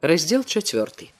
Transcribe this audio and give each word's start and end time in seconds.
раздзел 0.00 0.44
чавёрты 0.44 1.10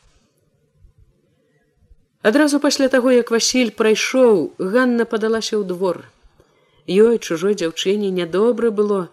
адразу 2.23 2.61
пасля 2.61 2.89
таго 2.89 3.11
як 3.11 3.31
васіль 3.31 3.73
прайшоў 3.77 4.53
ганна 4.59 5.05
падалася 5.05 5.57
ў 5.57 5.65
двор. 5.65 6.05
Ёй 6.89 7.19
чужой 7.19 7.55
дзяўчыне 7.55 8.11
нядобра 8.11 8.71
было 8.71 9.09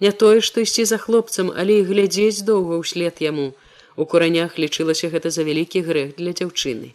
не 0.00 0.12
тое 0.12 0.40
што 0.40 0.64
ісці 0.64 0.84
за 0.84 0.98
хлопцам 0.98 1.52
але 1.54 1.80
і 1.80 1.86
глядзець 1.88 2.44
доўга 2.48 2.80
ўслед 2.82 3.22
яму. 3.24 3.52
У 3.96 4.04
куранях 4.08 4.58
лічылася 4.58 5.12
гэта 5.12 5.30
за 5.30 5.44
вялікі 5.48 5.84
грэх 5.88 6.16
для 6.16 6.32
дзяўчыны. 6.32 6.92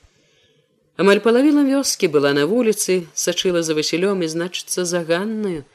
Амаль 0.97 1.21
палавіна 1.21 1.65
вёскі 1.65 2.09
была 2.13 2.33
на 2.33 2.45
вуліцы 2.49 3.05
сачыла 3.13 3.61
за 3.61 3.77
васілём 3.77 4.25
і 4.25 4.31
значыцца 4.33 4.85
за 4.85 5.05
ганнаю. 5.05 5.65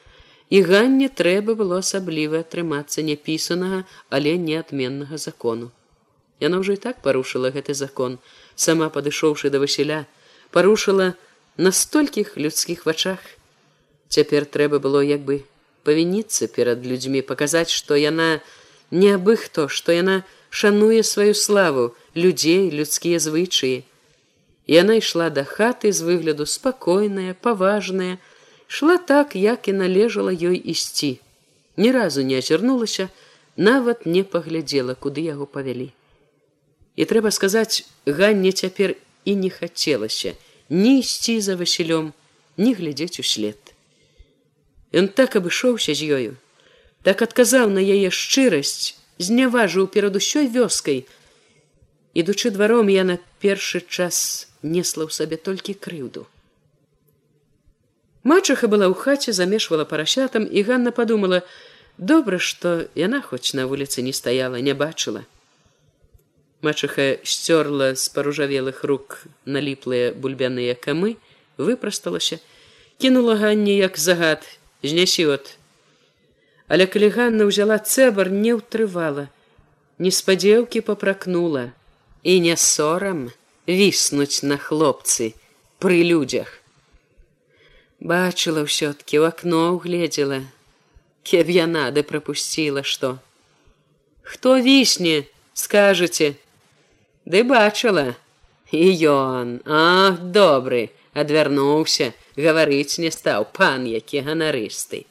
І 0.50 0.62
ганне 0.66 1.08
трэба 1.08 1.54
было 1.54 1.78
асабліва 1.78 2.42
атрымацца 2.42 3.06
няпісанага 3.06 3.86
але 4.10 4.34
неадменнага 4.36 5.16
закону 5.16 5.70
яна 6.42 6.58
ўжо 6.58 6.74
і 6.74 6.80
так 6.82 6.98
парушыла 7.06 7.54
гэты 7.54 7.74
закон. 7.78 8.18
Сама 8.58 8.90
падышоўшы 8.90 9.50
да 9.54 9.62
васіля 9.62 10.02
парушыла 10.50 11.14
на 11.56 11.70
столькіх 11.70 12.34
людскіх 12.36 12.84
вачах. 12.86 13.22
Цяпер 14.08 14.44
трэба 14.44 14.82
было 14.82 15.00
як 15.06 15.22
бы 15.22 15.46
павініцца 15.86 16.50
перад 16.56 16.82
людзьмі 16.86 17.22
паказаць 17.30 17.70
што 17.70 17.96
яна 17.96 18.42
не 18.90 19.14
абы 19.14 19.38
хто 19.44 19.68
што 19.68 19.94
яна 19.96 20.18
шануе 20.50 21.06
сваю 21.06 21.38
славу 21.38 21.86
людзей 22.14 22.68
людскія 22.74 23.22
звычаі. 23.22 23.86
Яна 24.66 24.98
ішла 24.98 25.30
да 25.30 25.46
хаты 25.46 25.94
з 25.94 26.02
выгляду 26.10 26.46
спакойная 26.46 27.38
паважная 27.46 28.18
шла 28.66 28.98
так 28.98 29.34
як 29.38 29.68
і 29.68 29.78
належала 29.78 30.34
ёй 30.34 30.58
ісці. 30.58 31.18
Ні 31.76 31.90
разу 31.92 32.22
не 32.22 32.38
азірнулася 32.42 33.08
нават 33.56 34.06
не 34.06 34.22
паглядзела 34.22 34.94
куды 34.94 35.24
яго 35.30 35.46
павялі 35.46 35.92
і 36.96 37.08
трэба 37.08 37.30
сказаць 37.30 37.84
ганне 38.06 38.52
цяпер 38.52 38.96
і 39.24 39.36
не 39.36 39.50
хацелася 39.50 40.34
ні 40.68 40.98
ісці 41.00 41.40
за 41.40 41.56
васілём 41.60 42.12
не 42.56 42.72
глядзець 42.78 43.20
услед 43.20 43.74
ён 44.92 45.08
так 45.08 45.36
абышоўся 45.40 45.94
з 45.94 46.10
ёю 46.16 46.32
так 47.02 47.22
адказаў 47.22 47.70
на 47.70 47.82
яе 47.82 48.10
шчырасць 48.10 48.96
зняважыў 49.18 49.88
перад 49.88 50.16
усёй 50.16 50.46
вёскай. 50.46 51.06
Ідучы 52.14 52.50
дваром 52.50 52.88
я 52.88 53.04
на 53.04 53.18
першы 53.40 53.80
час 53.80 54.48
несла 54.62 55.08
ў 55.08 55.10
сабе 55.10 55.36
толькі 55.36 55.74
крыўду. 55.74 56.26
Мачаха 58.22 58.68
была 58.68 58.86
ў 58.86 58.94
хаце, 58.94 59.32
замешвала 59.32 59.84
парасятам 59.84 60.44
і 60.46 60.62
Ганна 60.62 60.92
подумала: 60.92 61.42
добра, 61.98 62.38
што 62.38 62.86
яна 62.94 63.22
хоць 63.22 63.54
на 63.54 63.66
вуліцы 63.66 64.02
не 64.02 64.12
стаяла, 64.12 64.60
не 64.60 64.74
бачыла. 64.74 65.24
Мачаха 66.62 67.18
сцёрла 67.26 67.94
з 67.98 68.08
паружавелых 68.14 68.84
рук 68.86 69.26
наліплыя 69.44 70.14
бульбяныя 70.14 70.78
камы, 70.78 71.16
выпрасталася, 71.58 72.38
кінула 73.02 73.34
ганні 73.42 73.74
як 73.76 73.98
загад, 73.98 74.46
знясі 74.82 75.26
от. 75.26 75.58
Але 76.70 76.86
калі 76.86 77.10
Ганна 77.10 77.50
ўзяла 77.50 77.82
цэбар, 77.82 78.30
не 78.30 78.54
ўтрывала, 78.54 79.26
неспадзеўкі 79.98 80.86
попракнула 80.86 81.74
і 82.22 82.38
не 82.40 82.56
сорам 82.56 83.28
віснуць 83.66 84.46
на 84.46 84.56
хлопцы 84.56 85.34
пры 85.82 86.06
людзях 86.06 86.62
бачыла 88.02 88.66
ўсё-ткі 88.66 89.22
ў 89.22 89.30
акно 89.30 89.78
угледзела 89.78 90.42
кеб 91.22 91.46
яна 91.54 91.90
ды 91.94 92.02
прапусціла 92.02 92.82
што. 92.82 93.22
Хто 94.26 94.58
вісне 94.58 95.30
скажаце 95.54 96.34
ды 97.24 97.42
бачыла 97.44 98.14
і 98.72 98.84
ён. 99.12 99.60
Ах 99.66 100.20
добры 100.34 100.90
адвярнуўся 101.14 102.12
гаварыць 102.36 102.98
не 102.98 103.10
стаў 103.12 103.46
пан 103.52 103.86
які 103.86 104.24
ганарысты. 104.26 105.04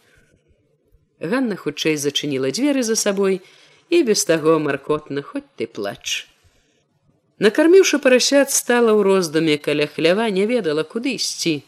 Ганна 1.22 1.56
хутчэй 1.56 1.96
зачыніла 2.02 2.50
дзверы 2.50 2.84
за 2.84 2.98
сабой 2.98 3.42
і 3.90 4.04
без 4.04 4.26
таго 4.26 4.58
маркотна 4.60 5.22
хоць 5.22 5.48
ты 5.56 5.68
плач. 5.68 6.26
Накарміўшы 7.42 7.98
парасят 8.02 8.52
стала 8.54 8.94
ў 8.94 9.02
роздуме 9.06 9.58
каля 9.58 9.86
хлява 9.86 10.30
не 10.30 10.46
ведала 10.50 10.84
куды 10.84 11.18
ісці. 11.18 11.62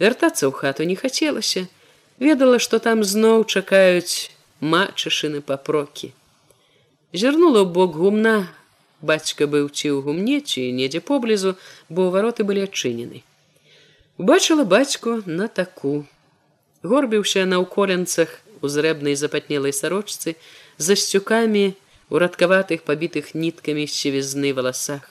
Вяртацца 0.00 0.48
ў 0.48 0.52
хату 0.52 0.84
не 0.84 0.96
хацелася. 0.96 1.66
Ведала 2.20 2.60
што 2.60 2.78
там 2.84 3.04
зноў 3.04 3.44
чакаюць 3.48 4.32
мачышыны 4.60 5.40
папрокі. 5.40 6.12
Зірнула 7.12 7.64
ў 7.64 7.68
бок 7.72 7.96
гумна 7.96 8.48
бацька 9.00 9.46
быў 9.46 9.68
ці 9.72 9.88
ў 9.90 10.04
гумне 10.04 10.38
ці 10.40 10.64
недзе 10.76 11.00
поблізу 11.00 11.56
бо 11.88 12.10
вароты 12.14 12.44
былі 12.44 12.66
адчынены. 12.68 13.24
Убачыла 14.20 14.64
бацьку 14.64 15.22
на 15.26 15.48
таку. 15.48 16.04
Горбіўся 16.82 17.44
на 17.48 17.60
ўколенцах 17.64 18.28
у 18.60 18.68
зрэбнай 18.68 19.16
запатнелай 19.16 19.72
сарочцы 19.72 20.36
за 20.76 20.96
сцюкамі 20.96 21.72
урадкаватых 22.12 22.84
пабітых 22.84 23.34
ніткамі 23.34 23.88
сівізны 23.88 24.52
валасах. 24.52 25.08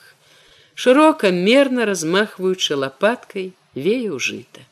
Шырока 0.74 1.34
мерна 1.34 1.84
размахваючы 1.90 2.78
лапаткай 2.78 3.52
вею 3.74 4.18
жыта 4.18 4.69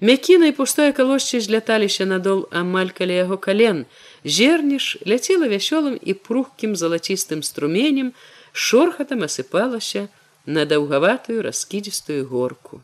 Мякіна 0.00 0.46
і 0.46 0.52
пустое 0.52 0.92
калосце 0.96 1.40
зляталіся 1.44 2.06
надол 2.08 2.46
амаль 2.50 2.92
каля 2.96 3.20
яго 3.20 3.36
кален. 3.36 3.84
Зерніш 4.24 4.96
ляцела 5.04 5.44
вясёлым 5.44 6.00
і 6.00 6.14
прухкім 6.16 6.72
залацістым 6.72 7.42
струменем, 7.44 8.12
шорхатам 8.52 9.28
асыпалася 9.28 10.08
на 10.46 10.64
даўгаватую 10.64 11.44
раскідзістую 11.44 12.24
горку. 12.32 12.80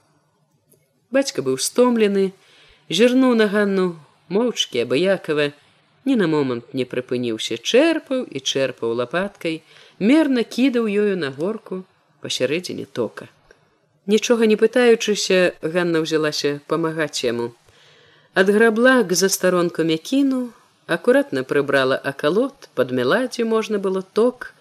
Бацька 1.11 1.41
быў 1.41 1.57
стомлены, 1.57 2.33
зірнуў 2.93 3.33
на 3.41 3.49
ганну 3.49 3.97
моўчкі 4.29 4.85
абыякава, 4.85 5.57
ні 6.05 6.17
на 6.21 6.29
момант 6.29 6.77
не 6.77 6.85
прыпыніўся 6.85 7.57
чэрпаў 7.57 8.29
і 8.29 8.45
чэрпаў 8.45 8.93
лапаткай, 8.93 9.63
мерна 9.99 10.45
кідаў 10.45 10.85
ёю 10.85 11.17
на 11.17 11.33
горку 11.33 11.85
пасярэдзіне 12.21 12.85
тока. 12.93 13.33
Нічога 14.07 14.47
не 14.47 14.57
пытаючыся, 14.57 15.59
Ганна 15.63 16.03
ўзялася 16.03 16.61
памагаць 16.71 17.27
яму. 17.27 17.53
Ад 18.35 18.51
грабла 18.55 19.03
к 19.03 19.19
застаронку 19.19 19.83
мякіну, 19.83 20.51
акуратна 20.87 21.43
прыбрала 21.43 21.97
акалот, 21.99 22.71
падмяла, 22.75 23.27
дзе 23.27 23.45
можна 23.45 23.83
было 23.83 24.03
ток. 24.03 24.53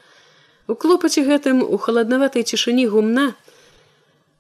У 0.68 0.74
клопаце 0.74 1.22
гэтым 1.22 1.62
у 1.62 1.78
халаднаватай 1.78 2.42
цішыні 2.42 2.88
гумна, 2.90 3.34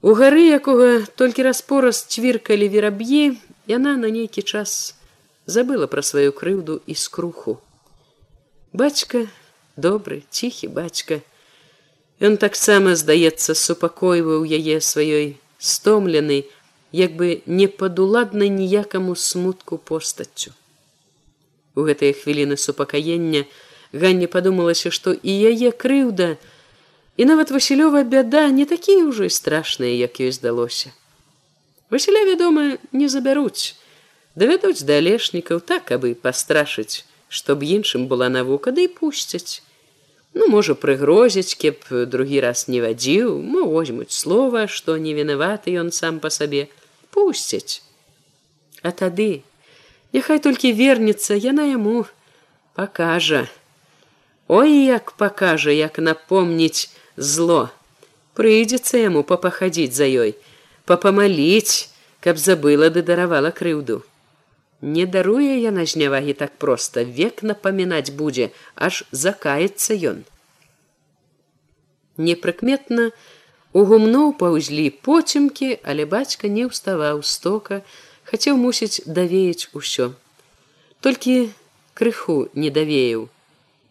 У 0.05 0.13
гары, 0.13 0.43
якога 0.53 1.01
толькі 1.17 1.43
распораз 1.47 2.03
цвіркалі 2.13 2.67
вераб'і, 2.69 3.41
яна 3.65 3.97
на 3.97 4.11
нейкі 4.13 4.43
час 4.45 4.93
забыла 5.49 5.87
пра 5.89 6.05
сваю 6.05 6.29
крыўду 6.29 6.77
і 6.85 6.93
скруху. 6.93 7.57
Бацька, 8.69 9.25
добры, 9.73 10.21
ціхі 10.29 10.69
бацька, 10.69 11.25
Ён 12.23 12.37
таксама, 12.39 12.95
здаецца, 12.95 13.55
супакойваў 13.55 14.47
яе 14.47 14.79
сваёй 14.79 15.35
стомленай, 15.59 16.47
як 16.95 17.15
бы 17.19 17.41
не 17.45 17.67
падуладнай 17.67 18.47
ніякаму 18.49 19.15
смутку 19.15 19.77
постаццю. 19.77 20.55
У 21.75 21.83
гэтыя 21.83 22.15
хвіліны 22.15 22.55
супакаення 22.55 23.43
Ганне 23.91 24.27
падумалася, 24.27 24.91
што 24.91 25.11
і 25.11 25.31
яе 25.51 25.71
крыўда, 25.71 26.39
і 27.17 27.25
нават 27.27 27.51
Васілёва 27.51 28.03
бяда 28.03 28.47
не 28.47 28.63
такія 28.63 29.03
ўжо 29.03 29.27
і 29.27 29.31
страшныя, 29.31 29.91
як 29.91 30.19
ёй 30.23 30.31
здалося. 30.31 30.95
Васіля, 31.91 32.23
вядома, 32.23 32.79
не 32.91 33.07
забяруць, 33.11 33.75
давядуць 34.35 34.87
да 34.87 35.03
алешнікаў 35.03 35.59
так, 35.59 35.91
абы 35.91 36.15
пастрашыць, 36.15 37.03
што 37.27 37.59
б 37.59 37.67
іншым 37.67 38.07
была 38.07 38.31
навука, 38.31 38.71
да 38.71 38.87
і 38.87 38.87
пусцяць 38.87 39.63
ну 40.35 40.47
можа 40.51 40.75
прыгрозіць 40.75 41.57
кеп 41.61 41.89
другі 42.13 42.43
раз 42.45 42.67
не 42.67 42.81
вадзіў 42.85 43.35
мо 43.41 43.65
возьмуць 43.71 44.11
слова 44.13 44.67
што 44.77 44.97
не 45.01 45.15
вінаваты 45.17 45.75
ён 45.81 45.91
сам 45.95 46.21
па 46.23 46.29
сабе 46.29 46.67
пусцяць. 47.15 47.81
А 48.83 48.91
тады 48.91 49.41
няхай 50.13 50.43
толькі 50.43 50.75
вернецца 50.77 51.39
яна 51.39 51.65
яму 51.71 52.05
пакажа. 52.75 53.47
Ой 54.47 54.75
як 54.85 55.15
пакажа 55.17 55.71
як 55.71 55.97
напомніць 55.97 56.91
зло. 57.17 57.71
Прыйдзецца 58.35 58.99
яму 58.99 59.23
папахадзіць 59.23 59.95
за 59.95 60.05
ёй 60.05 60.35
папамаліць 60.85 61.89
каб 62.21 62.37
забыла 62.41 62.89
ды 62.93 63.01
даравала 63.05 63.51
крыўду 63.59 64.01
Не 64.85 65.05
даруе 65.09 65.53
яна 65.57 65.83
знявагі 65.89 66.33
так 66.37 66.51
проста, 66.61 67.01
век 67.19 67.41
напамінаць 67.41 68.13
будзе, 68.17 68.51
аж 68.87 69.01
закаецца 69.09 69.97
ён. 70.09 70.19
Непрыкметна 72.21 73.07
у 73.73 73.85
гумноў 73.89 74.35
паўзлі 74.43 74.85
поцемкі, 75.07 75.71
але 75.81 76.05
бацька 76.05 76.53
не 76.59 76.69
ўставаў 76.69 77.25
стока, 77.31 77.81
хацеў 78.29 78.61
мусіць 78.61 79.01
давеяць 79.09 79.73
усё. 79.73 80.13
Толькі 81.01 81.49
крыху 81.97 82.37
не 82.53 82.69
давеяў. 82.69 83.27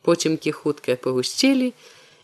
Поцемкі 0.07 0.55
хутка 0.63 0.95
пагусцелі, 0.95 1.75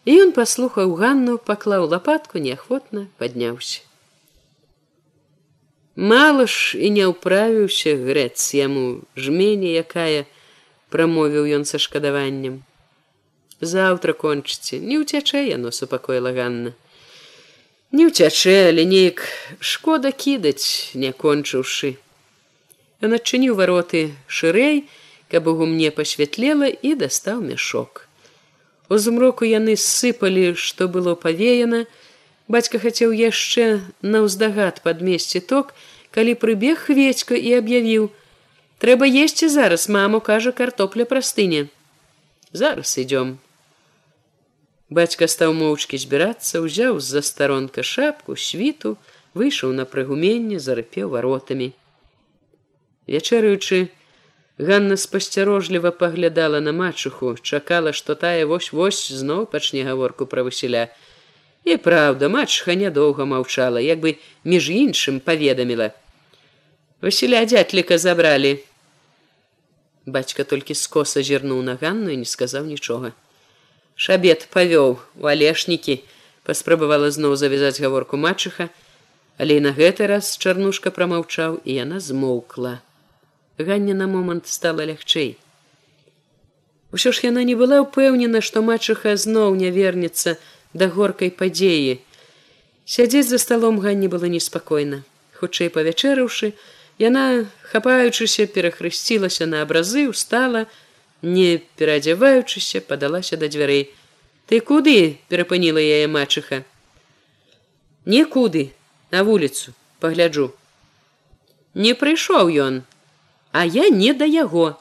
і 0.06 0.18
ён 0.22 0.34
паслухаў 0.38 0.94
ганну 0.94 1.38
паклаў 1.52 1.90
лапатку 1.90 2.38
неахвотна 2.38 3.08
падняўся 3.18 3.89
мало 6.00 6.48
ж 6.48 6.80
і 6.80 6.88
не 6.96 7.04
ўправіўся 7.12 7.92
грэц 8.00 8.56
яму 8.56 9.04
жмені 9.20 9.76
якая 9.84 10.24
прамовіў 10.88 11.44
ён 11.60 11.68
са 11.68 11.76
шкадаваннем. 11.76 12.60
Заўтра 13.60 14.16
кончыце 14.16 14.80
не 14.80 14.96
ўцячэ 15.04 15.44
яно 15.52 15.68
супакоіла 15.68 16.32
ганна 16.32 16.72
не 17.92 18.06
ўцячэ 18.06 18.70
але 18.70 18.86
неяк 18.86 19.22
шкода 19.58 20.12
кідаць 20.14 20.94
не 20.94 21.10
кончыўшы. 21.10 21.98
Ён 23.02 23.16
адчыніў 23.18 23.58
вароты 23.58 24.14
шырэй 24.30 24.86
каб 25.30 25.46
у 25.50 25.54
гумне 25.58 25.90
пасвятлела 25.94 26.70
і 26.70 26.94
дастаў 26.94 27.42
мяшок. 27.42 28.06
У 28.90 28.98
змроку 28.98 29.46
яны 29.46 29.74
сыпалі 29.74 30.54
што 30.54 30.86
было 30.86 31.14
павеяна 31.14 31.86
бацька 32.50 32.82
хацеў 32.82 33.14
яшчэ 33.16 33.66
наўздагад 34.02 34.82
падмесці 34.86 35.40
ток 35.52 35.74
калі 36.16 36.34
прыбег 36.44 36.82
хведька 36.86 37.38
і 37.38 37.54
аб'явіў 37.60 38.08
трэба 38.82 39.06
есці 39.06 39.50
зараз 39.54 39.86
маму 39.96 40.20
кажа 40.30 40.50
картопля 40.62 41.06
прастыне. 41.06 41.68
Зараз 42.52 42.96
ідём 42.98 43.38
бацька 44.90 45.30
стаў 45.30 45.54
моўчкі 45.54 46.00
збірацца 46.02 46.64
ўзяў 46.66 46.98
з-за 46.98 47.22
старонка 47.22 47.86
шапку 47.86 48.34
світу 48.34 48.96
выйшаў 49.38 49.70
на 49.78 49.86
прыгуменне 49.86 50.58
зарыпеў 50.58 51.14
варотамі. 51.14 51.70
Вячэраючы 53.06 53.90
Ганна 54.60 54.96
спасцярожліва 55.00 55.90
паглядала 55.90 56.60
на 56.60 56.72
мачуху, 56.72 57.36
чакала, 57.40 57.94
што 57.96 58.14
тая 58.14 58.44
вось-вось 58.44 59.08
зноў 59.08 59.46
пачне 59.48 59.86
гаворку 59.86 60.26
пра 60.26 60.44
васіля. 60.44 60.82
І 61.64 61.76
праўда, 61.76 62.28
мачха 62.28 62.74
нядоўга 62.74 63.24
маўчала, 63.28 63.80
як 63.80 64.00
бы 64.00 64.16
між 64.44 64.70
іншым 64.70 65.20
паведаміла. 65.20 65.92
Васіля 67.00 67.44
дзятліка 67.44 67.98
забралі. 67.98 68.60
Бацька 70.06 70.44
толькі 70.44 70.74
скоса 70.74 71.22
зірнуў 71.22 71.60
на 71.62 71.76
Ганну 71.80 72.10
і 72.10 72.16
не 72.16 72.28
сказаў 72.28 72.64
нічога. 72.64 73.12
Шабет 73.94 74.48
павёў 74.52 74.96
у 75.20 75.28
алешнікі, 75.28 76.00
паспрабавала 76.44 77.10
зноў 77.12 77.36
завязаць 77.36 77.80
гаворку 77.80 78.16
мачыха, 78.16 78.72
але 79.36 79.60
і 79.60 79.64
на 79.68 79.72
гэты 79.76 80.08
раз 80.08 80.36
чарнушка 80.40 80.90
прамаўчаў 80.90 81.60
і 81.64 81.76
яна 81.76 82.00
змоўкла. 82.00 82.80
Ганне 83.60 83.92
на 83.94 84.08
момант 84.08 84.48
стала 84.48 84.88
лягчэй. 84.88 85.36
Усё 86.92 87.12
ж 87.12 87.28
яна 87.28 87.44
не 87.44 87.54
была 87.54 87.84
ўпэўнена, 87.84 88.40
што 88.40 88.64
мачыха 88.64 89.14
зноў 89.16 89.54
не 89.54 89.70
вернецца 89.70 90.36
да 90.72 90.88
горкай 90.88 91.30
падзеі. 91.30 92.00
Сядзець 92.84 93.28
за 93.28 93.38
сталом 93.38 93.78
Ганне 93.78 94.08
было 94.08 94.26
неспакойна. 94.26 95.02
Хутчэй 95.38 95.70
павячэрыўшы, 95.70 96.52
яна, 96.98 97.46
хапаючыся, 97.72 98.46
перахрысцілася 98.46 99.46
на 99.46 99.62
абразы, 99.62 100.08
устала, 100.08 100.66
не 101.22 101.62
перадзяваючыся, 101.76 102.80
падалася 102.80 103.36
да 103.36 103.48
дзвярэй. 103.48 103.90
Ты 104.50 104.60
куды 104.60 105.18
перапыніла 105.28 105.78
яе 105.78 106.06
мачыха? 106.10 106.64
Некуды, 108.04 108.72
на 109.10 109.22
вуліцу, 109.22 109.72
пагляджу. 110.00 110.50
Не 111.74 111.94
прыйшоў 111.94 112.50
ён, 112.50 112.82
а 113.52 113.64
я 113.64 113.88
не 113.88 114.12
да 114.12 114.26
яго. 114.26 114.80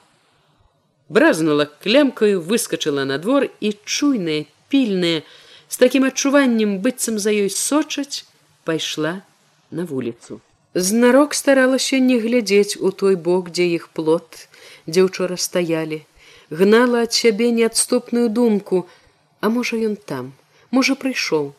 Бразнула 1.10 1.66
клямкаю, 1.66 2.42
выскочыла 2.42 3.04
на 3.06 3.18
двор 3.18 3.50
і 3.60 3.78
чуйная, 3.86 4.46
пільная, 4.70 5.22
з 5.69 5.77
такім 5.77 6.06
адчуваннем 6.10 6.77
быццам 6.83 7.19
за 7.21 7.31
ёй 7.31 7.50
сочаць, 7.54 8.25
пайшла 8.66 9.21
на 9.71 9.86
вуліцу. 9.86 10.42
Знарок 10.74 11.33
старалася 11.33 12.00
не 12.00 12.18
глядзець 12.19 12.77
у 12.77 12.92
той 12.92 13.16
бок, 13.16 13.50
дзе 13.54 13.69
іх 13.77 13.89
плот, 13.94 14.48
дзе 14.86 15.06
учора 15.06 15.38
стаялі, 15.38 16.01
гнала 16.50 17.06
ад 17.07 17.13
сябе 17.13 17.51
неадступную 17.51 18.30
думку, 18.30 18.88
а 19.42 19.50
можа 19.50 19.77
ён 19.77 19.95
там, 19.95 20.33
можа 20.71 20.95
прыйшоў. 20.95 21.54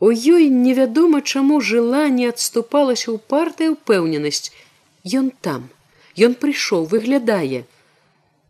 У 0.00 0.08
ёй 0.10 0.48
невядома, 0.48 1.20
чаму 1.20 1.60
жыла 1.60 2.08
не 2.08 2.26
адступалася 2.32 3.12
ў 3.12 3.18
партыя 3.20 3.76
ўпэўненасць, 3.76 4.52
Ён 5.04 5.30
там, 5.40 5.70
Ён 6.18 6.34
прыйшоў, 6.36 6.84
выглядае. 6.92 7.64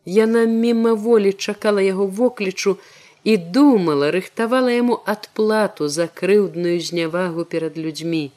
Яна 0.05 0.43
мімаволі 0.51 1.33
чакала 1.33 1.79
яго 1.85 2.07
воклічу 2.07 2.79
і 3.25 3.37
думала, 3.37 4.11
рыхтавала 4.11 4.73
яму 4.73 5.01
адплату 5.05 5.89
за 5.89 6.07
крыўдную 6.09 6.81
знявагу 6.81 7.45
перад 7.45 7.77
людзьмі. 7.79 8.31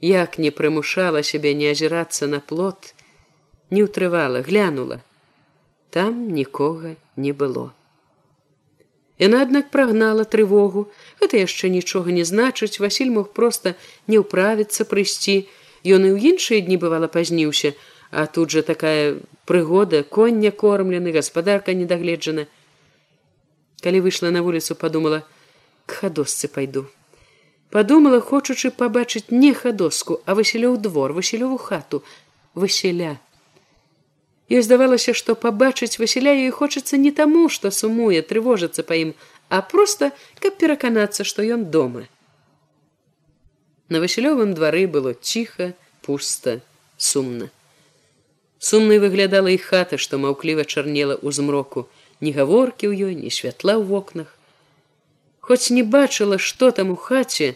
Як 0.00 0.38
не 0.38 0.50
прымушала 0.50 1.22
сябе 1.22 1.54
не 1.54 1.70
азірацца 1.70 2.26
на 2.26 2.40
плот, 2.40 2.94
не 3.70 3.84
ўтрывала, 3.86 4.42
глянула. 4.42 5.00
Там 5.90 6.32
нікога 6.34 6.96
не 7.16 7.32
было. 7.32 7.70
Яна, 9.18 9.42
аднак 9.42 9.70
прагнала 9.74 10.24
трывогу, 10.24 10.86
гэта 11.20 11.42
яшчэ 11.42 11.70
нічога 11.74 12.14
не 12.14 12.22
значыць, 12.22 12.78
Васіль 12.78 13.10
мог 13.10 13.32
проста 13.34 13.74
не 14.06 14.18
ўправіцца 14.22 14.86
прыйсці, 14.86 15.48
Ён 15.86 16.04
і 16.06 16.10
ў 16.14 16.34
іншыя 16.34 16.60
дні 16.66 16.76
бывала 16.76 17.06
пазніўся, 17.06 17.74
а 18.10 18.26
тут 18.26 18.50
жа 18.50 18.62
такая 18.62 19.22
прыгода, 19.46 20.02
коння 20.02 20.50
кормлены, 20.50 21.12
гаспадарка 21.12 21.74
недагледжана. 21.74 22.48
Калі 23.82 24.00
выйшла 24.00 24.30
на 24.30 24.42
вуліцу, 24.42 24.74
подумала: 24.74 25.22
к 25.86 25.92
хадосцы 26.00 26.48
пайду. 26.48 26.86
Падумала, 27.70 28.20
хочучы 28.20 28.70
пабачыць 28.70 29.30
не 29.30 29.52
хадоску, 29.54 30.20
а 30.24 30.34
васілёў 30.34 30.78
двор, 30.80 31.12
васілёву 31.12 31.58
хату, 31.58 32.02
васіля. 32.54 33.18
Ёй 34.48 34.62
здавалася, 34.64 35.12
што 35.12 35.36
пабачыць 35.36 36.00
васіля 36.00 36.32
ёй 36.32 36.50
хочацца 36.50 36.96
не 36.96 37.12
таму, 37.12 37.48
што 37.52 37.70
сумуе, 37.70 38.22
трывожыцца 38.22 38.82
па 38.88 38.96
ім, 38.96 39.12
а 39.48 39.60
проста, 39.60 40.12
каб 40.40 40.56
пераканацца, 40.56 41.24
што 41.28 41.44
ён 41.44 41.68
дома. 41.68 42.08
На 43.88 44.00
васілёвым 44.00 44.56
двары 44.56 44.88
было 44.88 45.12
ціха, 45.12 45.74
пуста, 46.00 46.60
сумна. 46.96 47.52
Сумнай 48.58 48.98
выглядала 48.98 49.52
і 49.52 49.60
хата, 49.60 50.00
што 50.00 50.16
маўкліва 50.16 50.64
чарнела 50.64 51.20
ў 51.20 51.28
змроку, 51.36 51.84
ні 52.20 52.32
гаворкі 52.32 52.90
ў 52.90 53.10
ёй, 53.10 53.14
ні 53.14 53.30
святла 53.30 53.78
ў 53.78 53.84
вокнах. 53.84 54.34
Хоць 55.40 55.70
не 55.70 55.82
бачыла, 55.82 56.38
што 56.38 56.70
там 56.70 56.90
у 56.90 56.96
хаце, 56.96 57.54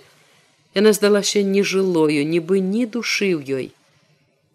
яна 0.74 0.92
здалася 0.96 1.42
нежылою, 1.42 2.24
нібы 2.24 2.60
ні 2.60 2.86
душы 2.86 3.32
ў 3.36 3.42
ёй. 3.42 3.66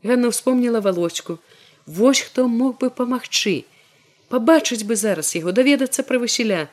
Ганна 0.03 0.33
ўспомніла 0.33 0.81
валочку: 0.81 1.39
Вось 1.85 2.21
хто 2.21 2.47
мог 2.47 2.79
бы 2.81 2.89
памагчы, 2.89 3.63
пабачыць 4.29 4.83
бы 4.83 4.95
зараз 4.95 5.35
яго 5.35 5.51
даведацца 5.51 6.03
пра 6.03 6.19
васіля, 6.23 6.67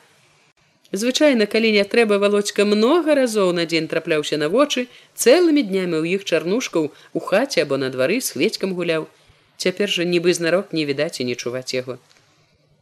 Звычайна, 0.91 1.45
калі 1.45 1.71
не 1.75 1.83
трэба 1.83 2.17
валочка 2.21 2.63
многа 2.63 3.15
разоў 3.17 3.51
на 3.57 3.65
дзень 3.65 3.87
трапляўся 3.91 4.37
на 4.37 4.49
вочы, 4.53 4.85
цэлымі 5.17 5.63
днямі 5.65 5.97
ў 5.99 6.15
іх 6.15 6.23
чарнушкаў 6.23 6.91
у 6.93 7.19
хаце 7.19 7.65
або 7.65 7.75
на 7.81 7.89
двары 7.89 8.21
з 8.21 8.37
хведькам 8.37 8.77
гуляў. 8.77 9.09
Цяпер 9.57 9.89
жа 9.89 10.05
нібы 10.05 10.31
знарок 10.37 10.71
не 10.77 10.85
відаць 10.85 11.19
і 11.19 11.27
не 11.31 11.35
чуваць 11.35 11.73
яго. 11.73 11.97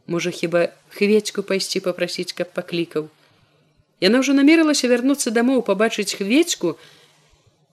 Можа, 0.06 0.30
хіба 0.30 0.68
хведьку 0.88 1.42
пайсці 1.42 1.80
попрасіць, 1.80 2.32
каб 2.32 2.52
паклікаў. 2.52 3.08
Яна 4.04 4.20
ўжо 4.20 4.36
намерылася 4.36 4.90
вярнуцца 4.90 5.32
дамоў 5.32 5.64
пабачыць 5.64 6.12
хведьку, 6.18 6.76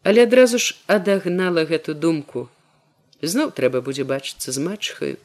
але 0.04 0.24
адразу 0.24 0.58
ж 0.58 0.76
адагнала 0.88 1.68
гэту 1.68 1.94
думку. 1.94 2.48
Зноў 3.22 3.52
трэба 3.52 3.84
будзе 3.84 4.08
бачыцца 4.08 4.56
з 4.56 4.64
матчхаю. 4.64 5.18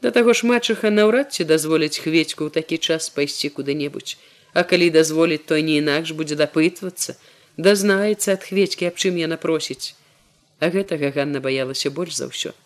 Да 0.00 0.10
таго 0.10 0.32
ж 0.32 0.48
мачыха 0.48 0.88
наўрад 0.90 1.36
ці 1.36 1.44
дазволіць 1.44 2.00
хведьку 2.00 2.48
ў 2.48 2.50
такі 2.56 2.80
час 2.80 3.12
пайсці 3.12 3.52
куды-небудзь. 3.52 4.16
А 4.56 4.64
калі 4.64 4.90
дазволіць, 4.90 5.44
то 5.46 5.60
не 5.60 5.76
інакш 5.78 6.16
будзе 6.16 6.34
дапытвацца, 6.40 7.14
дазнаецца 7.60 8.34
ад 8.34 8.42
хведькі, 8.48 8.88
аб 8.88 8.96
чым 8.96 9.20
яна 9.20 9.36
просіць. 9.36 9.94
А 10.58 10.72
гэтага 10.72 11.12
Ганна 11.14 11.44
баялася 11.44 11.92
больш 11.92 12.16
за 12.16 12.32
ўсё. 12.32 12.56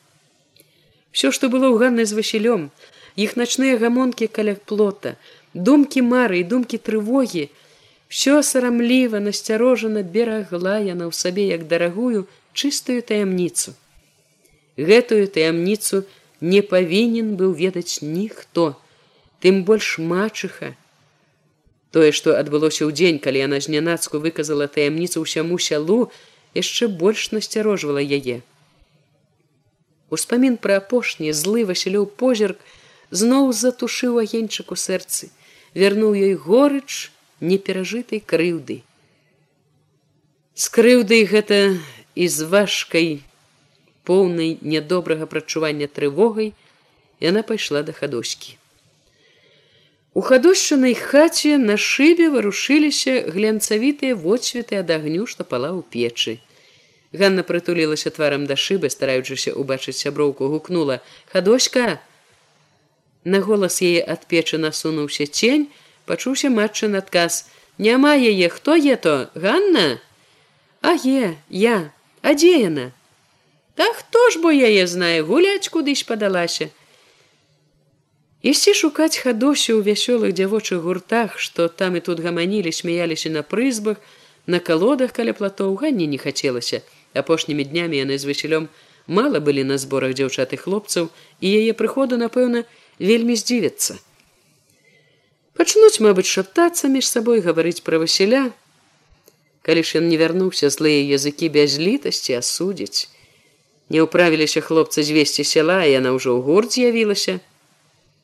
Всё, 1.13 1.29
што 1.35 1.51
было 1.51 1.69
ў 1.69 1.77
Ганны 1.83 2.07
з 2.07 2.17
Васілём, 2.17 2.71
іх 3.17 3.37
начныя 3.37 3.79
гамонкі 3.79 4.27
каля 4.27 4.55
плота, 4.55 5.17
думкі 5.55 6.03
мары 6.03 6.41
і 6.43 6.49
думкі 6.51 6.79
трывогі, 6.79 7.49
все 8.09 8.43
сарамліва 8.43 9.21
насцярожана 9.23 10.03
берагла 10.03 10.79
яна 10.83 11.09
ў 11.09 11.13
сабе 11.15 11.49
як 11.51 11.67
дарагую 11.71 12.27
чыстую 12.53 13.03
таямніцу. 13.03 13.75
Гэтую 14.79 15.27
таямніцу 15.31 16.05
не 16.41 16.63
павінен 16.63 17.35
быў 17.41 17.55
ведаць 17.59 18.03
ніхто, 18.03 18.75
тым 19.41 19.63
больш 19.65 19.99
мачыха, 19.99 20.75
Тое, 21.95 22.11
што 22.11 22.33
адбылося 22.35 22.83
ў 22.83 22.91
дзень, 22.91 23.19
калі 23.23 23.39
яна 23.47 23.59
знянацку 23.63 24.19
выказала 24.19 24.67
таямніцу 24.67 25.21
ўсяму 25.23 25.61
сялу, 25.63 26.11
яшчэ 26.59 26.89
больш 26.91 27.31
насцярожвала 27.31 28.03
яе. 28.03 28.43
Успамін 30.11 30.57
пра 30.59 30.81
апошні 30.83 31.31
злы 31.31 31.63
Васілёў 31.69 32.09
позірк 32.19 32.59
зноў 33.15 33.53
затушыў 33.63 34.19
агеньчык 34.27 34.75
у 34.75 34.77
сэрцы. 34.77 35.31
вярнуў 35.75 36.15
ёй 36.15 36.35
горыч 36.39 37.11
неперажытай 37.41 38.23
крыўды. 38.23 38.83
З 40.55 40.71
крыўдай 40.71 41.27
гэта 41.27 41.59
і 42.15 42.29
з 42.31 42.47
важкай 42.47 43.09
поўнай 44.07 44.59
нядобрага 44.63 45.27
прачування 45.27 45.91
трывогай 45.91 46.55
яна 47.21 47.43
пайшла 47.43 47.83
да 47.83 47.93
хадоскі. 47.93 48.55
У 50.15 50.23
хадошчанай 50.23 50.95
хаце 50.95 51.59
на 51.59 51.75
шыбе 51.75 52.31
варушыліся 52.31 53.27
глянцавітыя 53.35 54.15
водсветы 54.15 54.79
ад 54.79 54.95
агню, 54.95 55.27
што 55.27 55.43
пала 55.43 55.75
ў 55.75 55.83
печы. 55.83 56.39
Ганна 57.11 57.43
прытулілася 57.43 58.15
тварам 58.15 58.47
да 58.47 58.55
шыбы, 58.55 58.91
стараючыся 58.95 59.59
ўбачыць 59.59 59.99
сяброўку, 59.99 60.47
гукнула: 60.55 61.03
хадоська. 61.35 61.99
На 63.25 63.41
голас 63.41 63.81
яе 63.81 64.05
ад 64.05 64.29
печы 64.29 64.61
насунуўся 64.61 65.27
цень, 65.27 65.69
пачуўся 66.05 66.51
матчын 66.53 66.97
адказ: 67.01 67.49
Няма 67.79 68.15
яе, 68.15 68.49
хто 68.49 68.77
е 68.77 68.97
то, 68.97 69.29
Ганна? 69.35 69.99
А 70.81 70.95
е, 71.05 71.37
я, 71.49 71.91
а 72.23 72.35
дзе 72.35 72.53
яна? 72.69 72.93
Та 73.75 73.89
хто 73.93 74.31
ж 74.31 74.39
бо 74.39 74.53
яе 74.53 74.87
знае 74.87 75.23
гуляць 75.23 75.69
кудысь 75.69 76.05
падалася. 76.05 76.69
Ісці 78.45 78.77
шукаць 78.77 79.17
хадосю 79.17 79.81
ў 79.81 79.89
вясёлых 79.89 80.37
дзявочых 80.37 80.85
гуртах, 80.85 81.41
што 81.41 81.73
там 81.73 81.97
і 81.97 82.05
тут 82.05 82.21
гаманілі, 82.21 82.69
смяяліся 82.69 83.33
на 83.33 83.41
прызбах, 83.41 83.97
на 84.47 84.61
калодах 84.61 85.17
каля 85.17 85.33
платоў 85.33 85.81
ганні 85.81 86.07
не 86.07 86.21
хацелася. 86.21 86.85
Апошнімі 87.17 87.65
днямі 87.65 87.97
яны 88.05 88.21
з 88.21 88.29
васілём 88.29 88.69
мала 89.09 89.41
былі 89.41 89.65
на 89.65 89.81
зборах 89.81 90.13
дзяўчаты 90.13 90.61
хлопцаў 90.61 91.09
і 91.41 91.47
яе 91.49 91.73
прыходу, 91.73 92.21
напэўна, 92.21 92.69
вельмі 92.99 93.37
здзівяцца. 93.37 93.99
Пачнуць, 95.55 96.03
мабыць, 96.03 96.31
шаптацца 96.31 96.91
між 96.91 97.09
сабой 97.09 97.41
гаварыць 97.41 97.83
пра 97.87 97.99
васіля. 98.03 98.51
Калі 99.63 99.83
ж 99.87 100.03
ён 100.03 100.11
не 100.11 100.19
вярнуўся 100.21 100.69
злыя 100.69 101.03
языкі 101.17 101.49
без 101.49 101.79
літасці 101.79 102.37
асудзіць, 102.43 103.09
Не 103.89 104.01
ўправіліся 104.05 104.65
хлопцы 104.65 105.05
звесці 105.05 105.45
сяла, 105.45 105.85
яна 105.85 106.17
ўжо 106.17 106.33
ў 106.33 106.41
гурт 106.41 106.73
з'явілася. 106.73 107.41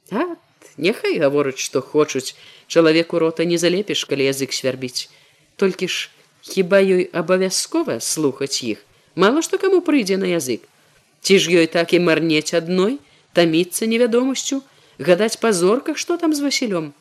Ат, 0.08 0.40
няхай 0.80 1.20
гавораць, 1.20 1.60
што 1.60 1.84
хочуць, 1.84 2.32
чалавеку 2.66 3.20
рота 3.20 3.44
не 3.44 3.60
залепіш, 3.60 4.08
калі 4.08 4.24
язык 4.32 4.56
свярбіць. 4.56 5.12
Толькі 5.60 5.88
ж 5.92 6.08
хіба 6.40 6.80
ёй 6.80 7.04
абавязкова 7.12 8.00
слухаць 8.00 8.64
іх. 8.64 8.80
Мала 9.14 9.44
што 9.44 9.60
каму 9.60 9.84
прыйдзе 9.84 10.16
на 10.16 10.32
язык. 10.32 10.64
Ці 11.20 11.36
ж 11.36 11.52
ёй 11.52 11.68
так 11.68 11.92
і 11.92 12.00
марнець 12.00 12.56
адной, 12.56 12.96
таміцца 13.32 13.86
невядомасцю, 13.86 14.62
гадаць 14.98 15.40
па 15.40 15.52
зорках, 15.52 15.98
што 15.98 16.16
там 16.16 16.34
з 16.34 16.44
васілём. 16.46 16.92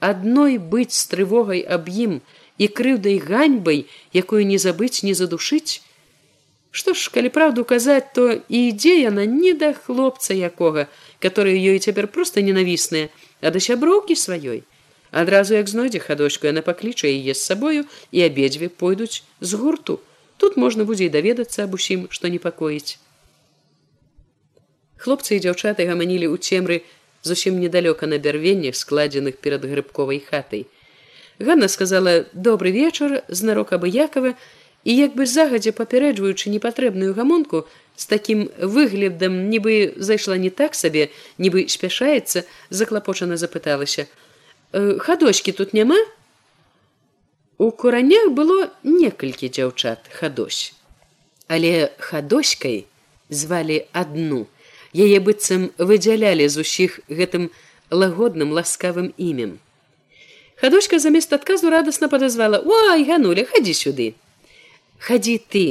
Адной 0.00 0.58
быць 0.58 0.94
з 0.94 1.04
трывогай 1.08 1.64
аб 1.64 1.88
ім 1.88 2.20
і 2.58 2.68
крыўдай 2.68 3.18
ганьбай, 3.18 3.86
якую 4.12 4.46
не 4.46 4.58
забыць, 4.58 5.02
не 5.02 5.14
задушыць, 5.14 5.82
Што 6.74 6.90
ж, 6.98 7.06
калі 7.14 7.30
праўду 7.30 7.62
казаць, 7.62 8.10
то 8.18 8.24
і 8.34 8.58
ідзе 8.68 8.94
яна 8.98 9.24
не 9.30 9.52
да 9.54 9.70
хлопца 9.78 10.34
якога, 10.34 10.88
которые 11.22 11.54
ёй 11.54 11.78
цяпер 11.78 12.08
проста 12.10 12.42
ненавісныя, 12.42 13.14
а 13.38 13.54
да 13.54 13.62
сяброўкі 13.62 14.18
сваёй. 14.18 14.66
Адразу 15.14 15.54
як 15.54 15.70
знойдзе 15.70 16.02
хадочку, 16.02 16.50
яна 16.50 16.66
пакліча 16.66 17.06
яе 17.06 17.30
з 17.30 17.46
сабою 17.46 17.86
і 18.10 18.26
абедзве 18.26 18.66
пойдуць 18.66 19.22
з 19.38 19.54
гурту. 19.54 20.00
Тут 20.36 20.58
можна 20.58 20.82
будзе 20.82 21.06
і 21.06 21.14
даведацца 21.14 21.62
аб 21.62 21.78
усім, 21.78 22.10
што 22.10 22.26
непакоіць. 22.26 22.98
Хлопцы 25.04 25.36
і 25.36 25.42
дзяўчаты 25.44 25.84
гаманілі 25.84 26.32
ў 26.32 26.40
цемры 26.40 26.80
зусім 27.20 27.60
недалёка 27.60 28.08
на 28.08 28.16
бярвеннях, 28.16 28.72
складзеных 28.72 29.36
перад 29.36 29.68
грыбковай 29.68 30.24
хатай. 30.24 30.64
Ганна 31.38 31.68
сказала: 31.68 32.24
добрый 32.32 32.72
вечар, 32.72 33.20
знарок 33.28 33.76
абыякова, 33.76 34.32
і 34.84 34.96
як 34.96 35.12
бы 35.12 35.26
загадзя 35.28 35.76
папярэджваючы 35.76 36.48
непатрэбную 36.48 37.12
гамонку 37.12 37.68
з 38.00 38.04
такім 38.08 38.48
выглядам 38.56 39.52
нібы 39.52 39.92
зайшла 39.96 40.40
не 40.40 40.48
так 40.48 40.72
сабе 40.72 41.12
нібы 41.36 41.68
спяшаецца 41.68 42.48
заклапочана 42.70 43.36
запыталася. 43.36 44.08
«Э, 44.72 44.96
хадочки 44.98 45.52
тут 45.52 45.76
няма? 45.76 46.00
У 47.58 47.70
куранях 47.70 48.32
было 48.32 48.72
некалькі 48.82 49.52
дзяўчат 49.52 50.08
хадось. 50.16 50.72
Але 51.48 51.92
хадоськай 52.00 52.84
звалі 53.28 53.84
адну 53.92 54.48
яе 54.94 55.18
быццам 55.20 55.70
выдзялялі 55.78 56.48
з 56.48 56.64
усіх 56.64 57.00
гэтым 57.10 57.50
лагодным 57.90 58.54
ласкавым 58.54 59.12
імем. 59.18 59.58
Хадочка 60.56 60.98
замест 60.98 61.32
адказу 61.32 61.70
радасна 61.70 62.08
падазвала 62.08 62.62
ой 62.62 63.04
гануля 63.04 63.44
хадзі 63.44 63.74
сюды 63.74 64.14
хадзі 64.98 65.38
ты 65.52 65.64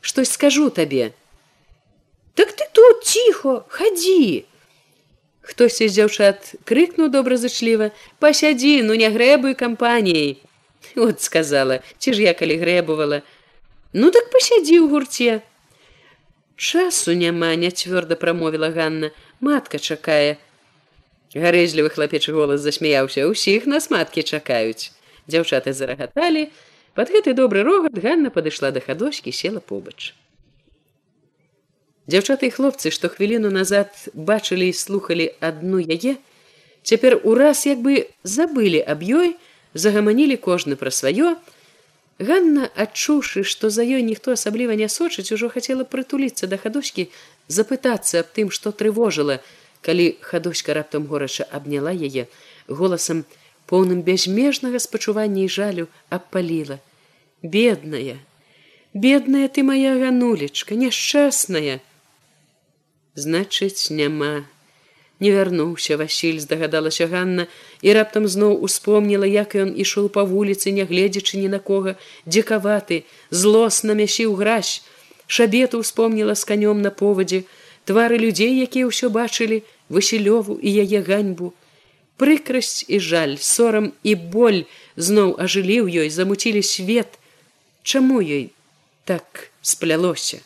штось 0.00 0.32
скажу 0.32 0.70
табе 0.70 1.12
так 2.34 2.52
ты 2.52 2.64
тут 2.72 3.04
ціхо 3.04 3.64
хадзі 3.68 4.44
хтось 5.42 5.78
з 5.78 5.90
дзяўчат 5.92 6.54
крыкнуў 6.64 7.12
добразычліва 7.14 7.90
пасядзі 8.18 8.80
ну 8.88 8.96
не 9.02 9.10
грэбуй 9.12 9.54
кампаніяй 9.54 10.40
от 10.96 11.20
сказала 11.20 11.78
ці 11.98 12.16
ж 12.16 12.26
я 12.26 12.34
калі 12.34 12.58
грэбувала 12.64 13.22
ну 13.92 14.10
так 14.10 14.32
пасядзі 14.34 14.80
ў 14.80 14.88
гурце 14.88 15.38
часу 16.60 17.16
няма 17.16 17.56
не 17.56 17.72
цвёрда 17.72 18.20
прамовіла 18.20 18.68
Ганна 18.76 19.14
матка 19.40 19.80
чакае 19.80 20.36
гарэзлівы 21.32 21.88
хлапечы 21.88 22.36
голас 22.36 22.60
засмяяўся 22.60 23.24
усіх 23.24 23.64
нас 23.64 23.88
маткі 23.88 24.20
чакаюць 24.20 24.92
дзяўчаты 25.24 25.72
зарагаталі 25.72 26.50
Пад 26.94 27.10
гэты 27.14 27.34
добры 27.38 27.62
рогат 27.62 27.94
Ганна 27.94 28.30
падышла 28.34 28.70
да 28.74 28.80
хадочкі 28.82 29.30
села 29.32 29.60
побач. 29.62 30.12
Дзяўчаты 32.10 32.50
і 32.50 32.54
хлопцы, 32.54 32.90
што 32.90 33.06
хвіліну 33.08 33.50
назад 33.54 33.94
бачылі 34.14 34.66
і 34.66 34.74
слухалі 34.74 35.30
адну 35.38 35.78
яе, 35.78 36.18
цяпер 36.82 37.20
ураз 37.22 37.62
як 37.70 37.78
бы 37.78 38.10
забылі 38.26 38.82
аб 38.82 39.06
ёй, 39.06 39.36
загаманілі 39.74 40.34
кожны 40.42 40.74
пра 40.74 40.90
сваё. 40.90 41.38
Ганна, 42.20 42.68
адчуўшы, 42.76 43.42
што 43.48 43.70
за 43.72 43.80
ёй 43.80 44.02
ніхто 44.04 44.36
асабліва 44.36 44.76
не 44.76 44.88
сочыць, 44.92 45.32
ужо 45.32 45.48
хацела 45.48 45.86
прытуліцца 45.88 46.44
да 46.52 46.60
хадочкі, 46.60 47.08
запытацца 47.48 48.20
аб 48.20 48.28
тым, 48.36 48.50
што 48.52 48.72
трывожыла, 48.76 49.40
калі 49.80 50.20
хадочка 50.20 50.76
раптам 50.76 51.08
горача 51.08 51.48
абняла 51.48 51.96
яе 51.96 52.28
голасам, 52.68 53.24
поўным 53.64 54.02
бязмежнага 54.04 54.78
спачування 54.84 55.48
і 55.48 55.48
жалю 55.48 55.88
абпаліла. 56.10 56.76
Бедная, 57.42 58.18
бедная 58.92 59.48
ты 59.48 59.64
моя 59.64 59.96
ганулечка, 59.96 60.76
няшчасная. 60.76 61.80
Значыць, 63.16 63.88
няма. 63.88 64.44
Не 65.20 65.30
вярнуўся 65.32 65.96
Васіль, 65.96 66.40
здагадалася 66.40 67.06
Ганна 67.06 67.46
і 67.82 67.92
раптам 67.92 68.28
зноў 68.28 68.56
успомніла, 68.64 69.28
як 69.28 69.54
ён 69.54 69.76
ішоў 69.76 70.08
па 70.08 70.24
вуліцы, 70.24 70.72
нягледзячы 70.72 71.36
ні 71.36 71.48
на 71.52 71.60
кого, 71.60 71.94
дзекаваты, 72.24 73.04
злосна 73.30 73.92
мясіў 73.94 74.34
гразь, 74.40 74.80
шабету 75.26 75.84
успомніла 75.84 76.34
з 76.34 76.48
канём 76.48 76.80
на 76.80 76.90
повадзе, 76.90 77.44
твары 77.84 78.16
людзей, 78.16 78.56
якія 78.64 78.88
ўсё 78.88 79.12
бачылі, 79.12 79.62
Васілёву 79.90 80.56
і 80.56 80.70
яе 80.70 81.04
ганьбу, 81.04 81.52
прыкрасць 82.16 82.86
і 82.88 83.00
жаль 83.00 83.36
сорам 83.36 83.92
і 84.02 84.14
боль 84.14 84.64
зноў 84.96 85.36
ажылі 85.36 85.84
ў 85.84 86.06
ёй 86.06 86.08
замуцілі 86.08 86.62
свет. 86.62 87.18
Чаму 87.82 88.22
ёй 88.22 88.52
так 89.04 89.50
сплялося 89.60 90.40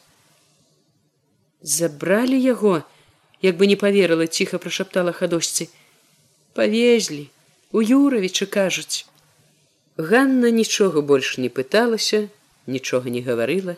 забралі 1.64 2.38
яго 2.40 2.84
як 3.44 3.56
бы 3.60 3.68
не 3.70 3.76
поверыла 3.80 4.26
ціха 4.26 4.60
прашаптала 4.64 5.12
хадосьцы 5.20 5.68
павезлі 6.58 7.24
у 7.72 7.84
юравічы 7.84 8.48
кажуць 8.58 9.04
Ганна 10.10 10.50
нічога 10.50 11.04
больш 11.12 11.36
не 11.44 11.50
пыталася 11.60 12.24
нічога 12.78 13.14
не 13.16 13.22
гаварыла 13.28 13.76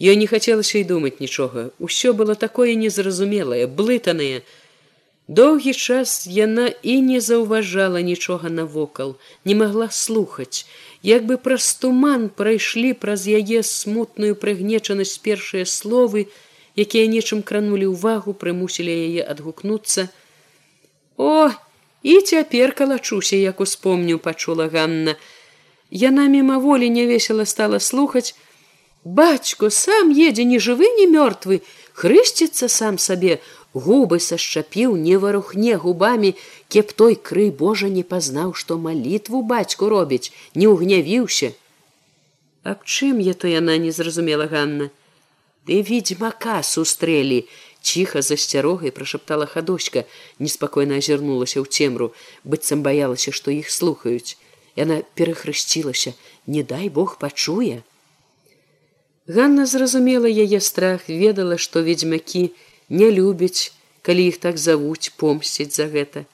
ёй 0.00 0.16
не 0.22 0.30
хацелася 0.32 0.78
і 0.80 0.88
думаць 0.94 1.18
нічога 1.20 1.68
усё 1.90 2.16
было 2.22 2.38
такое 2.46 2.74
незразумелае 2.86 3.66
блытанае 3.82 4.42
Доўгі 5.38 5.72
час 5.78 6.26
яна 6.26 6.62
і 6.82 6.94
не 7.08 7.20
заўважала 7.22 8.00
нічога 8.02 8.48
навокал, 8.50 9.12
не 9.44 9.54
магла 9.54 9.86
слухаць, 9.94 10.66
як 11.06 11.22
бы 11.28 11.36
праз 11.38 11.68
туман 11.82 12.24
прайшлі 12.40 12.90
праз 13.04 13.26
яе 13.30 13.62
смутную 13.62 14.34
прыгнечанасць 14.34 15.22
першыя 15.22 15.68
словы, 15.72 16.26
якія 16.76 17.06
нечым 17.10 17.42
кранулі 17.42 17.90
ўвагу, 17.94 18.34
прымусілі 18.34 18.90
яе 18.90 19.22
адгукнуцца. 19.24 20.08
О, 21.16 21.50
і 22.02 22.20
цяпер 22.20 22.74
калачуся, 22.74 23.36
як 23.36 23.60
успомню, 23.60 24.18
пачула 24.18 24.68
Ганна. 24.68 25.16
Яна 25.90 26.26
мімаволі 26.28 26.90
нявесела 26.90 27.44
стала 27.44 27.80
слухаць: 27.80 28.34
Бацько 29.04 29.70
сам 29.70 30.10
едзе 30.10 30.44
ні 30.44 30.58
жывы, 30.58 30.86
ні 30.98 31.06
мёртвы, 31.10 31.62
хрысціцца 31.94 32.68
сам 32.68 32.98
сабе, 32.98 33.40
губы 33.74 34.18
сашчапіў 34.18 34.96
не 34.96 35.16
варухне 35.16 35.76
губамі 35.76 36.34
кеп 36.68 36.92
той 36.92 37.14
крый 37.14 37.50
божа 37.50 37.88
не 37.88 38.02
пазнаў 38.02 38.54
што 38.54 38.78
малітву 38.78 39.42
бацьку 39.42 39.88
робіць 39.88 40.32
не 40.54 40.66
ўгнявіўся 40.66 41.52
аб 42.64 42.82
чым 42.84 43.20
я 43.22 43.34
то 43.34 43.46
яна 43.46 43.78
не 43.78 43.92
зразумела 43.94 44.46
ганна 44.50 44.90
ды 45.66 45.80
ведьмака 45.90 46.60
сустрэлі 46.62 47.42
ціха 47.82 48.22
засцярогай 48.22 48.94
прашаптала 48.96 49.46
хадочка 49.50 50.04
неспакойна 50.38 51.00
азірнулася 51.02 51.60
ў 51.60 51.66
цемру 51.68 52.12
быццам 52.44 52.86
баялася 52.86 53.34
што 53.36 53.54
іх 53.54 53.70
слухаюць 53.72 54.36
яна 54.76 55.02
перахрысцілася 55.18 56.16
не 56.46 56.62
дай 56.74 56.88
бог 56.88 57.16
пачуе 57.22 57.82
Ганна 59.30 59.64
зразумела 59.66 60.26
яе 60.26 60.58
страх 60.60 61.06
ведала 61.08 61.56
што 61.64 61.84
ведьмакі 61.86 62.50
не 62.88 63.10
любяць 63.14 63.70
калі 64.02 64.26
іх 64.30 64.38
так 64.42 64.58
завуць 64.58 65.12
помсціць 65.20 65.76
за 65.76 65.86
гэта. 65.92 66.24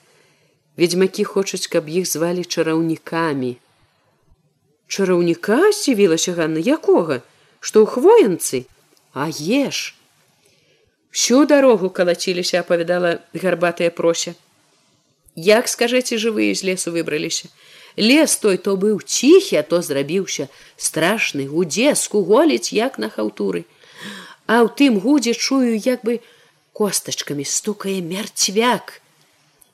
Ведьмакі 0.81 1.25
хочуць 1.25 1.67
каб 1.73 1.91
іх 1.93 2.07
звалі 2.09 2.45
чараўнікамі. 2.45 3.53
Чараўніка 4.87 5.73
сцівілася 5.73 6.33
Ганна. 6.39 6.63
Якога? 6.63 7.21
Што 7.61 7.83
ў 7.83 7.87
хвоенцы 7.91 8.65
а 9.17 9.33
еш 9.33 9.97
всю 11.09 11.47
дарогу 11.49 11.89
калаціліся 11.89 12.61
апавядала 12.61 13.25
гарбатая 13.33 13.89
прося. 13.89 14.35
Як 15.37 15.73
скажэце 15.73 16.21
жывыя 16.21 16.53
з 16.53 16.69
лесу 16.69 16.93
выбраліся 16.93 17.49
лес 17.97 18.37
той 18.37 18.61
то 18.61 18.77
быў 18.77 19.01
ціхі 19.01 19.57
а 19.57 19.65
то 19.65 19.81
зрабіўся 19.81 20.49
страшны 20.77 21.49
гудзе 21.49 21.97
скуголіць 21.97 22.73
як 22.77 22.99
на 23.01 23.09
хаўтуры 23.09 23.65
а 24.45 24.61
ў 24.61 24.69
тым 24.77 25.01
гудзе 25.01 25.33
чую 25.33 25.81
як 25.81 26.05
бы 26.05 26.21
костачкамі 26.77 27.49
стукае 27.49 28.05
мярцвяк 28.05 29.01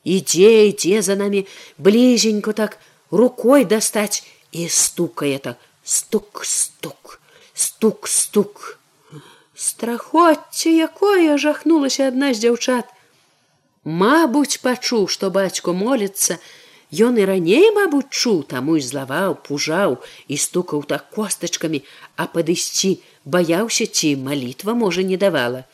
ідзе 0.07 0.71
ідзе 0.71 1.03
за 1.03 1.19
намі 1.19 1.43
блізенько 1.77 2.55
так 2.55 2.79
рукой 3.11 3.67
дастаць 3.67 4.23
і 4.55 4.71
стукае 4.71 5.35
так 5.43 5.59
стук 5.83 6.47
стук 6.47 7.19
стук 7.51 8.07
стук 8.07 8.79
страхоцце 9.55 10.69
якое 10.69 11.37
жахнулася 11.37 12.09
адна 12.09 12.33
з 12.33 12.45
дзяўчат. 12.45 12.89
Мабуць 13.83 14.61
пачуў 14.63 15.07
што 15.07 15.29
бацьку 15.29 15.73
моліцца. 15.73 16.39
Ён 16.93 17.17
і 17.17 17.25
раней 17.25 17.71
мабуць 17.73 18.13
чуў 18.13 18.43
таму 18.49 18.77
і 18.77 18.85
злаваў 18.85 19.33
пужаў 19.47 19.97
і 20.27 20.37
стукаў 20.37 20.83
так 20.89 21.09
костачкамі 21.09 21.81
а 22.15 22.29
падысці 22.29 22.97
баяўся 23.25 23.85
ці 23.85 24.15
малітва 24.21 24.73
можа 24.77 25.01
не 25.01 25.17
давала. 25.17 25.65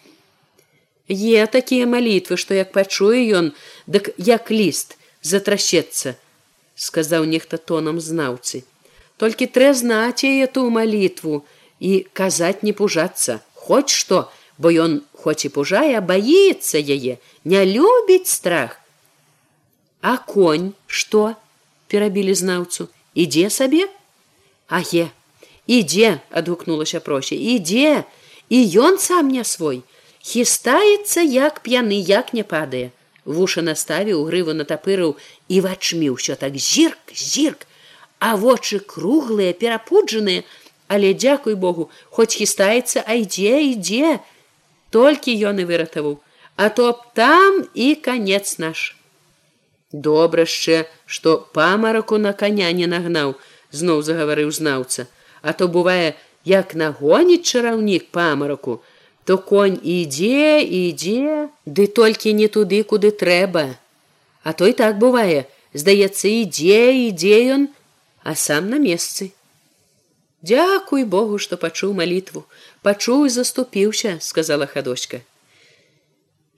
Е 1.10 1.48
такія 1.48 1.90
малітвы, 1.90 2.38
што 2.38 2.54
як 2.54 2.72
пачуе 2.72 3.26
ён, 3.34 3.52
дык 3.90 4.14
як 4.18 4.52
ліст 4.54 4.96
затрасецца, 5.26 6.14
сказаў 6.76 7.26
нехта 7.26 7.58
тонам 7.58 8.00
знаўцы. 8.00 8.62
Толькі 9.18 9.50
трэ 9.50 9.74
знаць 9.74 10.24
яе 10.24 10.46
ту 10.46 10.70
малітву 10.70 11.44
і 11.80 12.06
казаць 12.14 12.62
не 12.62 12.74
пужацца, 12.78 13.42
хоць 13.70 13.94
што, 13.94 14.26
бо 14.58 14.74
ён 14.74 15.00
хоць 15.14 15.46
і 15.46 15.54
пужае, 15.54 16.02
баіцца 16.02 16.82
яе, 16.82 17.22
не 17.46 17.62
любіць 17.70 18.34
страх. 18.34 18.82
А 20.02 20.18
конь 20.18 20.74
што? 20.88 21.38
перабілі 21.90 22.34
знаўцу, 22.38 22.90
ідзе 23.14 23.50
сабе? 23.54 23.86
Аге, 24.70 25.10
ідзе, 25.66 26.20
адгукнулася 26.30 27.00
проще, 27.02 27.38
ідзе, 27.38 28.06
і 28.50 28.58
ён 28.82 28.98
сам 28.98 29.30
не 29.30 29.46
свой 29.46 29.82
хістаецца 30.30 31.22
як 31.22 31.62
п'яны 31.66 31.98
як 32.10 32.34
не 32.34 32.44
падае 32.44 32.90
вуша 33.26 33.62
наставіў 33.66 34.26
грыву 34.28 34.56
натапырыў 34.58 35.16
і 35.48 35.62
вачмі 35.66 36.10
ўсё 36.16 36.36
так 36.44 36.58
зірк 36.58 37.14
зірк 37.14 37.66
а 38.20 38.36
вочы 38.36 38.80
круглыя 38.94 39.54
перапуджаныя 39.54 40.44
але 40.90 41.14
дзякуй 41.14 41.56
богу 41.56 41.88
хоць 42.10 42.34
хістаецца 42.34 43.06
а 43.06 43.16
ідзе 43.22 43.62
ідзе 43.72 44.18
толькі 44.90 45.38
ён 45.50 45.62
і 45.62 45.66
выратаваў. 45.70 46.18
А 46.58 46.70
то 46.70 46.92
б 46.92 47.14
там 47.14 47.62
і 47.74 47.96
конец 47.96 48.58
наш. 48.58 48.98
Добра 49.94 50.44
яшчэ 50.50 50.90
што 51.06 51.38
памараку 51.54 52.18
на 52.18 52.34
коня 52.34 52.74
не 52.74 52.90
нагнаў 52.90 53.38
зноў 53.72 54.02
загаварыў 54.10 54.50
знаўца. 54.52 55.06
А 55.46 55.54
то 55.54 55.70
бывае 55.70 56.18
як 56.44 56.76
нагоніць 56.76 57.46
чараўнік 57.46 58.10
памараку 58.12 58.82
то 59.30 59.38
конь 59.38 59.78
ідзе 59.78 60.66
ідзе 60.66 61.50
ды 61.66 61.86
толькі 61.86 62.34
не 62.34 62.50
туды 62.50 62.84
куды 62.84 63.14
трэба. 63.14 63.78
А 64.44 64.58
той 64.58 64.74
так 64.74 64.98
бывае 64.98 65.46
здаецца 65.74 66.26
ідзе 66.28 66.86
ідзе 67.10 67.38
ён 67.56 67.70
а 68.26 68.34
сам 68.34 68.74
на 68.74 68.82
месцы 68.82 69.30
дзякуй 70.42 71.04
богу 71.16 71.40
што 71.46 71.58
пачуў 71.58 71.96
малітву 72.02 72.46
пачуў 72.82 73.26
і 73.30 73.34
заступіўся 73.38 74.18
сказала 74.28 74.68
хадочка 74.76 75.22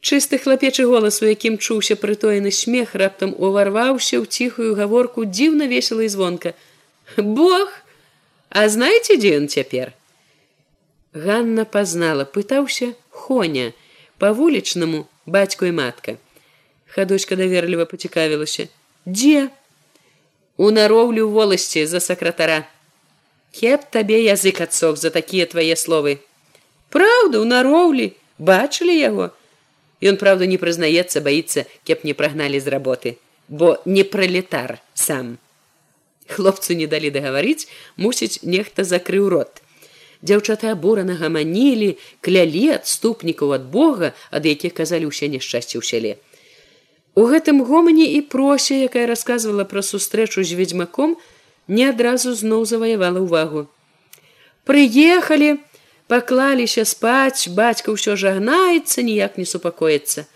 чысты 0.02 0.42
хлапечы 0.42 0.86
голас 0.90 1.22
у 1.22 1.30
якім 1.30 1.58
чуўся 1.58 1.96
прытоены 2.04 2.52
смех 2.52 2.94
раптам 3.04 3.34
уварваўся 3.38 4.20
ў 4.20 4.26
ціхую 4.26 4.76
гаворку 4.82 5.26
дзіўна 5.26 5.72
весела 5.72 6.06
і 6.06 6.12
звонка 6.18 6.54
бог 7.18 7.74
а 8.50 8.68
знаеце 8.68 9.18
дзе 9.18 9.38
ён 9.40 9.48
цяпер 9.48 9.96
Ганна 11.14 11.66
пазнала, 11.66 12.24
пытаўся 12.24 12.94
Хоня 13.10 13.72
па 14.18 14.32
вулічнаму 14.32 15.08
бацьку 15.26 15.66
і 15.66 15.72
матка. 15.72 16.16
Хадочка 16.88 17.36
даверліва 17.36 17.86
пацікавілася: 17.86 18.68
Дзе? 19.06 19.50
У 20.58 20.72
нароўлю 20.72 21.30
воласці 21.30 21.86
за 21.86 22.00
сакратара. 22.00 22.64
Кеп 23.52 23.88
табе 23.92 24.24
язык 24.24 24.62
адсох 24.62 24.98
за 24.98 25.12
такія 25.12 25.46
твае 25.46 25.76
словы. 25.76 26.20
Праўда, 26.90 27.40
у 27.40 27.46
нароўлі 27.46 28.12
бачылі 28.40 28.96
яго. 28.96 29.32
Ён 30.02 30.18
праўда 30.18 30.48
не 30.48 30.58
прызнаецца, 30.58 31.22
баіцца, 31.22 31.66
кеп 31.86 32.04
не 32.04 32.14
прагналі 32.14 32.60
з 32.60 32.68
работы, 32.68 33.18
бо 33.48 33.78
не 33.86 34.04
пралетар 34.04 34.80
сам. 34.94 35.38
Хлопцу 36.28 36.74
не 36.74 36.88
далі 36.88 37.12
дагаварыць, 37.12 37.68
мусіць, 37.98 38.40
нехта 38.44 38.88
закрыў 38.88 39.30
рот 39.30 39.62
дзяўчаты 40.22 40.70
абурана 40.72 41.18
гаманілі 41.18 41.98
клялі 42.22 42.66
адступнікаў 42.78 43.58
ад 43.58 43.66
бога 43.74 44.14
ад 44.30 44.46
якіх 44.46 44.78
казалі 44.78 45.10
ўсе 45.10 45.30
няшчасці 45.34 45.82
ў 45.82 45.84
сяле 45.86 46.12
у 47.18 47.26
гэтым 47.32 47.66
гомані 47.66 48.06
і 48.18 48.22
прося 48.34 48.78
якая 48.88 49.10
рассказывала 49.10 49.66
пра 49.66 49.82
сустрэчу 49.82 50.46
з 50.46 50.58
ведьмаком 50.60 51.18
не 51.72 51.88
адразу 51.88 52.36
зноў 52.36 52.68
заваявала 52.68 53.24
ўвагу. 53.24 53.64
Прыехалі 54.68 55.56
паклаліся 56.12 56.84
спаць 56.84 57.48
бацька 57.48 57.96
ўсё 57.96 58.20
жагнаецца 58.20 59.00
ніяк 59.08 59.40
не 59.40 59.48
супакоіцца. 59.48 60.28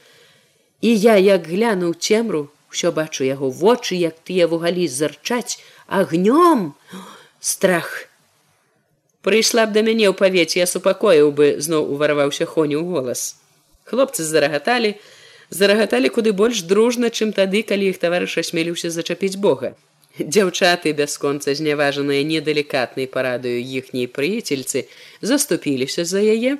І 0.79 0.95
я 0.95 1.15
як 1.19 1.51
глянуў 1.51 1.99
цемру 1.99 2.47
ўсё 2.71 2.95
бачу 2.95 3.27
яго 3.27 3.51
вочы 3.51 3.99
як 3.99 4.15
тыя 4.23 4.47
вугалі 4.47 4.87
зарчаць 4.87 5.59
агнём. 5.91 6.71
Страх. 7.43 8.07
Прыйшла 9.21 9.67
б 9.67 9.75
да 9.75 9.83
мяне 9.83 10.07
ў 10.07 10.15
павеце 10.15 10.63
я 10.63 10.67
супакоіў 10.71 11.35
бы 11.35 11.59
зноў 11.59 11.91
увараваўся 11.91 12.47
хоню 12.47 12.79
ў 12.79 12.87
голас. 12.95 13.35
Хлопцы 13.83 14.23
зарагаталі 14.23 14.95
зарагаталі 15.51 16.09
куды 16.15 16.31
больш 16.31 16.63
дружна 16.63 17.11
чым 17.11 17.35
тады 17.35 17.59
калі 17.67 17.91
іх 17.91 17.99
таварыш 17.99 18.39
асмеліўся 18.39 18.89
зачапіць 18.89 19.35
бога 19.35 19.75
дзяўчаты 20.19 20.93
бясконца 20.95 21.55
зняважаныя 21.55 22.23
недалікатнай 22.23 23.07
парадаю 23.07 23.59
іхняй 23.59 24.07
прыяцельцы 24.07 24.87
заступіліся 25.21 26.05
за 26.05 26.23
яе. 26.23 26.57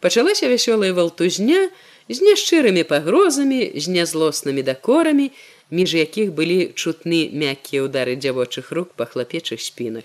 Пачалася 0.00 0.48
вясёлая 0.48 0.92
валтузня 0.92 1.68
з 2.08 2.18
няшчырымі 2.20 2.84
пагрозамі 2.88 3.72
з 3.76 3.88
нязлоснымі 3.88 4.62
дакорамі 4.64 5.30
між 5.70 5.94
якіх 5.94 6.32
былі 6.32 6.72
чутны 6.76 7.28
мяккія 7.32 7.84
ўдары 7.88 8.16
дзявочых 8.16 8.72
рук 8.72 8.96
па 8.96 9.04
хлапечых 9.04 9.60
спінах. 9.60 10.04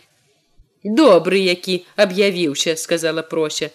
Добры 0.84 1.40
які 1.40 1.84
аб'явіўся 1.96 2.76
сказала 2.76 3.22
прося. 3.22 3.72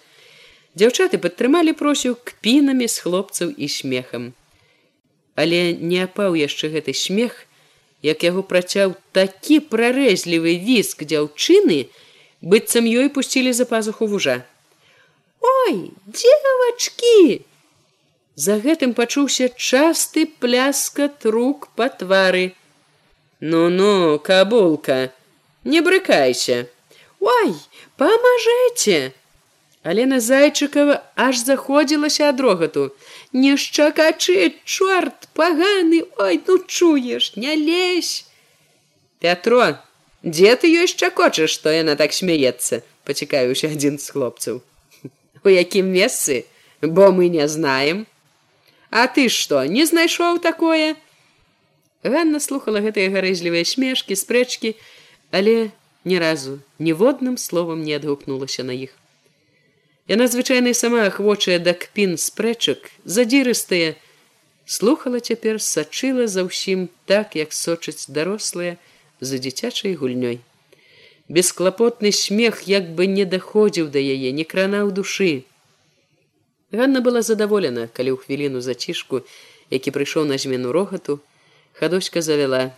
Дзяўчаты 0.74 1.20
падтрымалі 1.20 1.72
просю 1.72 2.16
кпінамі 2.16 2.88
з 2.88 2.98
хлопцаў 3.04 3.52
і 3.56 3.68
смехам. 3.68 4.32
Але 5.36 5.72
не 5.76 6.00
апаў 6.04 6.34
яшчэ 6.34 6.72
гэты 6.72 6.94
смех 6.94 7.46
як 8.08 8.26
яго 8.28 8.44
працяў 8.52 8.94
такі 9.18 9.60
прарэзлівы 9.74 10.56
віск 10.66 11.06
дзяўчыны 11.12 11.78
быццам 12.52 12.90
ёй 12.90 13.08
пусцілі 13.16 13.54
за 13.60 13.68
пазуху 13.70 14.10
вужа 14.12 14.36
ой 15.52 15.80
дзевачки 16.18 17.40
за 18.46 18.60
гэтым 18.66 18.92
пачуўся 19.00 19.48
часты 19.70 20.28
пляскат 20.44 21.26
рук 21.36 21.68
па 21.80 21.88
твары 22.02 22.46
ну 23.40 23.66
ну 23.80 23.90
кабулка 24.30 25.00
не 25.64 25.80
брыкайся 25.80 26.64
Ой, 27.24 27.54
памажэце! 27.96 29.14
Алена 29.82 30.18
зайчыкова 30.20 30.96
аж 31.16 31.40
заходзілася 31.40 32.28
ад 32.28 32.40
рогату. 32.40 32.82
Не 33.34 33.56
шчакачы, 33.58 34.54
чорт 34.64 35.26
паганы, 35.34 36.04
ой 36.22 36.40
ну 36.46 36.58
чуеш, 36.62 37.34
не 37.34 37.56
лезь. 37.56 38.26
Пятро, 39.18 39.74
дзе 40.22 40.54
ты 40.54 40.70
ёй 40.70 40.86
шчакочаш, 40.86 41.50
што 41.50 41.74
яна 41.74 41.98
так 41.98 42.14
смяецца, 42.14 42.86
пацікаюся 43.02 43.74
адзін 43.74 43.98
з 43.98 44.06
хлопцаў. 44.14 44.62
У 45.42 45.48
якім 45.50 45.90
месцы, 45.90 46.46
бо 46.80 47.10
мы 47.10 47.26
не 47.26 47.48
знаем. 47.50 48.06
А 48.94 49.10
ты 49.10 49.26
што, 49.28 49.66
не 49.66 49.82
знайшоў 49.82 50.38
такое? 50.38 50.94
Ганна 52.06 52.38
слухала 52.38 52.78
гэтыя 52.86 53.10
гарэзлівыя 53.10 53.66
смешкі, 53.66 54.14
спрэчкі, 54.14 54.76
але 55.34 55.74
ні 56.06 56.22
разу 56.22 56.60
ніводным 56.78 57.34
словам 57.34 57.82
не 57.82 57.98
адгукнулася 57.98 58.62
на 58.62 58.78
іх. 58.78 58.94
Яна 60.06 60.26
звычайна 60.28 60.74
сама 60.76 61.06
ахвочая 61.08 61.56
да 61.58 61.72
кпін 61.72 62.18
спрэчак, 62.20 62.90
задзірыстая, 63.08 63.96
слухала 64.68 65.20
цяпер, 65.20 65.56
сачыла 65.64 66.26
за 66.28 66.44
ўсім 66.44 66.92
так, 67.08 67.32
як 67.40 67.56
сочыць 67.56 68.12
дарослыя 68.12 68.76
за 69.24 69.40
дзіцячай 69.40 69.96
гульнёй. 69.96 70.44
Бесклапотны 71.32 72.12
смех 72.12 72.68
як 72.68 72.92
бы 72.92 73.08
не 73.08 73.24
даходзіў 73.24 73.88
да 73.88 73.96
яе, 73.96 74.28
не 74.28 74.44
кранаў 74.44 74.92
душы. 74.92 75.48
Ганна 76.68 77.00
была 77.00 77.24
задаволена, 77.24 77.88
калі 77.88 78.12
ў 78.12 78.20
хвіліну 78.20 78.60
зацішку, 78.60 79.24
які 79.72 79.88
прыйшоў 79.88 80.28
на 80.28 80.36
змену 80.36 80.68
рогату, 80.76 81.24
хадочка 81.72 82.20
завяла. 82.20 82.76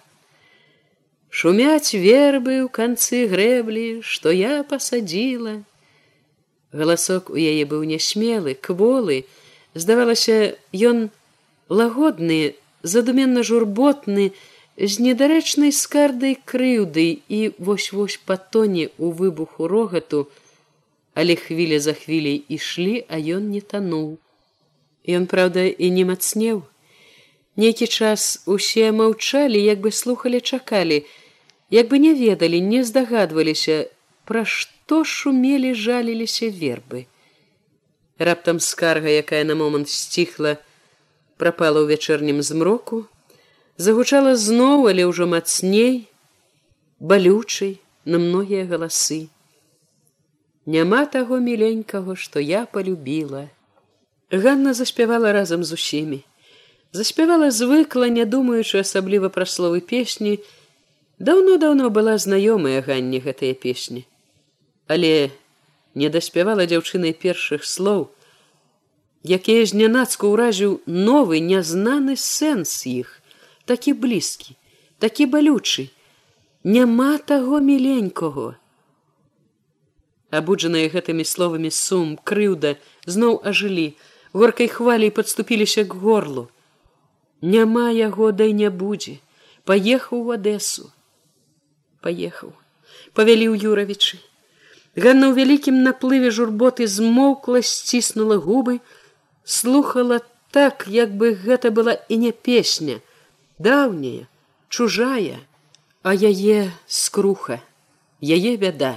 Шумяць 1.26 1.90
вербы 1.90 2.62
ў 2.62 2.70
канцы 2.70 3.26
грэблі, 3.26 4.06
што 4.06 4.30
я 4.30 4.62
пасадзіла, 4.62 5.66
Галасок 6.76 7.30
у 7.32 7.40
яе 7.40 7.64
быў 7.64 7.84
нясмелы, 7.88 8.52
кволы, 8.54 9.24
здавалася, 9.74 10.56
ён 10.76 11.08
лагодны, 11.72 12.54
задуменна 12.82 13.42
журботны, 13.42 14.32
з 14.76 15.00
недарэчнай 15.00 15.72
скардай 15.72 16.36
крыўды 16.44 17.06
і 17.32 17.40
вось-вось 17.56 18.20
па 18.28 18.36
тоне 18.36 18.90
у 18.98 19.10
выбуху 19.10 19.68
рогату, 19.72 20.28
але 21.16 21.36
хвіля 21.40 21.80
за 21.80 21.96
хвіляй 21.96 22.44
ішлі, 22.44 23.08
а 23.08 23.16
ён 23.16 23.48
не 23.56 23.64
тануў. 23.64 24.20
Ён, 25.08 25.24
праўда, 25.32 25.64
і 25.64 25.90
не 25.96 26.04
мацнеў. 26.04 26.66
Нейкі 27.56 27.88
час 27.88 28.44
усе 28.44 28.92
маўчалі, 28.92 29.56
як 29.56 29.80
бы 29.80 29.92
слухали, 29.96 30.44
чакалі, 30.44 31.06
як 31.72 31.88
бы 31.88 31.96
не 31.96 32.12
ведалі, 32.12 32.60
не 32.60 32.84
здагадваліся, 32.84 33.88
пра 34.28 34.44
што 34.44 34.75
то 34.86 35.04
шумелі 35.04 35.74
жаліліся 35.74 36.48
вербы. 36.50 37.06
Раптам 38.18 38.60
скарга, 38.60 39.10
якая 39.10 39.44
на 39.44 39.54
момант 39.54 39.90
сціхла, 39.90 40.56
прапала 41.36 41.82
ў 41.82 41.90
вячэрнім 41.90 42.40
змроку, 42.40 43.04
загучала 43.76 44.38
зноў, 44.38 44.86
але 44.88 45.04
ўжо 45.10 45.26
мацней, 45.26 46.06
балючай 47.02 47.82
на 48.06 48.22
многія 48.22 48.64
галасы. 48.64 49.28
Няма 50.66 51.04
таго 51.10 51.42
міленькага, 51.42 52.16
што 52.16 52.40
я 52.40 52.64
полюбіла. 52.64 53.50
Ганна 54.30 54.72
заспявала 54.74 55.34
разам 55.34 55.62
з 55.66 55.72
усімі. 55.74 56.24
Заспявала 56.94 57.50
звыкла, 57.50 58.08
не 58.08 58.24
думаючы 58.24 58.80
асабліва 58.80 59.28
пра 59.28 59.44
словы 59.44 59.82
песні, 59.82 60.38
даўно-даўно 61.18 61.90
была 61.90 62.16
знаёмая 62.16 62.80
ганне 62.86 63.20
гэтыя 63.20 63.54
песні 63.54 64.06
але 64.86 65.30
не 65.94 66.08
даспявала 66.12 66.66
дзяўчынай 66.66 67.12
першых 67.12 67.64
слоў, 67.64 68.06
якія 69.26 69.66
знянацку 69.66 70.30
ўразіў 70.34 70.80
новы 70.86 71.40
нязнаны 71.42 72.14
сэнс 72.14 72.86
іх, 72.86 73.20
такі 73.66 73.96
блізкі, 73.98 74.54
такі 75.02 75.26
балючы, 75.26 75.88
няма 76.62 77.18
таго 77.18 77.60
міленького. 77.60 78.54
Абуджаныя 80.30 80.90
гэтымі 80.90 81.24
словамі 81.24 81.70
сум, 81.70 82.18
крыўда 82.22 82.76
зноў 83.06 83.40
ажылі, 83.46 83.94
горкай 84.32 84.68
хвалей 84.68 85.10
падступіліся 85.10 85.86
к 85.86 85.94
горлу. 85.94 86.48
Няма 87.40 87.90
яго 87.90 88.32
дай 88.32 88.52
не 88.52 88.70
будзе, 88.70 89.18
паехаў 89.64 90.26
у 90.26 90.32
адэсу, 90.34 90.90
паехаў, 92.02 92.54
павялі 93.14 93.46
ў 93.52 93.70
юравічы. 93.70 94.18
Ганна 94.96 95.28
ў 95.28 95.36
вялікім 95.36 95.82
наплыве 95.84 96.30
журботы 96.32 96.88
змоўкла, 96.88 97.60
сціснула 97.60 98.40
губы, 98.40 98.80
слухала 99.44 100.20
так, 100.50 100.86
як 100.88 101.12
бы 101.12 101.36
гэта 101.36 101.70
была 101.70 102.00
і 102.08 102.16
не 102.16 102.32
песня, 102.32 103.00
даўняя, 103.58 104.24
чужая, 104.68 105.44
а 106.00 106.16
яе 106.16 106.72
скруха, 106.88 107.60
яе 108.24 108.56
бяда. 108.56 108.96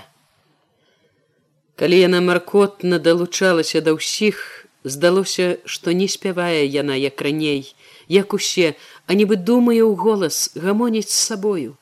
Калі 1.76 2.00
яна 2.00 2.24
маркотна 2.24 3.00
далучалася 3.04 3.84
да 3.84 3.92
ўсіх, 4.00 4.68
здалося, 4.88 5.60
што 5.68 5.92
не 5.92 6.08
спявае 6.08 6.64
яна 6.64 6.96
як 6.96 7.20
раней, 7.20 7.76
як 8.08 8.34
усе, 8.34 8.76
а 9.04 9.20
нібы 9.20 9.36
думае 9.36 9.84
ў 9.84 10.00
голас 10.00 10.56
гамоніць 10.56 11.12
з 11.12 11.20
сабою. 11.28 11.76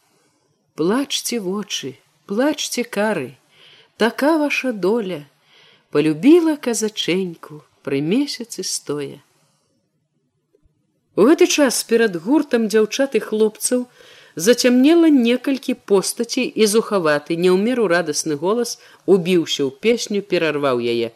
Плачце 0.73 1.37
вочы, 1.37 1.97
плачце 2.25 2.81
кары, 2.81 3.37
така 3.97 4.37
ваша 4.37 4.71
доля 4.71 5.25
полюбіла 5.89 6.57
казачэньку 6.61 7.63
пры 7.81 8.01
месяцы 8.01 8.61
стоя. 8.61 9.23
У 11.17 11.25
гэты 11.25 11.47
час 11.47 11.81
перад 11.89 12.13
гуртам 12.21 12.67
дзяўчаты 12.69 13.17
хлопцаў 13.23 13.87
зацямнела 14.35 15.09
некалькі 15.09 15.73
постаці 15.89 16.43
і 16.45 16.67
зухаваты 16.69 17.39
не 17.41 17.49
ў 17.49 17.57
меру 17.57 17.87
радасны 17.89 18.37
голас 18.37 18.77
убіўся 19.09 19.65
ў 19.65 19.73
песню 19.81 20.21
перарваў 20.21 20.77
яе. 20.77 21.09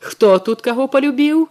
Хто 0.00 0.34
тут 0.42 0.66
каго 0.66 0.88
полюбіў 0.90 1.46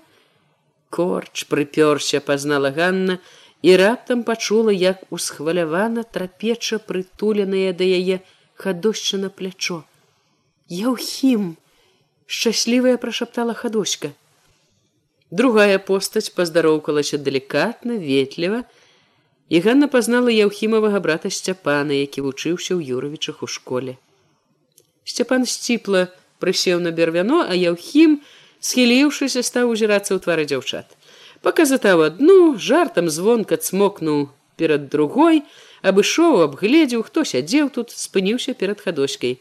корч 0.92 1.48
прыпёрся 1.48 2.20
пазнала 2.20 2.76
ганна 2.76 3.18
і 3.64 3.80
раптам 3.80 4.28
пачула 4.28 4.76
як 4.76 5.08
усхвалявана 5.16 6.04
трапеча 6.04 6.84
прытуленая 6.92 7.72
да 7.72 7.88
яе 7.88 8.20
хадошчына 8.60 9.32
плячо 9.32 9.80
Яўхім 10.74 11.54
шчаслівая 12.26 12.98
прашаптала 12.98 13.54
хадочка. 13.54 14.10
Другая 15.30 15.78
постаць 15.78 16.34
паздароўкалася 16.34 17.20
далікатна, 17.22 17.98
ветліва, 18.02 18.64
і 19.54 19.62
Ганна 19.66 19.90
пазнала 19.96 20.34
яўхімавага 20.34 20.98
брата 21.04 21.30
сцяпана, 21.30 21.94
які 21.94 22.26
вучыўся 22.26 22.74
ў 22.74 22.82
юравічах 22.98 23.46
у 23.46 23.52
школе. 23.58 23.98
Сцяпан 25.06 25.46
сціпла 25.46 26.08
прысеў 26.42 26.82
на 26.82 26.90
бервяно, 26.90 27.46
а 27.46 27.54
яўхім, 27.54 28.18
схіліўшыся, 28.58 29.46
стаў 29.46 29.78
узірацца 29.78 30.18
ў 30.18 30.26
твары 30.26 30.50
дзяўчат. 30.50 30.98
Паказатаў 31.46 32.08
адну, 32.10 32.58
жартам 32.58 33.14
звонка 33.14 33.62
цмокнуў 33.62 34.30
перад 34.58 34.90
другой, 34.90 35.46
абышоў, 35.86 36.42
абгледзеў, 36.50 37.06
хто 37.06 37.28
сядзеў 37.28 37.70
тут, 37.70 37.94
спыніўся 37.94 38.58
перад 38.58 38.82
хадочкай. 38.82 39.38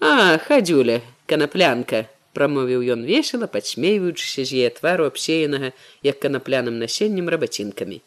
А 0.00 0.38
хадзюля 0.38 1.00
канаплянка 1.26 2.06
прамовіў 2.38 2.84
ён 2.94 3.00
весела 3.06 3.48
падсмейваючыся 3.50 4.44
з 4.46 4.60
яе 4.62 4.70
твару 4.76 5.06
абсеянага 5.10 5.70
як 6.06 6.20
канапляным 6.22 6.78
насеннем 6.82 7.30
рабацінкамі 7.34 7.98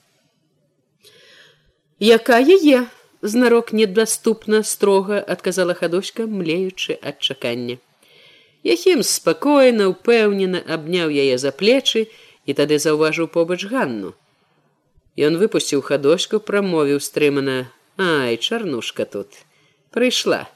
якая 1.99 2.57
е 2.75 2.79
знарок 3.33 3.73
недаступна 3.73 4.63
строга 4.63 5.19
адказала 5.35 5.75
хадочка 5.81 6.29
млеючы 6.37 6.95
ад 7.11 7.19
чакання 7.19 7.75
яхім 8.63 9.03
спакойна 9.03 9.89
упэўнена 9.91 10.63
абняў 10.77 11.11
яе 11.11 11.35
за 11.43 11.51
плечы 11.51 12.07
і 12.47 12.57
тады 12.61 12.79
заўважыў 12.85 13.27
побач 13.35 13.67
ганну 13.67 14.15
ён 15.27 15.37
выпусціў 15.43 15.83
хадочку 15.91 16.39
прамовіў 16.39 17.03
стрымана 17.03 17.59
ай 17.99 18.39
чарнушка 18.39 19.03
тут 19.03 19.43
прыйшла 19.91 20.47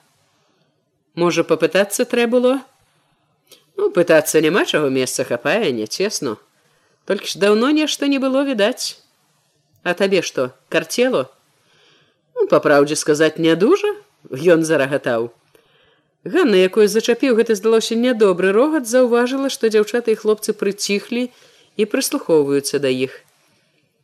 можа 1.15 1.43
попытаться 1.43 2.05
трэ 2.05 2.27
было 2.27 2.59
ну 3.77 3.91
пытаться 3.91 4.41
няма 4.41 4.65
чаго 4.65 4.89
месца 4.89 5.23
хапае 5.23 5.71
не 5.71 5.87
цесну 5.87 6.37
только 7.05 7.25
ж 7.25 7.37
давно 7.37 7.69
нешта 7.69 8.07
не 8.07 8.19
было 8.19 8.43
відаць. 8.43 8.99
А 9.83 9.93
табе 9.93 10.21
что 10.21 10.53
карцело 10.69 11.29
ну 12.35 12.47
по 12.47 12.59
праўдзе 12.59 12.95
сказаць 12.95 13.37
не 13.37 13.55
дужа 13.55 13.93
ён 14.29 14.65
зарагатаў. 14.65 15.31
Ганна 16.25 16.57
якой 16.57 16.87
зачапіў 16.89 17.37
гэта 17.37 17.55
здалося 17.55 17.95
нядобры 17.95 18.51
рогат 18.51 18.89
заўважыла 18.89 19.49
што 19.53 19.69
дзяўчаты 19.69 20.17
і 20.17 20.19
хлопцы 20.19 20.57
прыціхлі 20.57 21.29
і 21.77 21.85
прыслухоўваюцца 21.85 22.81
да 22.81 22.89
іх. 22.89 23.21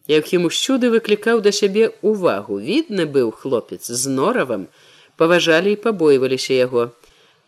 Якім 0.05 0.45
усюды 0.45 0.93
выклікаў 0.93 1.41
да 1.41 1.51
сябе 1.51 1.89
увагу 2.01 2.61
відны 2.61 3.09
быў 3.09 3.33
хлопец 3.33 3.89
з 3.89 4.05
норавам 4.05 4.69
паважалі 5.17 5.73
і 5.73 5.81
пабойваліся 5.81 6.53
яго 6.53 6.93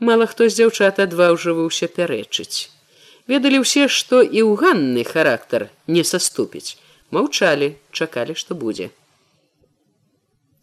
мала 0.03 0.29
хто 0.29 0.49
з 0.49 0.59
дзяўчат 0.61 0.99
адважваўся 0.99 1.87
пярэчыць 1.87 2.73
ведалі 3.27 3.63
ўсе, 3.63 3.87
што 3.87 4.21
і 4.21 4.43
ў 4.43 4.51
ганны 4.59 5.03
характар 5.07 5.69
не 5.87 6.03
саступіць, 6.03 6.75
маўчалі, 7.11 7.75
чакалі, 7.91 8.35
што 8.35 8.55
будзе. 8.55 8.91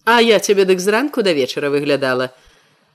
А 0.04 0.20
я 0.20 0.40
цябе 0.40 0.64
дык 0.64 0.80
зранку 0.80 1.22
да 1.22 1.32
вечара 1.32 1.70
выглядала, 1.70 2.32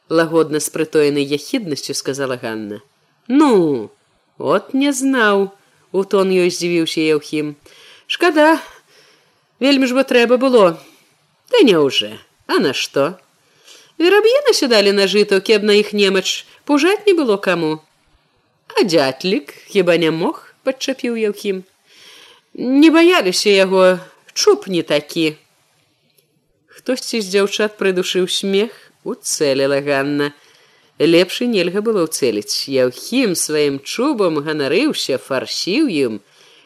лагодна 0.09 0.59
з 0.59 0.69
прытоенай 0.69 1.25
яхіднасцю 1.25 1.93
сказала 1.93 2.37
Ганна. 2.37 2.81
Ну, 3.27 3.89
от 4.37 4.73
не 4.73 4.93
знаў, 4.93 5.51
у 5.91 6.03
тон 6.03 6.29
ёй 6.29 6.49
здзівіўся 6.53 7.01
Яўхім. 7.01 7.55
Шкада, 8.05 8.61
вельмі 9.59 9.89
ж 9.89 9.97
бы 9.97 10.03
трэба 10.05 10.37
было. 10.37 10.77
Да 11.49 11.61
няўжо, 11.65 12.17
А 12.45 12.61
на 12.61 12.73
што? 12.73 13.17
Вераб'е 13.97 14.41
насядалі 14.47 14.91
на 14.91 15.07
жыту, 15.07 15.39
кеб 15.39 15.63
на 15.63 15.77
іх 15.79 15.93
немач 15.93 16.45
пужаць 16.65 17.05
не 17.07 17.13
было 17.13 17.37
каму. 17.37 17.79
А 18.75 18.83
дзятлік 18.83 19.53
хіба 19.71 19.95
не 19.97 20.11
мог, 20.11 20.51
падчапіў 20.67 21.15
Яўхім. 21.15 21.63
Не 22.53 22.91
баяліся 22.91 23.49
яго, 23.49 23.99
чуп 24.33 24.67
не 24.67 24.83
такі. 24.83 25.35
Хтосьці 26.67 27.21
з 27.21 27.31
дзяўчат 27.31 27.77
прыдушыў 27.79 28.27
смех, 28.27 28.75
уцэліла 29.07 29.79
Ганна. 29.85 30.33
Лепшы 30.99 31.47
нельга 31.47 31.79
было 31.79 32.03
ўцэліць. 32.07 32.67
Яўхім 32.71 33.35
сваім 33.35 33.79
чубам 33.79 34.43
ганарыўся, 34.43 35.19
фарсіў 35.19 35.87
ім. 35.87 36.19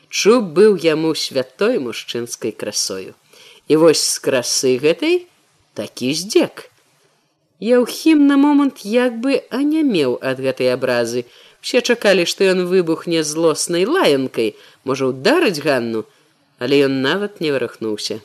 Чуб 0.09 0.49
быў 0.57 0.81
яму 0.81 1.13
святой 1.13 1.77
мужчынскай 1.77 2.51
красою. 2.57 3.13
І 3.69 3.77
вось 3.77 4.01
з 4.01 4.17
красы 4.17 4.77
гэтай 4.81 5.25
такі 5.77 6.13
здзек. 6.13 6.69
Яўхім 7.59 8.27
на 8.27 8.37
момант 8.39 8.85
як 8.87 9.19
бы 9.19 9.43
анямеў 9.51 10.15
ад 10.23 10.39
гэтай 10.39 10.71
абразы. 10.71 11.25
Все 11.59 11.81
чакалі, 11.83 12.23
што 12.23 12.47
ён 12.47 12.63
выбухне 12.71 13.19
злоснай 13.23 13.83
лаянкай, 13.83 14.55
можа 14.87 15.11
ударыць 15.11 15.59
ганну, 15.59 16.05
але 16.57 16.87
ён 16.87 17.01
нават 17.03 17.43
не 17.43 17.51
вырахнуўся. 17.51 18.23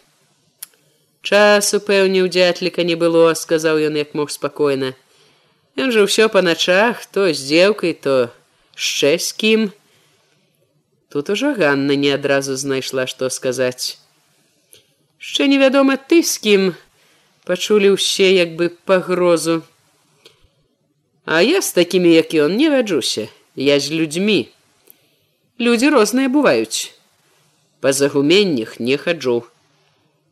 Час 1.26 1.74
упэўніў 1.74 2.30
дзятліка 2.30 2.86
не 2.86 2.94
было, 2.94 3.34
сказаў 3.34 3.82
ён 3.90 3.98
як 3.98 4.14
мог 4.14 4.30
спакойна. 4.30 4.94
Ён 5.74 5.90
жа 5.90 6.06
ўсё 6.06 6.30
па 6.30 6.38
начах, 6.38 7.02
то 7.10 7.26
з 7.26 7.42
дзеўкай, 7.42 7.98
то 7.98 8.30
шчэ 8.78 9.18
з 9.18 9.34
кім. 9.34 9.60
Тут 11.10 11.30
ужо 11.34 11.54
Ганна 11.58 11.98
не 11.98 12.14
адразу 12.14 12.54
знайшла, 12.54 13.10
што 13.10 13.26
сказаць. 13.34 13.98
Шчэ 15.18 15.50
невядома 15.50 15.98
ты 15.98 16.22
з 16.22 16.38
кім 16.38 16.62
пачулі 17.44 17.94
ўсе 17.94 18.32
як 18.32 18.56
бы 18.56 18.72
пагрозу. 18.84 19.62
А 21.24 21.40
я 21.40 21.60
з 21.60 21.72
такімі, 21.72 22.12
як 22.12 22.34
ён 22.34 22.56
не 22.56 22.68
вяджуся, 22.68 23.28
я 23.56 23.80
з 23.80 23.92
людзьмі. 23.92 24.48
Людзі 25.60 25.88
розныя 25.94 26.28
бываюць. 26.28 26.92
Па 27.80 27.92
загуменнях 27.92 28.80
не 28.80 28.96
хаджу. 28.96 29.44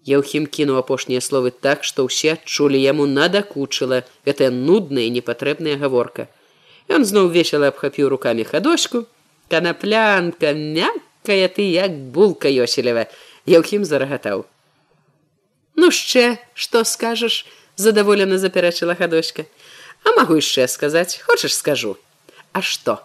Яўхім 0.04 0.48
кінуў 0.50 0.82
апошнія 0.82 1.22
словы 1.22 1.52
так, 1.54 1.84
што 1.86 2.08
ўсе 2.08 2.34
адчулі 2.34 2.80
яму 2.80 3.06
надакучыла 3.06 4.02
гэтая 4.26 4.50
нудная 4.50 5.06
і 5.06 5.14
непатрэбная 5.14 5.78
гаворка. 5.78 6.26
Ён 6.90 7.06
зноў 7.06 7.30
весела 7.30 7.70
абхапіў 7.70 8.10
рукамі 8.10 8.44
хадочку, 8.44 9.06
канаплянка 9.48 10.52
мяккая 10.52 11.46
ты 11.48 11.70
як 11.70 11.94
булка 12.12 12.50
ёселева 12.50 13.06
Яўхім 13.46 13.84
зарагатаў. 13.84 14.46
Ну 15.76 15.92
яшчэ 15.92 16.38
што 16.54 16.84
скажаш 16.84 17.44
задаволена 17.76 18.38
запярэчыла 18.38 18.96
хадочка 18.96 19.46
А 20.02 20.16
магу 20.18 20.36
яшчэ 20.40 20.66
сказаць 20.66 21.22
хочаш 21.22 21.54
скажу. 21.54 21.96
А 22.52 22.62
што 22.62 23.00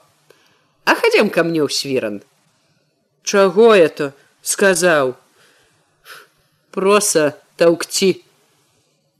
А 0.85 0.95
хадзем 0.95 1.29
ка 1.29 1.43
мне 1.43 1.61
ў 1.63 1.69
свіран 1.69 2.21
Чаго 3.23 3.75
это 3.75 4.13
сказаў 4.41 5.15
проса 6.77 7.33
таўкці. 7.57 8.21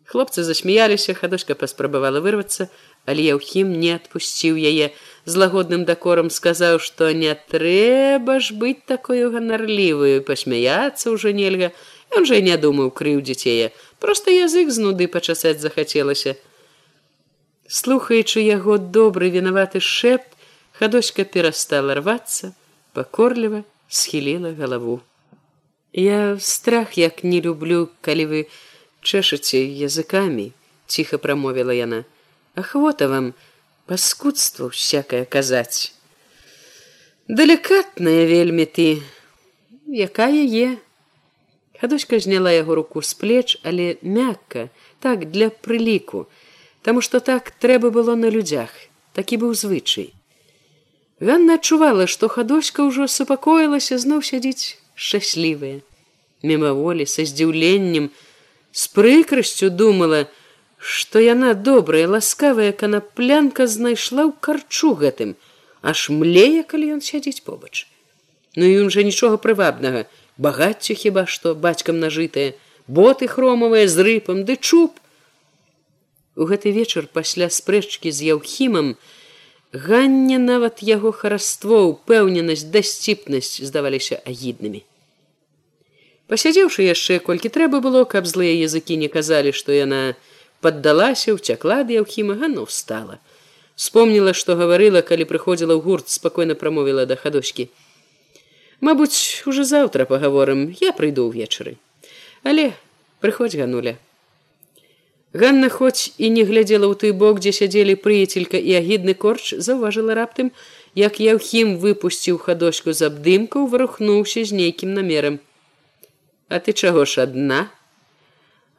Хлопцы 0.06 0.44
засмяяліся, 0.46 1.18
хадочка 1.18 1.56
паспрабавала 1.58 2.22
вырвацца, 2.22 2.70
але 3.10 3.26
Яўхім 3.26 3.74
не 3.82 3.96
адпусціў 3.98 4.56
яе 4.56 4.94
з 5.26 5.34
лагодным 5.42 5.84
дакорам 5.84 6.30
сказаў, 6.30 6.80
што 6.80 7.10
не 7.12 7.34
трэба 7.34 8.38
ж 8.40 8.54
быць 8.54 8.86
такою 8.88 9.34
ганарлівую, 9.34 10.22
пасмяяцца 10.24 11.12
ўжо 11.12 11.34
нельга. 11.36 11.74
Ён 12.15 12.26
жа 12.26 12.39
і 12.39 12.46
не 12.48 12.58
думаў 12.58 12.91
крыў 12.91 13.22
дзяцее, 13.22 13.72
просто 14.00 14.32
язык 14.32 14.72
з 14.72 14.80
нуды 14.84 15.08
пачасаць 15.08 15.60
захацелася. 15.60 16.36
Слухаючы 17.67 18.39
яго 18.41 18.78
добры 18.78 19.30
вінаваты 19.30 19.84
шэпт, 19.84 20.30
хадочка 20.80 21.26
перастала 21.26 21.98
рвацца, 22.00 22.54
пакорліва 22.93 23.63
схіліла 23.89 24.54
галаву. 24.54 25.02
Я 25.93 26.38
страх 26.39 26.98
як 26.98 27.24
не 27.24 27.41
люблю, 27.41 27.89
калі 28.02 28.26
вы 28.32 28.39
чэшаце 29.02 29.60
языкамі, 29.65 30.52
ціха 30.88 31.17
прамовіла 31.17 31.74
яна. 31.74 32.04
Ахвота 32.56 33.08
вам 33.08 33.34
паскудства 33.86 34.70
всякое 34.70 35.26
казаць. 35.26 35.93
Далікатная 37.28 38.26
вельмі 38.26 38.65
ты, 38.65 39.04
якая 39.88 40.46
е. 40.48 40.78
Хадочка 41.82 42.20
зняла 42.20 42.52
яго 42.52 42.76
руку 42.76 43.02
з 43.02 43.13
плеч, 43.13 43.58
але 43.63 43.98
мякка, 44.02 44.70
так 45.00 45.32
для 45.32 45.50
прыліку, 45.50 46.28
Таму 46.82 47.02
што 47.02 47.20
так 47.20 47.52
трэба 47.52 47.92
было 47.92 48.16
на 48.16 48.30
людзях, 48.32 48.72
такі 49.12 49.38
быў 49.44 49.52
звычай. 49.60 50.13
Ганна 51.20 51.58
адчувала, 51.60 52.08
што 52.08 52.30
хадочка 52.32 52.88
ўжо 52.88 53.12
супакоілася 53.12 53.98
зноў 54.00 54.24
сядзіць 54.24 54.80
шчаслівыя 54.96 55.84
мімаволі 56.44 57.06
са 57.06 57.26
здзіўленнем 57.26 58.10
з 58.72 58.88
прыкрасцю 58.94 59.70
думала 59.70 60.26
што 60.78 61.20
яна 61.20 61.54
добрая 61.54 62.06
ласкавая 62.08 62.72
канаплянка 62.72 63.66
знайшла 63.66 64.30
ў 64.30 64.34
карчу 64.40 64.94
гэтым 65.02 65.34
аж 65.82 66.10
млее 66.13 66.62
калі 66.63 66.98
ён 66.98 67.02
сядзіць 67.02 67.42
побач. 67.42 67.88
Ну 68.56 68.66
ён 68.66 68.94
жа 68.94 69.02
нічога 69.02 69.42
прывабнага 69.42 70.06
багаццю 70.38 70.95
хіба 71.04 71.26
што 71.26 71.54
бацькам 71.67 72.00
нажытае 72.00 72.47
боты 72.88 73.28
хромавыя 73.28 73.88
з 73.91 74.08
рыпам 74.10 74.43
ды 74.50 74.58
чуб 74.58 75.00
у 76.36 76.50
гэты 76.50 76.71
вечар 76.71 77.08
пасля 77.19 77.50
спрэчкі 77.60 78.12
з 78.12 78.34
яўхімам 78.34 78.93
ганне 79.88 80.38
нават 80.43 80.86
яго 80.89 81.12
хараство 81.21 81.82
упэўненасць 81.93 82.69
дасціпнасць 82.76 83.58
здаваліся 83.71 84.21
агіднымі 84.26 84.86
Пасядзеўшы 86.28 86.84
яшчэ 86.84 87.19
колькі 87.23 87.50
трэба 87.56 87.80
было, 87.80 88.04
каб 88.04 88.28
злыя 88.28 88.52
языкі 88.67 89.00
не 89.00 89.08
казалі, 89.08 89.54
што 89.56 89.71
яна 89.71 90.00
паддалася, 90.60 91.32
уцякла 91.32 91.84
ад 91.88 91.93
яўхіма 91.95 92.36
гану 92.41 92.65
встала. 92.67 93.19
Спомніла, 93.80 94.34
што 94.36 94.58
гаварыла, 94.60 95.02
калі 95.08 95.23
прыходзіла 95.30 95.78
ў 95.78 95.82
гурт, 95.88 96.12
спакойна 96.12 96.60
прамовіла 96.60 97.06
да 97.08 97.15
хадочкі. 97.15 97.69
Мабуць, 98.82 99.44
уже 99.46 99.63
заўтра 99.63 100.06
пагаворым, 100.06 100.70
я 100.82 100.94
прыйду 100.94 101.26
ўвечары. 101.30 101.78
Але 102.44 102.74
прыходзь 103.20 103.58
гануля. 103.58 103.98
Ганна 105.34 105.70
хоць 105.70 106.13
і 106.18 106.30
не 106.30 106.44
глядзела 106.46 106.86
ў 106.86 106.96
той 106.96 107.12
бок, 107.12 107.42
дзе 107.42 107.52
сядзелі 107.52 107.98
прыяцелька 108.02 108.58
і 108.58 108.78
агідны 108.78 109.18
корч, 109.18 109.58
заўважыла 109.58 110.13
раптым, 110.13 110.54
як 110.94 111.20
яўхім 111.20 111.78
выпусціў 111.82 112.38
хадочку 112.38 112.94
з 112.94 113.10
абдымкаў, 113.10 113.66
варухнуўся 113.66 114.46
з 114.46 114.54
нейкім 114.62 114.94
намерам. 114.94 115.42
А 116.48 116.62
ты 116.62 116.74
чаго 116.74 117.06
ж 117.06 117.26
адна? 117.26 117.68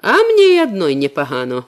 А 0.00 0.14
мне 0.30 0.54
і 0.54 0.62
адной 0.62 0.94
непагану. 0.94 1.66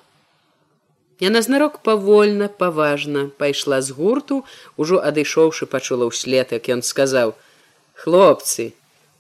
Яна 1.21 1.43
знарок 1.43 1.83
павольна, 1.85 2.49
паважна 2.49 3.29
пайшла 3.37 3.83
з 3.83 3.91
гурту, 3.91 4.45
ужо 4.79 5.03
адышоўшы 5.03 5.67
пачула 5.67 6.09
ўслед, 6.09 6.55
як 6.57 6.71
ён 6.73 6.81
сказаў: 6.87 7.35
«Хлопцы, 8.01 8.73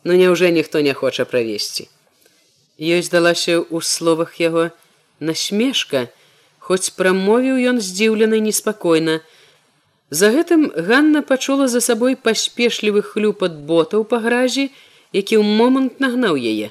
ну 0.05 0.17
няўжо 0.17 0.49
ніхто 0.49 0.81
не 0.81 0.95
хоча 0.95 1.29
правесці. 1.29 1.89
Ёй 2.81 3.05
здалася 3.05 3.61
ў 3.61 3.79
словах 3.85 4.41
яго 4.41 4.71
насмешка, 5.21 6.09
хоць 6.59 6.95
прамовіў 6.97 7.61
ён 7.75 7.81
здзіўлены 7.85 8.41
неспакойна. 8.41 9.21
За 10.11 10.33
гэтым 10.33 10.73
Ганна 10.75 11.21
пачула 11.23 11.69
за 11.69 11.85
сабой 11.85 12.17
паспешлівы 12.17 13.05
хлюп 13.05 13.45
ад 13.45 13.61
ботаў 13.69 14.09
па 14.09 14.25
гразі, 14.25 14.71
які 15.13 15.39
ў 15.39 15.45
момант 15.45 16.01
нагнаў 16.01 16.39
яе 16.39 16.71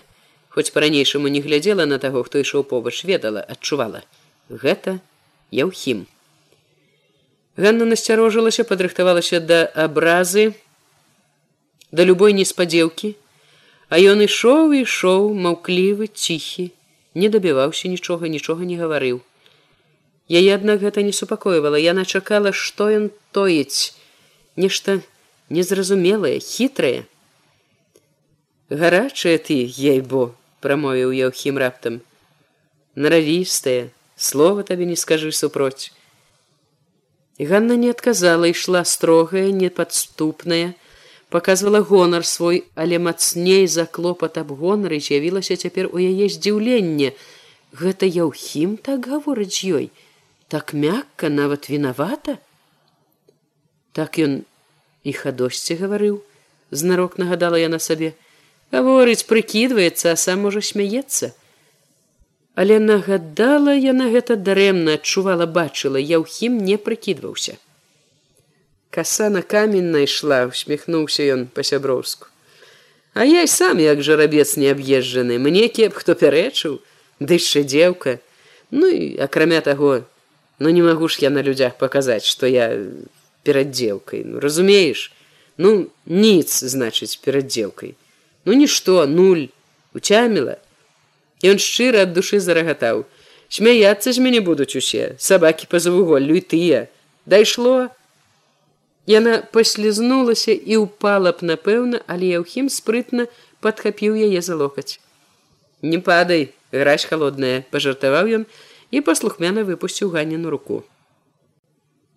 хоць 0.50 0.72
по-ранейшаму 0.76 1.28
не 1.28 1.42
глядзела 1.42 1.86
на 1.86 2.00
таго 2.04 2.24
хто 2.24 2.40
ішоў 2.44 2.66
побач 2.72 3.04
ведала 3.08 3.44
адчувала 3.56 4.02
гэта 4.50 5.00
яўхім 5.56 6.08
Ганна 7.60 7.86
насцярожылася 7.92 8.64
падрыхтавалася 8.64 9.40
да 9.44 9.60
абразы 9.86 10.52
да 11.92 12.06
любой 12.10 12.36
неспадзеўкі 12.40 13.14
а 13.90 14.02
ён 14.14 14.26
ішоў 14.26 14.76
ішоў 14.82 15.30
маўклівы 15.46 16.10
ціхі 16.14 16.72
не 17.16 17.30
дабіваўся 17.36 17.94
нічога 17.94 18.34
нічога 18.34 18.68
не 18.72 18.82
гаварыў 18.82 19.22
яе 20.42 20.50
аднак 20.56 20.84
гэта 20.86 21.06
не 21.06 21.14
супакойвала 21.22 21.80
яна 21.86 22.06
чакала 22.06 22.54
што 22.66 22.90
ён 22.98 23.08
тоіць 23.34 23.96
нешта 24.60 25.02
незразумелая, 25.50 26.40
хітрая. 26.40 27.06
Гарачая 28.70 29.38
ты, 29.38 29.66
ейбо, 29.66 30.36
прамовіў 30.62 31.12
Яўхім 31.12 31.58
раптам. 31.58 32.02
Наравістая, 32.96 33.90
слова 34.16 34.64
табе 34.64 34.86
не 34.86 34.96
скажы 34.96 35.32
супроць. 35.32 35.92
Ганна 37.40 37.80
не 37.80 37.90
адказала, 37.90 38.46
ішла 38.46 38.84
строгая, 38.86 39.50
непадступная, 39.50 40.76
показывала 41.30 41.82
гонар 41.82 42.26
свой, 42.26 42.66
але 42.76 43.00
мацней 43.00 43.68
за 43.68 43.86
клопат 43.86 44.38
аб 44.38 44.52
гонары 44.52 45.00
з'явілася 45.00 45.56
цяпер 45.56 45.90
у 45.94 46.02
яе 46.02 46.30
здзіўленне. 46.30 47.14
Гэта 47.72 48.10
Яўхім 48.10 48.78
так 48.78 49.06
гаворыць 49.06 49.62
ёй, 49.62 49.94
так 50.50 50.74
мякка 50.74 51.30
нават 51.30 51.70
вінавата. 51.70 52.42
Так 53.94 54.18
ён 54.18 54.42
і 55.06 55.14
хадосьці 55.14 55.78
гаварыў, 55.78 56.26
знарок 56.72 57.22
нагадала 57.22 57.62
я 57.62 57.70
на 57.70 57.78
сабе, 57.78 58.18
гаворыць, 58.74 59.30
прыкідваецца, 59.30 60.14
а 60.14 60.18
сам 60.18 60.50
можа 60.50 60.66
смяецца. 60.66 61.38
Але 62.58 62.82
нагадала 62.82 63.78
яна 63.78 64.10
гэта 64.10 64.34
дарэмна 64.36 64.98
адчувала 64.98 65.46
бачыла 65.46 66.02
яўхім 66.02 66.58
не 66.58 66.82
прыкідваўся 66.82 67.62
каса 68.90 69.30
на 69.30 69.42
камень 69.42 69.92
найшла 69.96 70.46
усміхнуўся 70.52 71.26
ён 71.36 71.46
па-сяброўску 71.54 72.28
а 73.14 73.26
я 73.26 73.44
і 73.44 73.52
сам 73.52 73.80
як 73.84 74.04
жарабец 74.04 74.56
не 74.58 74.72
аб'езджаны 74.72 75.40
мне 75.40 75.68
кеп 75.68 75.98
хто 76.00 76.16
пярэчыў 76.16 76.80
ды 77.20 77.40
яшчэ 77.42 77.64
дзеўка 77.64 78.18
ну 78.72 78.88
і 78.88 79.18
акрамя 79.28 79.62
таго 79.62 80.06
ну 80.60 80.70
не 80.70 80.82
магу 80.82 81.08
ж 81.08 81.24
я 81.26 81.30
на 81.30 81.42
людзях 81.42 81.78
паказаць 81.78 82.26
што 82.26 82.48
я 82.48 82.72
перад 83.44 83.72
дзеўкай 83.72 84.26
ну 84.26 84.40
разумееш 84.40 85.12
ну 85.58 85.90
ніц 86.06 86.64
значыць 86.64 87.16
перад 87.22 87.48
дзеўкай 87.48 87.96
ну 88.46 88.54
нішто 88.54 89.06
нуль. 89.06 89.50
Уцяміла 89.94 90.60
Ён 91.44 91.60
шчыра 91.64 92.04
ад 92.04 92.12
душы 92.14 92.40
зарагатаў. 92.44 93.06
Смяяцца 93.50 94.12
з 94.12 94.20
мяне 94.20 94.42
будуць 94.44 94.76
усе, 94.76 95.16
сабакі 95.18 95.70
па 95.72 95.80
завуголлю 95.80 96.36
і 96.36 96.44
тыя. 96.44 96.80
Дайшло. 97.26 97.88
Яна 99.10 99.42
паслізнулася 99.56 100.54
і 100.54 100.86
ўпала 100.86 101.34
б, 101.34 101.42
напэўна, 101.42 102.06
але 102.06 102.30
Яўхім 102.38 102.70
спрытна 102.70 103.26
падхапіў 103.58 104.14
яе 104.14 104.42
за 104.46 104.54
локаць. 104.60 105.02
Не 105.82 105.98
падай, 105.98 106.54
граць 106.72 107.10
холодная, 107.10 107.66
пажартаваў 107.74 108.30
ён 108.38 108.46
і 108.94 109.02
паслухмяна 109.02 109.66
выпусціў 109.66 110.14
ганіну 110.14 110.54
руку. 110.54 110.86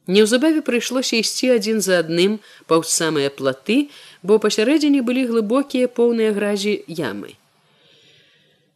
Неўзабаве 0.07 0.61
прыйшлося 0.67 1.17
ісці 1.17 1.55
адзін 1.57 1.81
за 1.81 2.03
адным 2.03 2.41
паўз 2.67 2.91
самыя 2.91 3.31
платы, 3.31 3.89
бо 4.23 4.37
пасярэдзіне 4.43 5.01
былі 5.01 5.29
глыбокія 5.31 5.87
поўныя 5.87 6.35
гразі 6.35 6.83
ямы. 6.89 7.39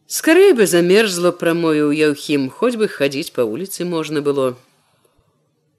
Скорей 0.07 0.53
бы 0.55 0.65
замерзло 0.65 1.35
прамовіў 1.35 1.91
Яўхім, 1.91 2.47
хоць 2.49 2.79
бы 2.79 2.87
хадзіць 2.87 3.35
па 3.35 3.43
вуліцы 3.43 3.83
можна 3.83 4.23
было. 4.23 4.55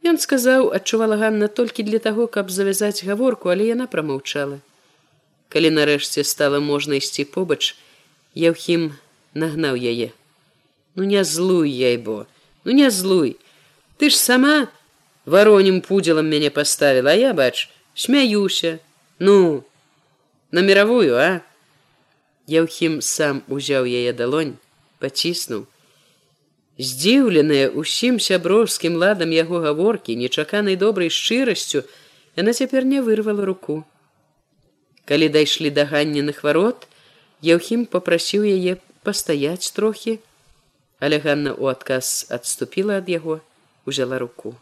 Ён 0.08 0.16
сказаў, 0.16 0.70
адчувала 0.72 1.16
Ганна 1.20 1.48
толькі 1.48 1.84
для 1.84 1.98
таго, 2.00 2.26
каб 2.26 2.50
завязаць 2.50 3.04
гаворку, 3.04 3.52
але 3.52 3.68
яна 3.68 3.86
прамаўчала. 3.92 4.60
Калі 5.52 5.70
нарэшце 5.76 6.24
стала 6.24 6.60
можна 6.64 6.96
ісці 7.02 7.28
побач, 7.28 7.76
Яўхім 8.38 8.92
нагнаў 9.34 9.76
яе. 9.76 10.12
Ну 10.94 11.04
не 11.04 11.24
злуй 11.24 11.70
яй 11.70 11.96
бо, 11.96 12.26
ну 12.64 12.72
не 12.72 12.90
злуй. 12.90 13.36
Ты 13.98 14.10
ж 14.10 14.16
сама 14.16 14.68
варонім 15.26 15.80
пудзелам 15.80 16.28
мяне 16.30 16.50
паставіла, 16.50 17.10
а 17.10 17.18
я 17.18 17.32
бач, 17.34 17.68
смяюся, 17.94 18.78
ну 19.18 19.64
на 20.52 20.62
мировую, 20.62 21.16
а? 21.16 21.40
Яўхім 22.46 23.00
сам 23.02 23.42
узяў 23.48 23.84
яе 23.84 24.12
далонь, 24.12 24.56
паціснуў. 25.02 25.66
Здзіўленая 26.78 27.74
усім 27.74 28.20
сяброўскім 28.22 28.94
ладам 29.02 29.34
яго 29.34 29.58
гаворкі, 29.66 30.14
нечаканай 30.14 30.76
добрай 30.78 31.10
шчырасцю, 31.10 31.82
яна 32.38 32.54
цяпер 32.54 32.86
не 32.86 33.02
вырвала 33.02 33.42
руку. 33.42 33.82
Калі 35.04 35.28
дайшлі 35.34 35.74
да 35.74 35.88
ганненых 35.90 36.44
варот, 36.46 36.86
Яўхім 37.42 37.86
попрасіў 37.86 38.42
яе 38.42 38.78
пастаяць 39.06 39.70
трохі, 39.70 40.18
але 40.98 41.22
Ганна 41.22 41.54
ў 41.54 41.70
адказ 41.70 42.26
адступіла 42.34 42.98
ад 42.98 43.06
яго, 43.06 43.38
узяла 43.86 44.18
руку. 44.18 44.58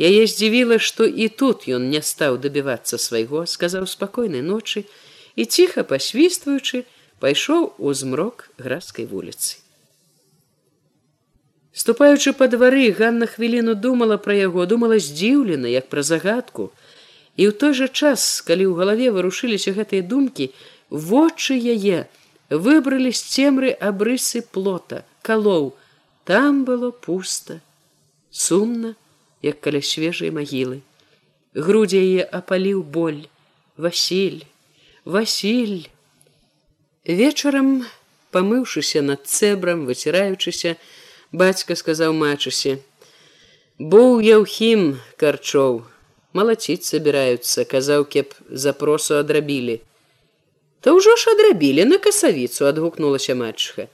Яе 0.00 0.24
здзівіла, 0.24 0.80
што 0.80 1.04
і 1.04 1.28
тут 1.28 1.68
ён 1.68 1.92
не 1.92 2.00
стаў 2.00 2.40
дабівацца 2.40 2.96
свайго, 2.96 3.44
сказаў 3.44 3.84
спакойнай 3.84 4.40
ночы, 4.40 4.88
і 5.36 5.44
ціха 5.44 5.84
пасвістваючы 5.84 6.84
пайшоў 7.20 7.72
у 7.76 7.92
змрок 7.92 8.48
градскай 8.56 9.04
вуліцы. 9.04 9.60
Ступаючы 11.78 12.32
па 12.34 12.48
двары 12.50 12.90
Ганна 12.90 13.26
хвіліну 13.30 13.76
думала 13.78 14.16
пра 14.18 14.34
яго, 14.34 14.66
думала 14.66 14.98
здзіўлена, 14.98 15.70
як 15.70 15.86
пра 15.92 16.02
загадку. 16.02 16.72
І 17.38 17.46
ў 17.46 17.52
той 17.54 17.72
жа 17.78 17.86
час, 17.86 18.42
калі 18.42 18.66
ў 18.66 18.74
галаве 18.74 19.14
варушыліся 19.14 19.76
гэтыя 19.78 20.02
думкі, 20.02 20.50
вочы 20.90 21.54
яе 21.54 22.10
выбралі 22.50 23.14
з 23.14 23.22
цемры 23.22 23.70
абрысы 23.78 24.42
плота, 24.42 25.04
калоў, 25.22 25.70
там 26.26 26.66
было 26.66 26.90
пуста, 26.90 27.60
сумна, 28.34 28.96
як 29.46 29.62
каля 29.62 29.78
свежай 29.78 30.34
магілы. 30.34 30.82
Грудзі 31.54 32.02
яе 32.02 32.26
апаліў 32.26 32.82
боль, 32.82 33.30
Васіль, 33.78 34.42
Васіль. 35.06 35.86
Вечарам, 37.06 37.86
памыўшыся 38.34 38.98
над 39.06 39.30
цэбрам, 39.30 39.86
выціраючыся, 39.86 40.74
бацька 41.32 41.76
сказаў 41.76 42.12
мачысе: 42.12 42.78
«Быў 43.78 44.20
яўхім 44.24 44.98
карчоў, 45.16 45.84
малаціць 46.32 46.88
забіраюцца, 46.88 47.64
казаў, 47.64 48.04
кеп 48.04 48.34
запросу 48.50 49.18
адрабілі. 49.20 49.80
То 50.80 50.96
ўжо 50.96 51.16
ж 51.16 51.34
адрабілі 51.34 51.84
на 51.84 51.98
касавіцу, 51.98 52.66
адгукнулася 52.66 53.34
матчха. 53.34 53.88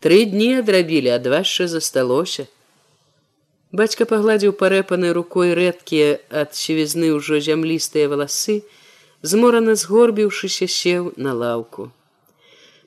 Тры 0.00 0.24
дні 0.30 0.62
адрабілі, 0.62 1.10
ад 1.10 1.26
ваша 1.26 1.68
засталося. 1.68 2.46
Бацька 3.72 4.06
пагладзіў 4.08 4.54
парэпанай 4.56 5.12
рукой 5.12 5.52
рэдкія 5.52 6.22
ад 6.32 6.54
сівізны 6.56 7.12
ўжо 7.12 7.42
зямлістыя 7.42 8.08
валасы, 8.08 8.62
зморана 9.22 9.74
згорбіўшыся 9.74 10.70
сеў 10.70 11.12
на 11.20 11.34
лаўку. 11.34 11.90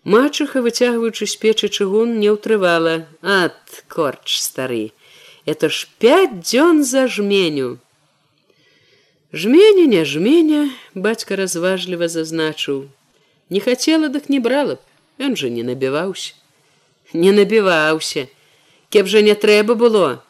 Мачыха, 0.03 0.61
выцягваючы 0.65 1.27
з 1.29 1.35
печы 1.37 1.69
чыгун, 1.69 2.17
не 2.19 2.33
ўтрывала: 2.33 3.05
Ад, 3.21 3.53
корч 3.87 4.41
стары, 4.41 4.91
это 5.45 5.69
ж 5.69 5.87
пять 5.99 6.41
дзён 6.41 6.83
за 6.83 7.07
жменю. 7.07 7.77
Жменя 9.31 9.85
не 9.85 10.03
жменя, 10.05 10.73
бацька 10.95 11.35
разважліва 11.35 12.07
зазначыў: 12.07 12.89
Не 13.49 13.59
хацела, 13.59 14.09
дык 14.09 14.25
не 14.27 14.39
брала 14.39 14.75
б, 14.75 14.81
ён 15.21 15.37
жа 15.37 15.53
не 15.53 15.61
набіваўся. 15.61 16.33
Не 17.13 17.31
набіваўся, 17.31 18.27
Кеп 18.89 19.07
жа 19.07 19.21
не 19.21 19.35
трэба 19.35 19.75
было. 19.75 20.23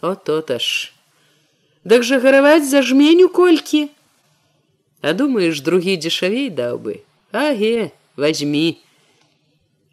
О 0.00 0.14
то-то 0.14 0.58
ж. 0.58 0.92
Дак 1.84 2.04
жа 2.04 2.20
гараваць 2.20 2.68
за 2.68 2.82
жменю 2.82 3.28
колькі, 3.28 3.90
А 5.02 5.12
думаеш, 5.12 5.60
другі 5.60 5.96
дзешавей 5.96 6.50
даў 6.50 6.78
бы. 6.78 7.00
Аге, 7.32 7.90
возьми. 8.16 8.78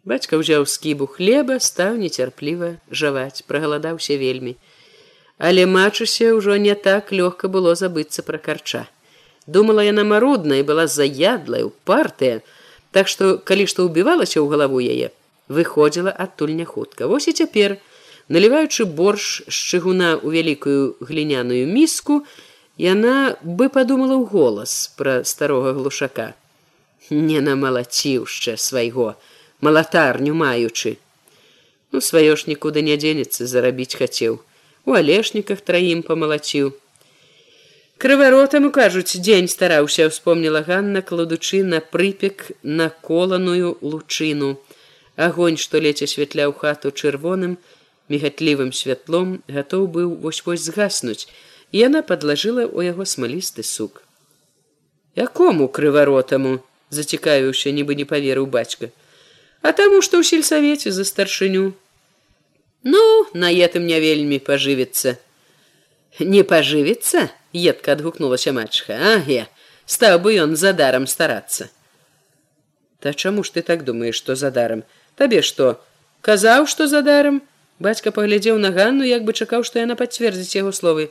Бацька 0.04 0.38
ўзяў 0.38 0.66
скібу 0.66 1.06
хлеба, 1.06 1.58
стаў 1.58 1.98
нецярпліва 1.98 2.76
жаваць, 2.90 3.42
прагаладаўся 3.46 4.14
вельмі. 4.20 4.54
Але 5.38 5.66
мачуся 5.66 6.34
ўжо 6.34 6.56
не 6.58 6.74
так 6.74 7.12
лёгка 7.12 7.48
было 7.48 7.74
забыцца 7.74 8.22
пра 8.22 8.38
карча. 8.38 8.86
Думала 9.46 9.82
яна 9.82 10.04
марудна 10.04 10.60
і 10.60 10.66
была 10.66 10.86
заядлая, 10.86 11.64
упартая, 11.64 12.42
Так 12.90 13.08
што, 13.08 13.36
калі 13.38 13.68
што 13.68 13.84
ўбівалася 13.84 14.40
ў 14.40 14.48
галаву 14.48 14.80
яе, 14.80 15.12
выходзіла 15.52 16.08
адтуль 16.08 16.56
не 16.56 16.64
хутка. 16.64 17.06
Вось 17.06 17.28
і 17.28 17.36
цяпер, 17.36 17.76
наліваючы 18.32 18.88
борш 18.88 19.44
з 19.44 19.52
чыгуна 19.52 20.16
ў 20.16 20.28
вялікую 20.32 20.96
гліняную 21.04 21.68
міску, 21.68 22.24
Яна 22.78 23.34
бы 23.42 23.66
падумала 23.74 24.14
ў 24.14 24.30
голас 24.30 24.94
пра 24.94 25.26
старога 25.26 25.74
глушака. 25.74 26.38
Не 27.10 27.42
намалаціўшча 27.42 28.54
свайго, 28.54 29.18
малатарню 29.60 30.34
маючы. 30.34 30.98
Ну 31.92 32.00
сваё 32.00 32.36
ж 32.36 32.50
нікуды 32.50 32.82
не 32.82 32.96
дзенецца 32.96 33.46
зарабіць 33.46 33.96
хацеў. 34.00 34.38
У 34.84 34.96
алешніках 34.98 35.60
траім 35.60 36.02
памалаціў. 36.02 36.72
Крываротаму 37.98 38.70
кажуць, 38.70 39.18
дзень 39.18 39.48
стараўся, 39.48 40.06
успомніла 40.06 40.62
Ганна, 40.62 41.02
кладучы 41.02 41.64
на 41.64 41.80
прыпек 41.80 42.52
на 42.62 42.90
коланую 42.90 43.76
лучыну. 43.82 44.60
Агонь, 45.16 45.58
што 45.58 45.82
ледзь 45.82 46.06
асвятляў 46.06 46.54
хату 46.54 46.94
чырвоным, 46.94 47.58
мігатлівым 48.08 48.70
святлом, 48.72 49.42
гатоў 49.48 49.88
быў 49.90 50.14
вось-вось 50.22 50.62
згаснуць, 50.62 51.26
і 51.72 51.82
яна 51.84 52.06
падлажыла 52.06 52.68
ў 52.70 52.94
яго 52.94 53.02
смалісты 53.04 53.66
сук. 53.66 54.04
якому 55.18 55.68
крываротаму 55.68 56.58
зацікавіўся 56.94 57.74
нібы 57.74 57.98
не 58.00 58.06
паверыў 58.10 58.46
бацька 58.46 58.90
а 59.62 59.72
таму 59.72 60.02
што 60.02 60.20
ў 60.20 60.24
сельсавеце 60.30 60.92
за 60.92 61.04
старшыню 61.08 61.72
ну 62.84 63.02
на 63.34 63.50
етым 63.50 63.88
не 63.90 63.98
вельмі 64.04 64.38
пажывіцца 64.50 65.16
не 66.20 66.44
пажывіцца 66.52 67.28
едка 67.52 67.98
адгукнулася 67.98 68.54
матчха 68.60 69.00
аге 69.14 69.46
стаў 69.86 70.22
бы 70.24 70.38
ён 70.46 70.56
за 70.56 70.72
дарам 70.72 71.10
старацца 71.10 71.68
та 73.00 73.14
чаму 73.14 73.44
ж 73.44 73.58
ты 73.58 73.62
так 73.62 73.84
думаеш 73.84 74.18
што 74.22 74.34
за 74.34 74.50
дарам 74.50 74.82
табе 75.20 75.42
што 75.42 75.76
казаў 76.22 76.66
што 76.66 76.86
за 76.90 77.02
дарам 77.02 77.42
бацька 77.78 78.10
паглядзеў 78.10 78.58
на 78.58 78.70
ганну 78.74 79.06
як 79.06 79.24
бы 79.24 79.32
чакаў 79.32 79.64
што 79.64 79.78
яна 79.82 79.96
пацвердзіць 79.98 80.58
яго 80.58 80.72
словы. 80.72 81.10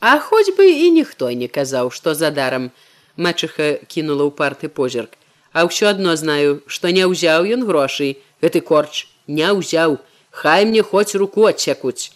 А 0.00 0.18
хоць 0.20 0.54
бы 0.56 0.66
і 0.70 0.90
ніхто 0.94 1.30
не 1.42 1.48
казаў 1.48 1.90
што 1.90 2.14
за 2.14 2.30
дарам 2.30 2.70
мачыха 3.16 3.68
кінула 3.88 4.28
ў 4.28 4.32
парты 4.38 4.68
позірк 4.68 5.18
а 5.54 5.64
ўсё 5.70 5.88
адно 5.94 6.16
знаю 6.18 6.60
што 6.66 6.90
не 6.90 7.06
ўзяў 7.06 7.46
ён 7.56 7.62
грошай. 7.70 8.18
Гэты 8.42 8.60
корч 8.60 9.06
не 9.26 9.46
ўзяў. 9.46 10.02
Хай 10.34 10.66
мне 10.66 10.82
хоць 10.82 11.14
руку 11.14 11.46
адсякуць. 11.46 12.10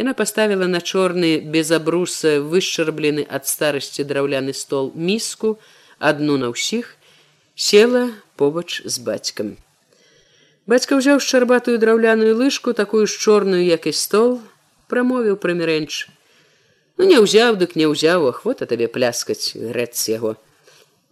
Яна 0.00 0.16
паставіла 0.16 0.66
на 0.66 0.80
чорны 0.80 1.38
без 1.38 1.70
абруса 1.70 2.40
вышчарблены 2.40 3.26
ад 3.28 3.46
старасці 3.46 4.08
драўляны 4.08 4.56
стол 4.56 4.90
міску 4.96 5.58
адну 6.00 6.40
на 6.40 6.50
ўсіх 6.56 6.96
села 7.54 8.08
побач 8.40 8.80
з 8.82 8.96
бацькам. 9.04 9.56
Бацька 10.64 10.96
ўзяў 10.96 11.20
шчарбатую 11.20 11.76
драўляную 11.76 12.32
лыжку 12.32 12.72
такую 12.72 13.04
ж 13.06 13.18
чорную 13.20 13.64
як 13.66 13.86
і 13.86 13.92
стол 13.92 14.40
прамовіў 14.88 15.36
прымірэнч 15.36 16.08
ну 16.98 17.06
не 17.06 17.20
ўзяў 17.22 17.60
дык 17.60 17.76
не 17.78 17.86
ўзяў 17.88 18.28
ахвота 18.32 18.66
табе 18.66 18.88
пляскаць 18.88 19.54
грэц 19.54 19.94
яго 20.10 20.34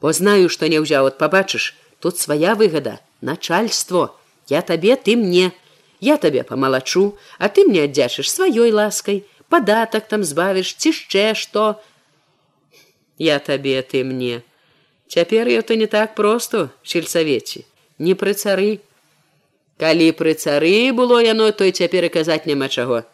Бо 0.00 0.12
знаю, 0.12 0.48
што 0.48 0.68
не 0.68 0.80
ўзяў 0.82 1.08
от 1.10 1.18
пабачыш, 1.18 1.74
тут 2.00 2.18
свая 2.18 2.54
выгада, 2.54 3.00
начальство, 3.20 4.14
я 4.48 4.60
табе 4.62 4.96
ты 4.96 5.16
мне, 5.16 5.52
я 6.00 6.16
табе 6.16 6.44
памалачу, 6.44 7.16
а 7.38 7.48
ты 7.48 7.64
мне 7.64 7.84
аддзячыш 7.88 8.28
сваёй 8.30 8.72
ласкай, 8.72 9.24
падатак 9.48 10.08
там 10.08 10.24
збавіш 10.24 10.76
ці 10.76 10.92
яшчэ 10.92 11.32
што. 11.34 11.80
Я 13.18 13.38
табе 13.40 13.80
ты 13.82 14.04
мне. 14.04 14.42
Цяпер 15.08 15.48
я 15.48 15.62
то 15.62 15.74
не 15.74 15.86
так 15.86 16.14
просто 16.14 16.70
сельсавеце, 16.84 17.64
не 17.98 18.14
пры 18.14 18.34
цары. 18.34 18.80
Калі 19.80 20.12
пры 20.12 20.34
цары 20.34 20.92
было 20.92 21.20
яно, 21.24 21.50
то 21.52 21.70
цяпер 21.70 22.04
і 22.04 22.12
казаць 22.12 22.44
няма 22.44 22.68
чаго 22.68 23.04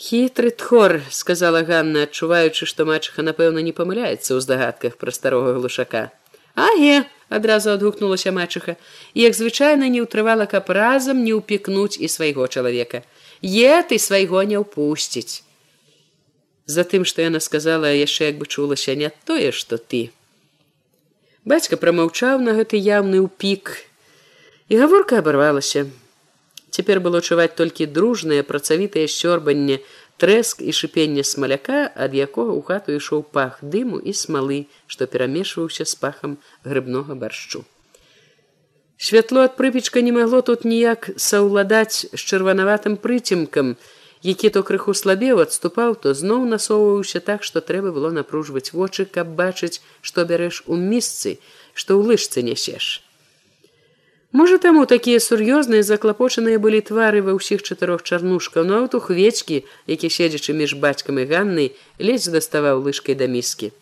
хітры 0.00 0.50
тхор 0.50 1.02
сказала 1.12 1.60
ганна 1.60 2.08
адчуваючы 2.08 2.64
што 2.64 2.88
мачыха 2.88 3.20
напэўна 3.26 3.60
не 3.60 3.72
памыляецца 3.76 4.32
ў 4.32 4.40
здагадках 4.40 4.96
пра 4.96 5.12
старога 5.12 5.52
глушака. 5.60 6.08
Аге 6.56 7.04
адразу 7.28 7.76
адгукнулася 7.76 8.32
мачыха 8.32 8.80
і 9.12 9.28
як 9.28 9.36
звычайна 9.36 9.92
не 9.92 10.00
ўтрывала 10.00 10.48
каб 10.48 10.72
разам 10.72 11.20
не 11.20 11.36
ўпікнуць 11.36 12.00
і 12.00 12.08
свайго 12.08 12.48
чалавека. 12.48 13.04
Е 13.44 13.84
ты 13.84 14.00
свайго 14.00 14.40
не 14.48 14.56
ўпусціць. 14.56 15.44
Затым 16.64 17.04
што 17.04 17.20
яна 17.20 17.44
сказала 17.44 17.92
яшчэ 17.92 18.32
як 18.32 18.40
бы 18.40 18.48
чулася 18.48 18.96
не 18.96 19.12
тое 19.28 19.52
што 19.52 19.76
ты 19.76 20.08
бацька 21.44 21.76
прамаўчаў 21.76 22.40
на 22.40 22.56
гэты 22.56 22.80
яўны 22.80 23.20
ўпік 23.24 23.76
і 24.68 24.80
гаворка 24.80 25.20
абарвалася 25.20 25.88
Цяпер 26.70 27.00
было 27.02 27.20
чуваць 27.20 27.56
толькі 27.58 27.90
дружнае 27.90 28.42
працавітае 28.46 29.06
сёрбанне, 29.10 29.80
трэск 30.22 30.62
і 30.62 30.72
шыпенне 30.76 31.24
смаляка, 31.24 31.90
ад 31.96 32.14
якога 32.14 32.52
ў 32.54 32.62
хату 32.68 32.94
ішоў 32.94 33.24
пах 33.34 33.58
дыму 33.64 33.98
і 33.98 34.14
смалы, 34.14 34.60
што 34.86 35.10
перамешваўся 35.10 35.88
з 35.88 35.94
пахам 35.98 36.38
грыбнога 36.64 37.16
баршчу. 37.18 37.64
Святло 39.00 39.48
ад 39.48 39.56
прыпечка 39.56 40.04
не 40.04 40.12
магло 40.12 40.42
тут 40.44 40.68
ніяк 40.68 41.08
саўладаць 41.16 42.04
з 42.12 42.20
чырванаватым 42.20 43.00
прыцемкам, 43.00 43.74
які 44.22 44.50
то 44.52 44.62
крыху 44.62 44.92
слабеў 44.92 45.40
адступаў, 45.40 45.96
то 45.96 46.12
зноў 46.14 46.44
насоўваўся 46.44 47.24
так, 47.24 47.42
што 47.42 47.64
трэба 47.64 47.96
было 47.96 48.10
напружваць 48.12 48.76
вочы, 48.76 49.08
каб 49.08 49.32
бачыць, 49.40 49.80
што 50.04 50.28
бярэш 50.28 50.62
у 50.66 50.76
місцы, 50.76 51.40
што 51.72 51.96
ў 51.96 52.12
лыжцы 52.12 52.44
нясеш. 52.44 53.00
Можа 54.32 54.58
таму 54.62 54.86
такія 54.86 55.18
сур'ёзныя 55.18 55.82
заклапочаныя 55.82 56.62
былі 56.62 56.80
твары 56.86 57.18
ва 57.26 57.34
ўсіх 57.34 57.66
чатырох 57.66 58.06
чарнушкаў, 58.06 58.62
но 58.62 58.86
аўту 58.86 59.02
хвечкі, 59.02 59.66
які 59.90 60.06
седзячы 60.06 60.54
між 60.54 60.78
бацькам 60.78 61.18
і 61.18 61.26
ганнай, 61.26 61.74
ледзь 61.98 62.30
даставаў 62.30 62.86
лыжкай 62.86 63.18
да 63.18 63.26
міскі. 63.26 63.74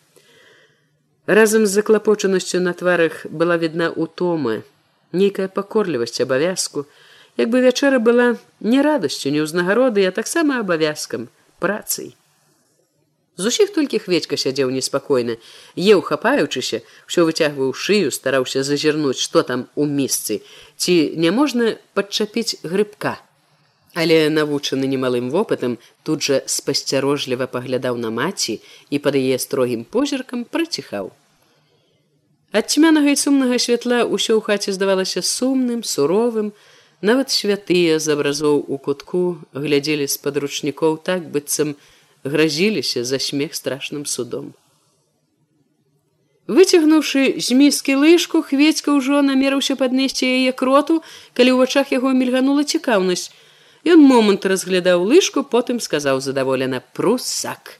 Разам 1.29 1.69
з 1.69 1.77
заклапочанасцю 1.77 2.65
на 2.65 2.73
тварах 2.73 3.29
была 3.29 3.61
відна 3.61 3.93
утома, 3.93 4.65
нейкая 5.13 5.53
пакорлівасць 5.53 6.25
абавязку, 6.25 6.89
як 7.37 7.53
бы 7.53 7.61
вячэра 7.61 8.01
была 8.01 8.41
не 8.59 8.81
радасцю, 8.81 9.29
не 9.29 9.45
ўзнагароды, 9.45 10.01
а 10.09 10.11
таксама 10.11 10.57
абавязкам, 10.65 11.29
працай. 11.61 12.17
З 13.39 13.45
усіх 13.47 13.69
толькі 13.71 13.99
хведька 14.03 14.35
сядзеў 14.35 14.67
неспакойна, 14.75 15.37
еў 15.79 16.01
хапаючыся, 16.03 16.83
ўсё 17.07 17.23
выцягваў 17.23 17.71
шыю, 17.71 18.11
стараўся 18.11 18.67
зазірнуць, 18.67 19.15
што 19.15 19.47
там 19.47 19.61
у 19.79 19.85
місцы, 19.87 20.43
ці 20.75 21.15
няможна 21.15 21.79
падчапіць 21.95 22.59
грыбка. 22.67 23.13
Але 23.95 24.27
навучаны 24.27 24.91
немалым 24.91 25.31
вопытам 25.31 25.77
тут 26.03 26.19
жа 26.27 26.41
спасцярожліва 26.51 27.47
паглядаў 27.47 27.95
на 27.95 28.11
маці 28.11 28.59
і 28.91 28.99
пад 28.99 29.15
яе 29.15 29.39
строгім 29.39 29.87
позіркам 29.87 30.43
праціхаў. 30.43 31.07
Ад 32.51 32.67
цьмянага 32.67 33.15
і 33.15 33.21
сумнага 33.23 33.55
святла 33.55 34.03
ўсё 34.03 34.35
ў 34.35 34.43
хаце 34.43 34.75
здавалася 34.75 35.23
сумным, 35.23 35.87
суровым, 35.87 36.51
нават 36.99 37.31
святыя 37.31 38.03
з 38.03 38.19
абразоў 38.19 38.59
у 38.67 38.75
кутку 38.83 39.39
глядзелі 39.55 40.11
з 40.11 40.19
падручнікоў 40.27 40.99
так 41.07 41.31
быццам, 41.31 41.79
грозіліся 42.23 43.03
за 43.03 43.19
смех 43.19 43.55
страшным 43.55 44.05
судом. 44.05 44.53
Выцягнуўшы 46.49 47.37
з 47.37 47.53
міскі 47.53 48.01
лыжку, 48.01 48.41
хведька 48.41 48.97
ўжо 48.97 49.21
намерыўся 49.21 49.77
паднесці 49.77 50.25
яе 50.25 50.51
кроту, 50.51 51.05
калі 51.37 51.53
ў 51.53 51.57
вачах 51.61 51.93
яго 51.93 52.09
мільганула 52.09 52.65
цікаўнасць. 52.65 53.29
Ён 53.85 54.01
момант 54.01 54.49
разглядаў 54.49 55.05
лыжку, 55.05 55.45
потым 55.45 55.77
сказаў 55.77 56.25
задаволена 56.25 56.81
прусак. 56.97 57.77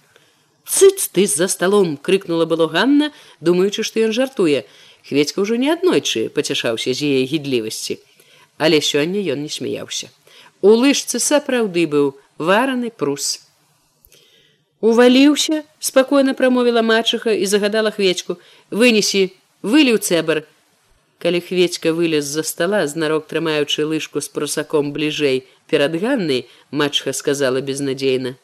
Цыц 0.69 1.09
ты 1.09 1.25
за 1.25 1.49
сталом 1.49 1.97
крыкнула 1.97 2.45
было 2.45 2.69
Ганна, 2.69 3.09
думаючы, 3.41 3.81
што 3.81 4.05
ён 4.05 4.13
жартуе. 4.13 4.69
Хведька 5.01 5.41
ўжо 5.41 5.57
не 5.57 5.73
аднойчы 5.73 6.29
пацяшаўся 6.29 6.93
з 6.93 7.09
яе 7.09 7.25
гідлівасці. 7.25 7.97
Але 8.61 8.85
сёння 8.85 9.17
ён 9.17 9.41
не 9.41 9.49
смяяўся. 9.49 10.13
У 10.61 10.77
лыжцы 10.77 11.17
сапраўды 11.17 11.89
быў 11.89 12.13
вараны 12.37 12.93
прус 12.93 13.48
уваліўся 14.81 15.63
спакойна 15.79 16.33
прамовіла 16.33 16.81
мачыха 16.81 17.31
і 17.31 17.45
загадала 17.45 17.91
хвечку. 17.91 18.37
Вынесі 18.71 19.31
выліў 19.63 19.99
цэбар 19.99 20.43
калі 21.19 21.39
хвечка 21.43 21.91
вылез 21.91 22.23
за 22.25 22.43
стола 22.43 22.87
знарок 22.87 23.27
трымаючы 23.27 23.83
лыжку 23.83 24.23
з 24.23 24.31
прусаком 24.31 24.93
бліжэй 24.95 25.43
перад 25.67 25.95
ганнай 25.99 26.47
мачха 26.71 27.13
сказала 27.13 27.61
безнадзейна. 27.61 28.35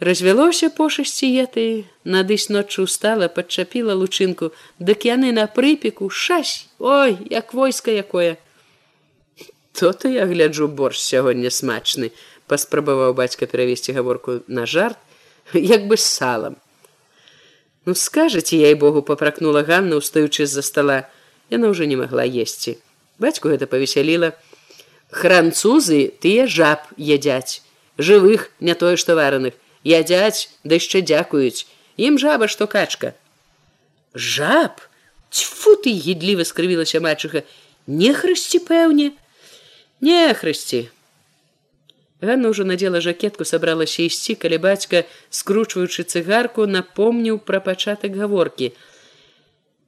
Развялося 0.00 0.70
пошасці 0.70 1.26
еты 1.26 1.84
надысь 2.04 2.48
ноччу 2.48 2.84
устала 2.84 3.26
падчапіла 3.26 3.96
лучынку. 3.98 4.52
Дык 4.78 5.08
яны 5.08 5.32
на 5.32 5.48
прыпеку 5.48 6.10
шась 6.10 6.68
ой 6.78 7.16
як 7.30 7.54
войска 7.54 7.90
якое 7.90 8.38
то-то 9.72 10.08
я 10.08 10.26
гляджу 10.26 10.68
борщ 10.68 11.00
сягоння 11.00 11.50
смачны 11.50 12.12
паспрабаваў 12.46 13.14
бацька 13.14 13.46
перавесці 13.46 13.92
гаворку 13.96 14.42
на 14.46 14.66
жарт 14.66 14.98
як 15.74 15.86
бы 15.86 15.96
с 15.96 16.04
салам. 16.04 16.56
Ну 17.86 17.94
скажаце 17.94 18.56
я 18.56 18.70
і 18.70 18.74
богу 18.74 19.02
папракнула 19.02 19.62
Ганна, 19.62 19.96
устаючы 19.96 20.46
з-за 20.46 20.62
стола, 20.62 21.08
яна 21.50 21.72
ўжо 21.72 21.88
не 21.88 21.96
магла 21.96 22.26
есці. 22.28 22.76
Бацьку 23.18 23.48
гэта 23.48 23.66
павесяліла. 23.66 24.36
Хранцузы 25.08 26.12
тыя 26.20 26.44
жаб 26.44 26.84
ядзяць, 27.00 27.64
жывых 27.96 28.52
не 28.60 28.74
тое 28.76 29.00
што 29.00 29.16
вараных, 29.16 29.56
ядзяць, 29.82 30.52
да 30.68 30.76
яшчэ 30.76 31.00
дзякуюць, 31.00 31.64
ім 31.96 32.20
жаба, 32.20 32.44
што 32.44 32.68
качка. 32.68 33.16
Жаб, 34.12 34.84
Цьфу 35.30 35.76
ты 35.76 35.92
гідліва 35.92 36.44
скрывілася 36.44 37.00
мачыха, 37.04 37.44
не 37.86 38.12
хрысці 38.16 38.60
пэўне, 38.64 39.12
не 40.00 40.32
хрысці, 40.32 40.88
Ганна 42.20 42.50
ўжо 42.50 42.66
надзела 42.66 43.00
жакетку 43.00 43.46
сабралася 43.46 44.02
ісці, 44.02 44.34
калі 44.34 44.58
бацька, 44.58 45.04
скручваючы 45.30 46.02
цыгарку, 46.02 46.66
напомніў 46.66 47.38
пра 47.38 47.62
пачатак 47.62 48.18
гаворкі. 48.18 48.74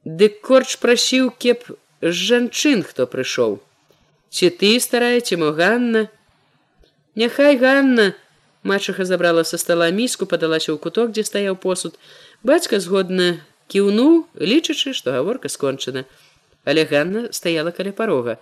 Дык 0.05 0.39
корч 0.41 0.79
прасіў 0.79 1.29
кеп 1.35 1.67
з 2.01 2.15
жанчын, 2.15 2.87
хто 2.87 3.05
прыйшоў. 3.05 3.59
Ці 4.31 4.47
ты 4.55 4.79
стараеце 4.79 5.35
мо 5.35 5.51
Ганна? 5.51 6.07
Няхай 7.19 7.59
Ганна, 7.59 8.15
Мачыха 8.63 9.05
забрала 9.05 9.43
са 9.43 9.57
стола 9.57 9.89
міску, 9.89 10.25
падалася 10.29 10.69
ў 10.73 10.77
куток, 10.77 11.11
дзе 11.11 11.25
стаяў 11.25 11.57
посуд. 11.57 11.97
Бацька 12.45 12.77
згодна 12.77 13.41
кіўнуў, 13.73 14.29
лічачы, 14.37 14.93
што 14.93 15.17
гаворка 15.17 15.49
скончана. 15.49 16.05
Але 16.63 16.85
Ганна 16.85 17.33
стаяла 17.33 17.73
каля 17.73 17.91
парога. 17.91 18.37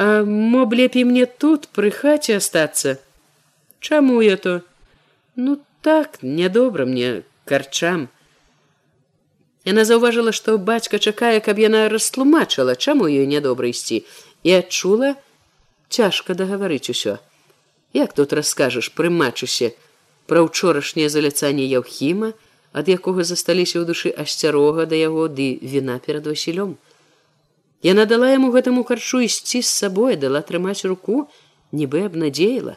А 0.00 0.24
мо 0.24 0.64
б 0.64 0.76
лепей 0.76 1.04
мне 1.04 1.26
тут 1.26 1.68
пры 1.76 1.90
хаце 1.92 2.40
астацца. 2.40 2.96
Чаму 3.80 4.22
я 4.24 4.38
то? 4.40 4.62
Ну 5.36 5.60
так, 5.82 6.22
нядобра 6.22 6.86
мне 6.88 7.22
карчам. 7.44 8.08
Яна 9.68 9.84
заўважыла, 9.84 10.32
што 10.32 10.56
бацька 10.56 10.96
чакае, 10.96 11.44
каб 11.44 11.60
яна 11.60 11.84
растлумачыла, 11.92 12.80
чаму 12.80 13.12
ёй 13.12 13.28
нядобра 13.28 13.68
ісці 13.68 14.00
і 14.40 14.56
адчула 14.56 15.20
цяжка 15.92 16.32
дагаварыць 16.32 16.88
усё. 16.88 17.20
Як 17.92 18.16
тут 18.16 18.32
раскажаш 18.32 18.88
пры 18.96 19.12
матчусе 19.12 19.76
пра 20.24 20.40
ўчорашняе 20.48 21.12
заляцанне 21.12 21.68
Яўхіма, 21.68 22.32
ад 22.72 22.88
якога 22.88 23.20
засталіся 23.28 23.76
ў 23.76 23.84
душы 23.84 24.08
асцярога 24.16 24.88
да 24.88 24.96
яго 24.96 25.28
ды 25.28 25.60
віна 25.60 26.00
перад 26.00 26.24
Васілём. 26.24 26.80
Яна 27.82 28.04
дала 28.04 28.28
яму 28.28 28.50
гэтаму 28.52 28.84
карчу 28.84 29.22
ісці 29.24 29.62
з 29.62 29.68
сабой, 29.68 30.16
дала 30.16 30.44
трымаць 30.44 30.84
руку, 30.84 31.28
нібы 31.72 32.04
абнадзеяла. 32.04 32.76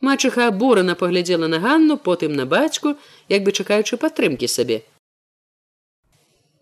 Мачыха 0.00 0.46
абурана 0.46 0.94
паглядзела 0.94 1.46
на 1.46 1.58
Ганну, 1.58 1.96
потым 1.96 2.36
на 2.36 2.46
бацьку, 2.46 2.94
як 3.28 3.42
бы 3.42 3.50
чакаючы 3.50 3.96
падтрымкі 3.96 4.46
сабе. 4.46 4.82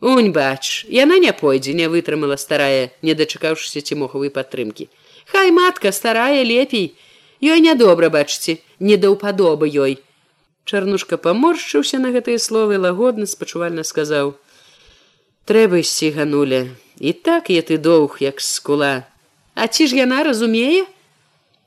Унь 0.00 0.32
бач, 0.32 0.84
яна 0.88 1.18
не 1.18 1.32
пойдзе, 1.32 1.74
не 1.74 1.88
вытрымала 1.88 2.36
старая, 2.36 2.92
не 3.02 3.14
дачакаўшыся 3.14 3.80
цімохавай 3.80 4.30
падтрымкі. 4.30 4.88
Хай 5.26 5.50
матка 5.50 5.92
старая 5.92 6.42
лепей, 6.44 6.96
ёй 7.40 7.60
нядобра 7.60 8.08
бачыце, 8.08 8.58
не 8.78 8.96
даўпадобы 8.96 9.68
ёй. 9.68 10.00
Чарнушка 10.64 11.16
паморшчыўся 11.16 12.00
на 12.00 12.12
гэтыя 12.12 12.38
словы 12.38 12.78
лагодна 12.78 13.26
спачувальна 13.26 13.84
сказаў: 13.84 14.32
«Трэба 15.48 15.80
ісці 15.84 16.10
гануля, 16.16 16.68
і 16.98 17.12
так 17.12 17.50
я 17.50 17.62
ты 17.62 17.78
доўг, 17.78 18.18
як 18.20 18.40
скула. 18.40 19.04
А 19.54 19.66
ці 19.66 19.86
ж 19.86 19.96
яна 19.96 20.22
разумее? 20.24 20.86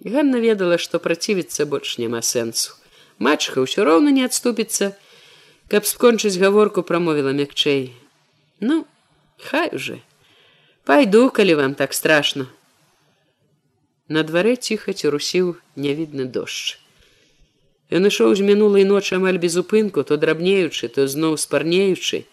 Ганна 0.04 0.40
ведала, 0.40 0.78
што 0.78 1.00
працівіцца 1.00 1.66
больш 1.66 1.98
няма 1.98 2.22
сэнсу. 2.22 2.78
Мачха 3.20 3.64
ўсё 3.66 3.84
роўна 3.84 4.14
не 4.14 4.24
адступіцца, 4.28 4.94
каб 5.68 5.90
скончыць 5.90 6.38
гаворку 6.38 6.84
прамовіла 6.84 7.34
мякчэй. 7.34 7.92
Ну, 8.60 8.86
хай 9.38 9.74
уже. 9.74 10.00
Пайду, 10.86 11.30
калі 11.30 11.56
вам 11.56 11.74
так 11.76 11.94
страшно. 11.94 12.48
На 14.08 14.24
дварэ 14.24 14.56
ціха 14.56 14.94
цірусіў 14.94 15.58
нявідны 15.76 16.30
дождж. 16.30 16.78
Ён 17.92 18.08
ішоў 18.08 18.36
з 18.36 18.44
мінулай 18.44 18.84
ночы 18.88 19.16
амаль 19.16 19.40
без 19.40 19.58
упынку, 19.58 20.04
то 20.04 20.16
драбнеючы, 20.16 20.88
то 20.88 21.08
зноў 21.08 21.36
спарнеючы. 21.36 22.24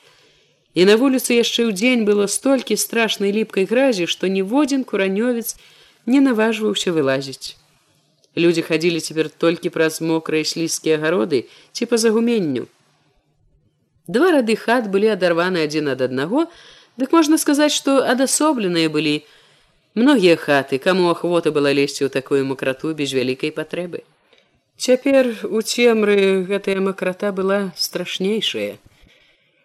І 0.75 0.85
на 0.91 0.97
вуліцы 0.99 1.39
яшчэ 1.39 1.71
ў 1.71 1.73
дзень 1.73 2.03
было 2.03 2.27
столькі 2.27 2.75
страшнай 2.75 3.31
ліпкай 3.31 3.67
гразі, 3.71 4.11
што 4.11 4.27
ніводзін 4.27 4.83
куранёвец 4.83 5.55
не 6.07 6.21
наважваўся 6.21 6.91
вылазіць. 6.91 7.55
Людзі 8.35 8.67
хадзілі 8.67 8.99
цяпер 8.99 9.31
толькі 9.31 9.71
праз 9.71 10.01
мокрыя 10.03 10.43
слізкія 10.43 10.99
агароды 10.99 11.47
ці 11.71 11.87
па 11.87 11.97
загуменню. 12.03 12.67
Два 14.11 14.35
рады 14.35 14.59
хат 14.59 14.91
былі 14.91 15.15
адарваны 15.15 15.63
адзін 15.63 15.95
ад 15.95 16.03
аднаго, 16.03 16.51
дык 16.99 17.15
можна 17.15 17.39
сказаць, 17.39 17.73
што 17.73 18.03
адасобленыя 18.03 18.91
былі 18.91 19.23
многія 19.95 20.35
хаты, 20.35 20.83
каму 20.83 21.07
ахвота 21.15 21.55
была 21.55 21.71
лезці 21.71 22.05
ў 22.05 22.11
такую 22.11 22.43
макрату 22.51 22.91
без 22.99 23.15
вялікай 23.15 23.55
патрэбы. 23.55 24.03
Цяпер 24.77 25.31
у 25.47 25.63
цемры 25.63 26.43
гэтая 26.51 26.83
макрата 26.83 27.31
была 27.31 27.71
страшнейшая. 27.79 28.83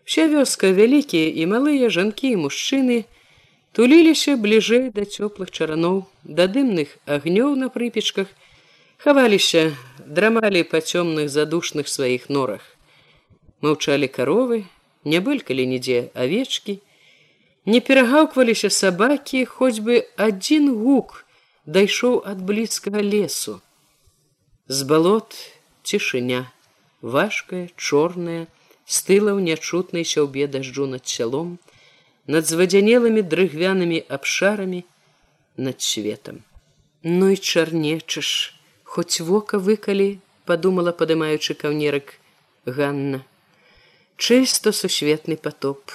Вся 0.09 0.23
вёска 0.25 0.71
вялікія 0.73 1.29
і 1.37 1.43
малыя 1.49 1.87
жанкі 1.93 2.29
і 2.33 2.37
мужчыны 2.43 2.95
туліліся 3.77 4.33
бліжэй 4.41 4.89
да 4.95 5.05
цёплых 5.05 5.53
чараноў, 5.53 5.99
да 6.25 6.49
дымных 6.49 6.95
агнёў 7.05 7.53
на 7.53 7.69
прыпечках, 7.69 8.25
хаваліся, 8.97 9.77
драмалі 10.01 10.65
па 10.73 10.81
цёмных 10.81 11.29
задушных 11.29 11.93
сваіх 11.93 12.25
норах. 12.33 12.65
Маўчалі 13.61 14.09
каровы, 14.09 14.65
не 15.05 15.21
былькалі 15.21 15.69
нідзе 15.77 16.01
авечкі, 16.17 16.79
не 17.69 17.77
перагаўкваліся 17.77 18.73
сабакі, 18.73 19.45
хоць 19.45 19.77
бы 19.77 20.09
адзін 20.17 20.73
гук 20.73 21.21
дайшоў 21.69 22.23
ад 22.25 22.41
блізкага 22.41 23.05
лесу. 23.05 23.61
З 24.65 24.89
балот 24.89 25.37
цішыня, 25.85 26.47
важкая, 27.05 27.69
чорная, 27.77 28.49
стыла 28.89 29.37
ў 29.37 29.45
нячутнай 29.45 30.05
сяўбе 30.11 30.49
дажджу 30.49 30.89
над 30.89 31.05
сялом, 31.05 31.57
над 32.25 32.49
звадзянелымі 32.49 33.21
дрыгвянымі 33.21 34.01
абшарамі 34.17 34.81
над 35.57 35.81
светом. 35.85 36.41
Ну 37.03 37.29
і 37.29 37.37
чарнечыш, 37.37 38.57
хоць 38.83 39.21
вока 39.21 39.61
выкалі, 39.61 40.17
падумала, 40.49 40.91
падымаючы 40.91 41.53
каўнерак 41.53 42.17
Ганна. 42.65 43.21
Чысто 44.17 44.73
сусветны 44.73 45.37
потоп. 45.37 45.93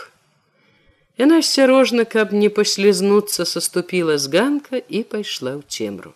Яна 1.18 1.42
асцярожна, 1.42 2.06
каб 2.06 2.32
не 2.32 2.48
паслізнуцца, 2.48 3.44
саступіла 3.44 4.18
з 4.18 4.30
ганка 4.30 4.78
і 4.78 5.02
пайшла 5.02 5.58
ў 5.58 5.62
цемру. 5.66 6.14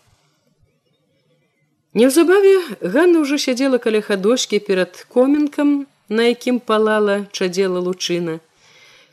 Неўзабаве 1.99 2.79
Ганна 2.81 3.27
ўжо 3.27 3.39
сядзела 3.43 3.83
каля 3.83 4.01
хадочкі 4.01 4.63
перад 4.63 5.07
комінкам, 5.11 5.87
на 6.09 6.29
якім 6.33 6.61
палала 6.61 7.27
чадзела 7.33 7.81
лучына. 7.81 8.41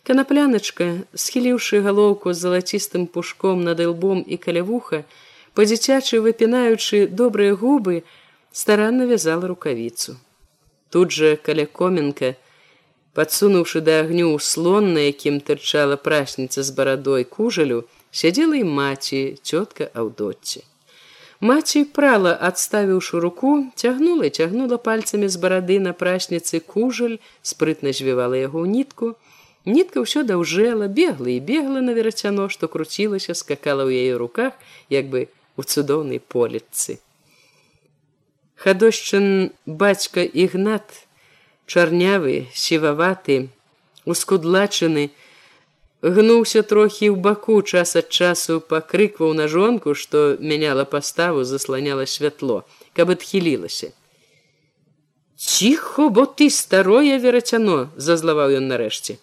Канапляначка, 0.05 0.87
схіліўшы 1.17 1.81
галоўку 1.81 2.33
з 2.33 2.45
залацістым 2.45 3.07
пушком 3.07 3.63
над 3.63 3.79
ілбом 3.79 4.21
і 4.21 4.37
каля 4.37 4.61
вуха, 4.63 5.03
па-дзіцячы 5.57 6.21
выпінаючы 6.21 7.07
добрыя 7.07 7.55
губы, 7.55 8.03
старанна 8.51 9.05
вязала 9.09 9.47
рукавіцу. 9.47 10.15
Тут 10.89 11.11
жа 11.11 11.35
каля 11.35 11.65
комінка, 11.65 12.35
падсунуўшы 13.17 13.81
да 13.81 13.99
агню 14.03 14.37
слон, 14.39 14.93
на 14.93 15.09
якім 15.09 15.41
тырчала 15.41 15.97
прасніца 15.97 16.63
з 16.63 16.69
барадой 16.77 17.25
кужалю, 17.25 17.83
сядзела 18.11 18.55
і 18.61 18.63
маці, 18.63 19.39
цётка 19.41 19.89
аўдотці. 19.91 20.63
Маці 21.41 21.83
прала, 21.91 22.31
адставіўшы 22.39 23.19
руку, 23.19 23.67
цягнула 23.75 24.29
цягнула 24.29 24.77
пальцамі 24.77 25.27
з 25.27 25.35
барады 25.35 25.79
на 25.83 25.91
прасніцы 25.91 26.59
кужаль, 26.63 27.19
спрытна 27.43 27.91
звівала 27.91 28.39
яго 28.39 28.63
ў 28.63 28.67
нітку. 28.71 29.19
Нітка 29.65 29.99
ўсё 29.99 30.23
даўжэла, 30.23 30.87
бегла 30.87 31.35
і 31.35 31.39
бегла 31.43 31.81
на 31.83 31.91
верацяно, 31.91 32.47
што 32.47 32.71
круцілася, 32.71 33.35
скакала 33.35 33.83
ў 33.83 34.07
яе 34.07 34.15
руках, 34.15 34.53
як 34.87 35.11
бы 35.11 35.27
у 35.59 35.63
цудоўнай 35.67 36.23
поліцы. 36.23 37.03
Хадошчын 38.55 39.51
бацька 39.67 40.23
ігнат, 40.23 40.87
чарнявы, 41.67 42.47
сіваваты, 42.55 43.51
ускудлачаны, 44.05 45.11
гнуўся 46.01 46.61
трохі 46.63 47.11
ў 47.11 47.15
баку 47.15 47.61
час 47.61 47.95
ад 47.95 48.09
часу 48.09 48.59
пакрыкваў 48.59 49.33
на 49.33 49.47
жонку 49.47 49.95
што 49.95 50.37
мяняла 50.39 50.85
паставу 50.85 51.43
засланяла 51.43 52.05
святло 52.05 52.63
каб 52.95 53.11
адхілілася. 53.11 53.91
Ціхо 55.35 56.09
бо 56.09 56.25
ты 56.25 56.49
старое 56.49 57.19
верацяно 57.19 57.91
зазлаваў 57.95 58.55
ён 58.59 58.71
нарэшце. 58.71 59.19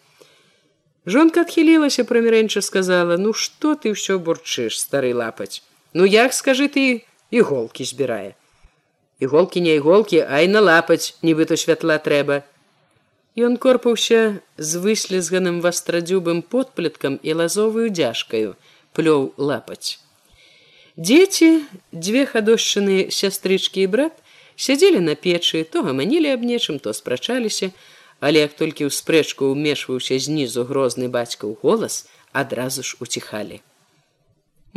Жонка 1.07 1.43
адхілілася 1.43 2.05
прамірэнча 2.05 2.61
сказала 2.61 3.17
ну 3.17 3.33
што 3.33 3.75
ты 3.75 3.97
ўсё 3.97 4.19
бурчыш 4.19 4.79
стары 4.79 5.15
лапаць? 5.17 5.63
Ну 5.95 6.05
як 6.05 6.37
скажы 6.37 6.69
ты 6.69 7.05
іголкі 7.31 7.85
збірае? 7.85 8.37
Іголкі 9.23 9.61
не 9.65 9.77
іголкі 9.81 10.23
ай 10.27 10.47
на 10.49 10.61
лапаць 10.61 11.15
нібыта 11.23 11.57
святла 11.57 11.99
трэба 11.99 12.43
Ён 13.33 13.57
корпаўся 13.57 14.45
з 14.61 14.77
выслізганым 14.77 15.63
вастрадзюбым 15.65 16.43
подплеткам 16.43 17.17
і 17.23 17.33
лазовую 17.41 17.89
дзяжкаю, 17.89 18.57
плёў 18.93 19.33
лапаць. 19.41 19.97
Дзеці, 21.01 21.65
дзве 21.97 22.29
хадошчыны 22.29 23.09
сястрычкі 23.09 23.81
і 23.81 23.89
брат 23.89 24.13
сядзелі 24.57 25.01
на 25.01 25.17
печы, 25.17 25.65
то 25.65 25.81
гаманілі 25.83 26.29
аб 26.29 26.45
нечым, 26.45 26.77
то 26.79 26.93
спрачаліся, 26.93 27.73
але 28.21 28.45
як 28.45 28.53
толькі 28.53 28.85
ў 28.85 28.93
спрэчку 28.93 29.49
ўмешваўся 29.57 30.21
знізу 30.21 30.69
грозны 30.69 31.09
бацька 31.09 31.49
ў 31.49 31.57
голас, 31.65 32.05
адразу 32.37 32.85
ж 32.85 33.01
уціхалі. 33.01 33.65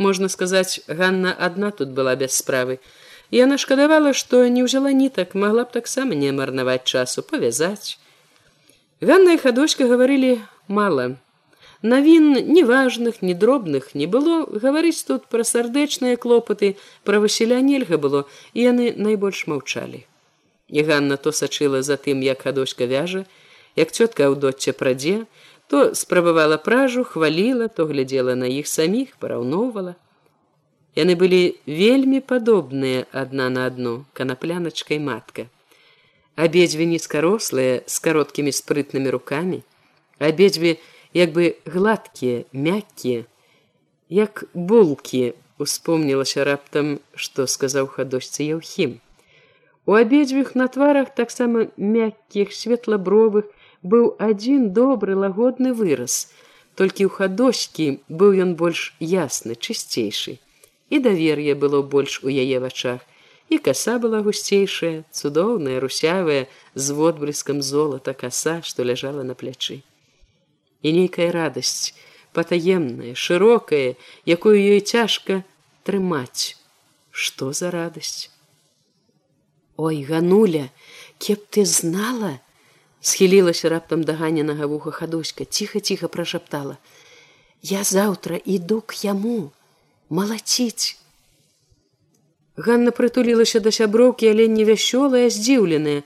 Можна 0.00 0.32
сказаць, 0.32 0.80
Ганна 0.88 1.36
адна 1.36 1.76
тут 1.76 1.92
была 1.92 2.16
без 2.16 2.32
справы. 2.32 2.80
Яна 3.28 3.60
шкадавала, 3.60 4.16
што 4.16 4.48
не 4.48 4.64
ўзяла 4.64 4.96
нітак, 4.96 5.36
магла 5.36 5.68
б 5.68 5.76
таксама 5.76 6.16
не 6.16 6.32
марнаваць 6.32 6.88
часу 6.88 7.20
павязаць. 7.20 8.00
Ганна 9.00 9.32
і 9.36 9.38
хадочка 9.38 9.86
гаварылі 9.86 10.40
мала. 10.68 11.16
Навін 11.82 12.32
неважных, 12.48 13.22
ні 13.22 13.34
дробных 13.34 13.94
не 13.94 14.06
было 14.06 14.48
гаварыць 14.48 15.04
тут 15.04 15.26
пра 15.28 15.44
сардэчныя 15.44 16.16
клопаты, 16.16 16.76
пра 17.04 17.20
Васіля 17.20 17.60
нельга 17.60 17.98
было, 18.00 18.24
і 18.54 18.64
яны 18.72 18.94
найбольш 18.96 19.46
маўчалі. 19.46 20.06
І 20.68 20.82
Ганна 20.82 21.16
то 21.16 21.30
сачыла 21.30 21.82
за 21.82 22.00
тым, 22.00 22.24
як 22.24 22.42
хадочка 22.42 22.86
вяжа, 22.86 23.26
Як 23.76 23.92
цётка 23.92 24.26
аўдотча 24.32 24.72
прадзе, 24.72 25.26
то 25.68 25.94
спрабавала 25.94 26.56
пражу, 26.56 27.04
хваліла, 27.04 27.68
то 27.68 27.84
глядзела 27.84 28.34
на 28.34 28.48
іх 28.48 28.66
саміх, 28.66 29.16
параўноўвала. 29.20 29.94
Яны 30.96 31.12
былі 31.20 31.60
вельмі 31.68 32.20
падобныя 32.24 33.04
адна 33.12 33.50
на 33.52 33.66
адну 33.68 34.06
канапляначкай 34.16 34.98
матка. 34.98 35.44
Абедзве 36.36 36.84
нізкарослыя 36.84 37.80
з 37.88 37.96
кароткімі 38.04 38.52
спрытнымі 38.52 39.12
рукамі, 39.14 39.62
абедзве 40.20 40.76
як 41.16 41.32
бы 41.32 41.56
гладкія, 41.64 42.44
мяккія, 42.52 43.24
як 44.12 44.44
булкі 44.52 45.32
успомнілася 45.58 46.44
раптам, 46.44 47.00
што 47.16 47.48
сказаў 47.48 47.88
хадочцы 47.88 48.44
Яўхім. 48.44 49.00
У 49.86 49.96
абедзвюх 49.96 50.54
на 50.54 50.68
тварах 50.68 51.14
таксама 51.14 51.68
мяккіх 51.76 52.52
светлабровых 52.52 53.48
быў 53.82 54.12
адзін 54.20 54.72
добры 54.76 55.16
лагодны 55.16 55.72
выраз. 55.72 56.28
Толькі 56.76 57.08
ў 57.08 57.10
хадочкі 57.16 57.86
быў 58.12 58.36
ён 58.44 58.58
больш 58.60 58.92
ясны, 59.00 59.56
чысцейшы 59.56 60.36
і 60.90 60.98
давер'е 60.98 61.54
было 61.54 61.82
больш 61.82 62.20
у 62.22 62.28
яе 62.28 62.60
вачах 62.60 63.00
і 63.48 63.58
каса 63.58 63.98
была 64.02 64.22
гусцейшая 64.26 65.04
цудоўная 65.10 65.78
русявая 65.80 66.46
з 66.74 66.96
водблескам 66.98 67.62
золата 67.62 68.14
каса 68.14 68.60
што 68.62 68.82
ляжала 68.82 69.22
на 69.22 69.34
плячы 69.34 69.82
і 70.82 70.92
нейкая 70.98 71.30
радасць 71.36 71.94
патаемная 72.32 73.14
шырокая 73.14 73.94
якую 74.36 74.56
ёй 74.58 74.80
цяжка 74.80 75.42
трымаць 75.88 76.56
что 77.10 77.52
за 77.52 77.70
радасць 77.70 78.30
ой 79.76 80.02
гануля 80.02 80.66
кеп 81.18 81.46
ты 81.50 81.64
знала 81.64 82.36
схілілася 83.00 83.70
раптам 83.70 84.02
да 84.02 84.18
ганенага 84.20 84.66
вуха 84.66 84.90
хадуська 84.90 85.44
ціха 85.44 85.80
ціха 85.80 86.08
прашаптала 86.08 86.78
я 87.62 87.82
заўтра 87.82 88.36
іду 88.36 88.80
к 88.80 88.94
яму 89.02 89.52
малаціць. 90.08 90.98
Ганна 92.56 92.92
прытулілася 92.96 93.60
да 93.60 93.70
сяброўкі, 93.70 94.28
але 94.32 94.48
не 94.48 94.64
вясёлая, 94.64 95.28
здзіўленая. 95.28 96.02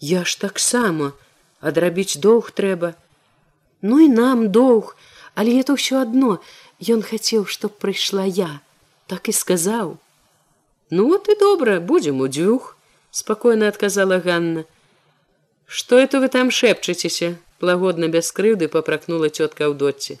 Я 0.00 0.24
ж 0.24 0.36
таксама 0.40 1.12
адрабіць 1.60 2.20
доўг 2.20 2.52
трэба. 2.52 2.92
Ну 3.80 4.00
і 4.04 4.08
нам 4.08 4.50
доўг, 4.52 4.96
але 5.34 5.56
это 5.60 5.78
ўсё 5.78 6.04
адно. 6.04 6.42
Ён 6.82 7.00
хацеў, 7.00 7.46
чтоб 7.46 7.72
прыйшла 7.78 8.26
я, 8.26 8.60
так 9.06 9.28
і 9.28 9.32
сказаў. 9.32 9.96
Ну 10.90 11.08
вот 11.08 11.28
і 11.32 11.38
добра, 11.40 11.80
будзем 11.80 12.20
у 12.20 12.28
дзвюх, 12.28 12.76
спакойна 13.10 13.68
адказала 13.68 14.18
Ганна. 14.18 14.64
Што 15.66 15.96
это 15.96 16.20
вы 16.20 16.28
там 16.28 16.50
шэпчыцеся? 16.50 17.38
лагодна 17.62 18.08
без 18.08 18.28
крыўды 18.34 18.68
папракнула 18.68 19.30
цётка 19.30 19.70
ў 19.70 19.74
доце. 19.78 20.18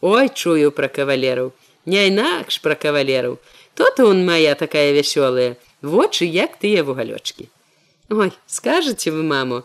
Ой, 0.00 0.30
чую 0.30 0.70
пра 0.70 0.88
кавалераў 0.88 1.52
не 1.86 2.08
інакш 2.10 2.58
пра 2.62 2.74
кавалераў 2.74 3.38
то-то 3.76 4.06
он 4.06 4.24
моя 4.24 4.54
такая 4.54 4.92
вясёлая 4.92 5.56
вочы 5.82 6.24
як 6.24 6.56
тыя 6.56 6.82
вугалёчки 6.82 7.48
ой 8.10 8.32
скажете 8.46 9.12
вы 9.12 9.22
маму 9.22 9.62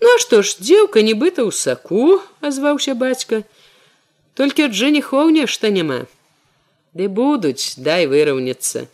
ну 0.00 0.14
што 0.24 0.42
ж 0.42 0.58
дзеўка 0.58 1.06
нібыта 1.06 1.46
ў 1.46 1.52
саку 1.54 2.18
азваўся 2.50 2.98
бацька 3.02 3.44
толькі 4.34 4.66
ад 4.68 4.74
жаніхоў 4.80 5.30
нешта 5.36 5.70
няма 5.76 6.00
ды 6.98 7.06
будуць 7.20 7.78
дай 7.88 8.10
выраўняцца 8.10 8.84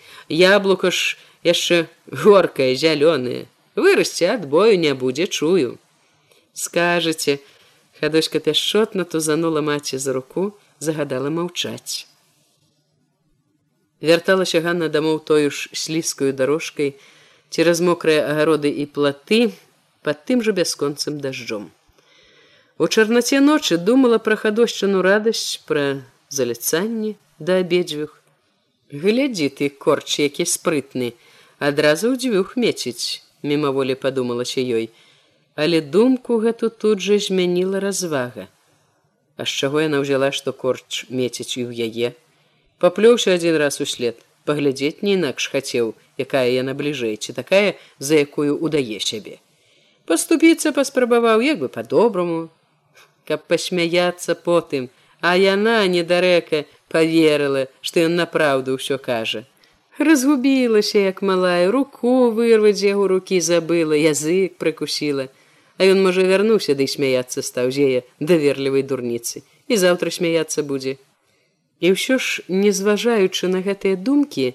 яблука 0.41 0.93
ж 0.93 1.16
яшчэ 1.49 1.81
горкае 2.24 2.68
зялёнае 2.85 3.41
вырасце 3.87 4.29
адбою 4.35 4.76
не 4.85 4.93
будзе 5.05 5.26
чую 5.39 5.79
скажете 6.53 7.41
хадочка 8.01 8.45
пяшчотна 8.51 9.09
тузанула 9.16 9.64
маці 9.72 10.05
за 10.05 10.12
руку 10.20 10.47
загадала 10.85 11.33
маўчаць 11.41 12.05
Вярталася 14.01 14.61
Ганна 14.63 14.89
дамоў 14.89 15.19
тою 15.27 15.51
ж 15.51 15.71
слізкую 15.75 16.31
дорожкай 16.33 16.95
цераз 17.51 17.81
мокрыя 17.83 18.31
агароды 18.31 18.71
і 18.71 18.87
платы 18.87 19.41
под 20.07 20.23
тым 20.25 20.45
жа 20.47 20.55
бясконцым 20.55 21.19
дажджом. 21.19 21.71
У 22.79 22.87
чарнаце 22.87 23.41
ночы 23.43 23.77
думала 23.77 24.19
пра 24.23 24.37
хадошчыну 24.39 25.03
радасць 25.03 25.59
пра 25.67 26.07
заляцанні 26.31 27.17
да 27.39 27.59
абедзвюх. 27.65 28.15
Глядзі 28.93 29.49
ты 29.51 29.69
корч, 29.69 30.23
які 30.23 30.47
спрытны, 30.47 31.13
адразу 31.59 32.15
ў 32.15 32.23
дзвюх 32.23 32.55
меціць, 32.55 33.27
мімаволі 33.43 33.99
падумалася 33.99 34.63
ёй, 34.63 34.95
але 35.59 35.83
думку 35.83 36.39
гэту 36.39 36.71
тут 36.71 37.03
жа 37.03 37.19
змяніла 37.19 37.83
развага. 37.83 38.47
А 39.37 39.43
з 39.43 39.51
чаго 39.51 39.83
яна 39.83 39.99
ўзяла, 40.07 40.31
што 40.31 40.55
корч 40.55 41.05
меціць 41.11 41.59
і 41.59 41.67
ў 41.67 41.91
яе, 41.91 42.15
паплёўся 42.85 43.35
адзін 43.39 43.59
раз 43.62 43.81
услед 43.85 44.22
паглядзець 44.49 45.03
не 45.03 45.16
інакш 45.18 45.51
хацеў 45.55 45.93
якая 46.24 46.47
яна 46.53 46.74
бліжэй 46.79 47.16
ці 47.16 47.35
такая 47.39 47.76
за 47.99 48.22
якую 48.24 48.57
удае 48.68 49.01
сябе. 49.11 49.37
Поступіцца 50.09 50.72
паспрабаваў 50.72 51.45
як 51.45 51.59
бы 51.64 51.68
по-добраму 51.68 52.49
каб 53.29 53.45
пасмяяться 53.53 54.35
потым 54.49 54.89
а 55.20 55.37
яна 55.37 55.79
недарэка 55.95 56.64
поверыла 56.95 57.66
што 57.81 58.07
ён 58.09 58.16
направду 58.22 58.79
ўсё 58.79 58.99
кажа. 58.99 59.45
Разгубілася 59.99 61.03
як 61.05 61.22
малая 61.22 61.70
руку 61.74 62.31
вырваць 62.31 62.83
яго 62.87 63.09
руки 63.11 63.41
забыла 63.43 63.99
язык 63.99 64.55
прыкусіла. 64.62 65.26
А 65.79 65.87
ён 65.87 66.03
можа 66.03 66.22
вярнуўся 66.22 66.74
ды 66.79 66.87
смяяться 66.87 67.43
стаў 67.43 67.70
зея 67.74 68.03
даверлівай 68.18 68.83
дурніцы. 68.83 69.43
І 69.66 69.76
заўтра 69.76 70.11
смяяться 70.14 70.62
будзе 70.62 70.97
І 71.81 71.95
ўсё 71.95 72.18
ж, 72.18 72.43
не 72.49 72.72
зважаючы 72.74 73.47
на 73.49 73.62
гэтыя 73.62 73.95
думкі, 73.95 74.55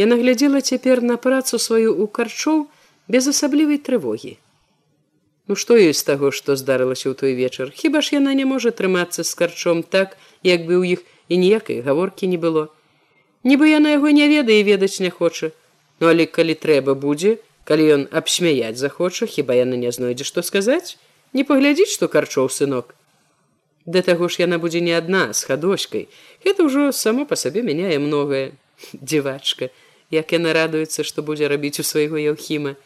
яна 0.00 0.16
глядзела 0.16 0.64
цяпер 0.64 1.02
на 1.02 1.16
працу 1.20 1.60
сваю 1.60 1.92
ў 1.92 2.08
карчоў 2.08 2.64
без 3.08 3.28
асаблівай 3.28 3.78
трывогі. 3.78 4.40
Ну 5.44 5.56
што 5.60 5.76
ёсць 5.76 6.06
таго, 6.08 6.32
што 6.32 6.56
здарылася 6.56 7.12
ў 7.12 7.14
той 7.20 7.36
вечар, 7.36 7.68
хіба 7.68 8.00
ж 8.00 8.16
яна 8.16 8.32
не 8.32 8.48
можа 8.48 8.72
трымацца 8.72 9.20
з 9.28 9.32
карчом 9.36 9.84
так, 9.84 10.16
як 10.40 10.64
бы 10.64 10.80
ў 10.80 10.96
іх 10.96 11.00
і 11.28 11.36
ніякай 11.36 11.84
гаворкі 11.84 12.32
не 12.32 12.40
было. 12.40 12.72
Нібы 13.44 13.68
яна 13.68 13.92
яго 13.92 14.08
не 14.08 14.24
ведае 14.32 14.64
і 14.64 14.68
ведаць 14.72 15.04
не 15.04 15.12
хоча. 15.12 15.52
Ну 16.00 16.08
але 16.08 16.24
калі 16.24 16.56
трэба 16.56 16.96
будзе, 16.96 17.36
калі 17.68 17.84
ён 17.96 18.02
абсмяяць 18.08 18.80
захоча, 18.80 19.28
хіба 19.28 19.60
яна 19.60 19.76
не 19.76 19.92
знойдзе 19.92 20.24
што 20.24 20.40
сказаць, 20.40 20.96
не 21.36 21.44
паглядзіць, 21.44 21.92
што 21.92 22.08
карчоў 22.08 22.48
сынок. 22.48 22.96
Да 23.86 24.00
таго 24.00 24.28
ж 24.28 24.40
яна 24.42 24.58
будзе 24.58 24.80
не 24.80 24.96
адна 24.96 25.32
з 25.36 25.44
хадочкай. 25.44 26.08
Гэта 26.44 26.64
ўжо 26.64 26.88
само 26.92 27.28
па 27.28 27.36
сабе 27.36 27.60
мяняе 27.60 28.00
многае 28.00 28.56
дзівачка, 28.92 29.68
як 30.10 30.32
яна 30.32 30.56
радуецца, 30.56 31.04
што 31.04 31.22
будзе 31.22 31.48
рабіць 31.52 31.80
у 31.80 31.84
свайго 31.84 32.16
яўхіма. 32.16 32.76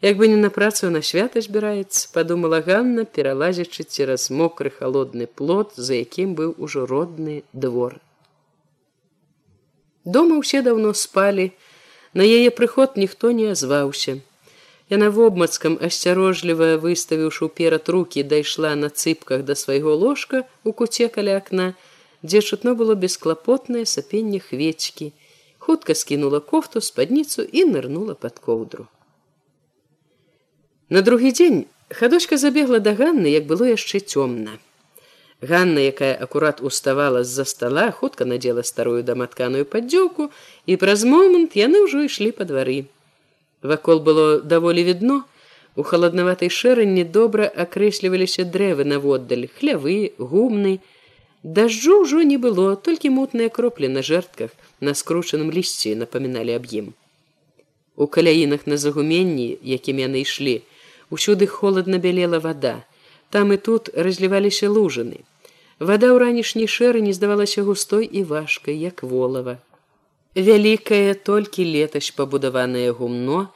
Як 0.00 0.16
бы 0.16 0.28
не 0.30 0.36
на 0.38 0.50
працу 0.54 0.90
на 0.94 1.02
свята 1.02 1.42
збіраецца, 1.42 2.06
падумала 2.14 2.62
Ганна, 2.62 3.02
пералазячы 3.02 3.82
цераз 3.82 4.30
мокры 4.30 4.70
холодны 4.70 5.26
плод, 5.26 5.74
за 5.74 5.98
якім 5.98 6.38
быў 6.38 6.54
ужо 6.58 6.86
родны 6.86 7.42
двор. 7.52 7.98
Дома 10.06 10.38
ўсе 10.38 10.62
даўно 10.62 10.94
спалі, 10.94 11.50
на 12.14 12.22
яе 12.22 12.54
прыход 12.54 12.94
ніхто 12.94 13.34
не 13.34 13.50
азваўся. 13.50 14.22
Яна 14.88 15.08
вобмацкам 15.12 15.76
асцярожліва 15.84 16.68
выставіўшы 16.80 17.48
ўперад 17.52 17.88
руки 17.92 18.22
дайшла 18.24 18.72
на 18.72 18.88
цыпках 18.88 19.44
да 19.48 19.52
свайго 19.52 19.92
ложка 19.92 20.46
у 20.64 20.72
куце 20.72 21.08
каля 21.12 21.36
акна, 21.36 21.74
дзе 22.24 22.40
чутно 22.40 22.72
было 22.74 22.96
бесклапотнае 22.96 23.84
сапенне 23.84 24.40
хвечкі, 24.40 25.12
хутка 25.58 25.94
скінула 25.94 26.40
кофту 26.40 26.80
спадніцу 26.80 27.44
і 27.44 27.68
нырнула 27.68 28.14
под 28.14 28.40
коўдру. 28.40 28.88
На 30.88 31.04
другі 31.04 31.36
дзень 31.36 31.66
хадочка 31.92 32.40
забегла 32.40 32.80
да 32.80 32.96
ганны, 32.96 33.28
як 33.28 33.44
было 33.44 33.68
яшчэ 33.68 34.00
цёмна. 34.00 34.56
Ганна, 35.44 35.84
якая 35.84 36.16
акурат 36.16 36.64
уставала 36.64 37.24
з-за 37.24 37.44
стола, 37.44 37.90
хутка 37.92 38.24
надзела 38.24 38.64
старую 38.64 39.04
даматканую 39.04 39.68
паддзёўку 39.68 40.32
і 40.64 40.76
праз 40.80 41.04
момант 41.04 41.60
яны 41.60 41.84
ўжо 41.84 42.08
ішлі 42.08 42.32
па 42.32 42.48
двары. 42.48 42.88
Вакол 43.62 43.98
было 44.00 44.40
даволі 44.40 44.84
відно. 44.84 45.24
У 45.78 45.82
халаднаватай 45.82 46.50
шэранні 46.50 47.04
добра 47.04 47.46
акрэсліваліся 47.46 48.42
дрэвы 48.42 48.84
наводдаль, 48.84 49.46
хлявы, 49.46 50.12
гумны. 50.18 50.80
Дажджу 51.42 52.02
ўжо 52.02 52.22
не 52.26 52.38
было, 52.38 52.74
толькі 52.74 53.14
мутныя 53.14 53.48
кроплі 53.48 53.86
на 53.88 54.02
жэртках 54.02 54.50
на 54.80 54.94
скручаным 54.94 55.54
лісці 55.54 55.94
напаміналі 55.94 56.58
аб 56.58 56.66
ім. 56.66 56.86
У 57.94 58.06
каляінах 58.06 58.66
на 58.66 58.76
загуменні, 58.76 59.58
якім 59.62 60.02
яны 60.02 60.26
ішлі, 60.26 60.62
усюды 61.10 61.46
холадна 61.46 61.98
бялела 61.98 62.38
вода. 62.38 62.82
Там 63.30 63.52
і 63.52 63.56
тут 63.56 63.90
разліваліся 63.94 64.66
лужаны. 64.66 65.22
Вада 65.78 66.10
ў 66.10 66.18
ранішняй 66.18 66.66
шэрані 66.66 67.14
здавалася 67.14 67.62
густой 67.62 68.10
і 68.10 68.22
важкай, 68.26 68.74
як 68.74 69.02
волава. 69.02 69.58
Вялікае 70.36 71.14
толькі 71.14 71.64
летась 71.64 72.10
пабудаванае 72.10 72.92
гумно 72.92 73.48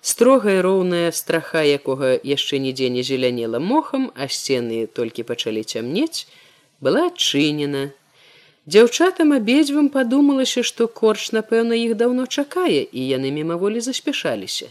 строгая 0.00 0.62
роўная 0.62 1.10
страха 1.10 1.62
якога 1.66 2.16
яшчэ 2.22 2.62
нідзе 2.62 2.88
не 2.88 3.02
зелянела 3.02 3.58
мохам 3.58 4.10
а 4.14 4.28
сцены 4.28 4.86
толькі 4.86 5.26
пачалі 5.26 5.62
цямнець 5.66 6.26
была 6.80 7.10
адчынена. 7.10 7.90
Дзяўчатам 8.64 9.32
абедзвым 9.34 9.90
падумалася 9.90 10.62
што 10.62 10.86
корч 10.86 11.32
напэўна 11.34 11.74
іх 11.74 11.96
даўно 11.98 12.26
чакае 12.26 12.86
і 12.86 13.00
яны 13.10 13.34
мімаволі 13.34 13.80
заспяшаліся. 13.80 14.70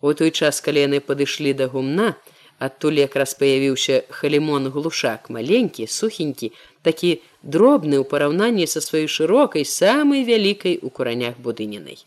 У 0.00 0.14
той 0.14 0.30
час 0.30 0.60
калі 0.64 0.88
яны 0.88 0.98
падышлі 1.04 1.52
да 1.52 1.68
гумна 1.68 2.14
адтуль 2.58 2.98
якраз 3.04 3.34
паявіўся 3.34 4.02
халімон 4.08 4.72
глушак 4.72 5.28
маленькі 5.30 5.86
сухенькі 5.86 6.52
такі 6.82 7.20
дробны 7.42 7.98
ў 7.98 8.04
параўнанні 8.08 8.70
са 8.70 8.80
сваёй 8.80 9.10
шырокай 9.10 9.66
самай 9.66 10.24
вялікай 10.24 10.78
у 10.82 10.90
куранях 10.90 11.38
будынінай 11.42 12.02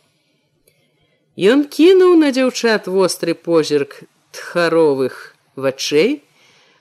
Ён 1.35 1.65
кінуў 1.67 2.15
на 2.15 2.31
дзяўчат 2.31 2.87
востры 2.87 3.33
позірк 3.35 4.07
тхаровых 4.31 5.35
вачэй, 5.59 6.23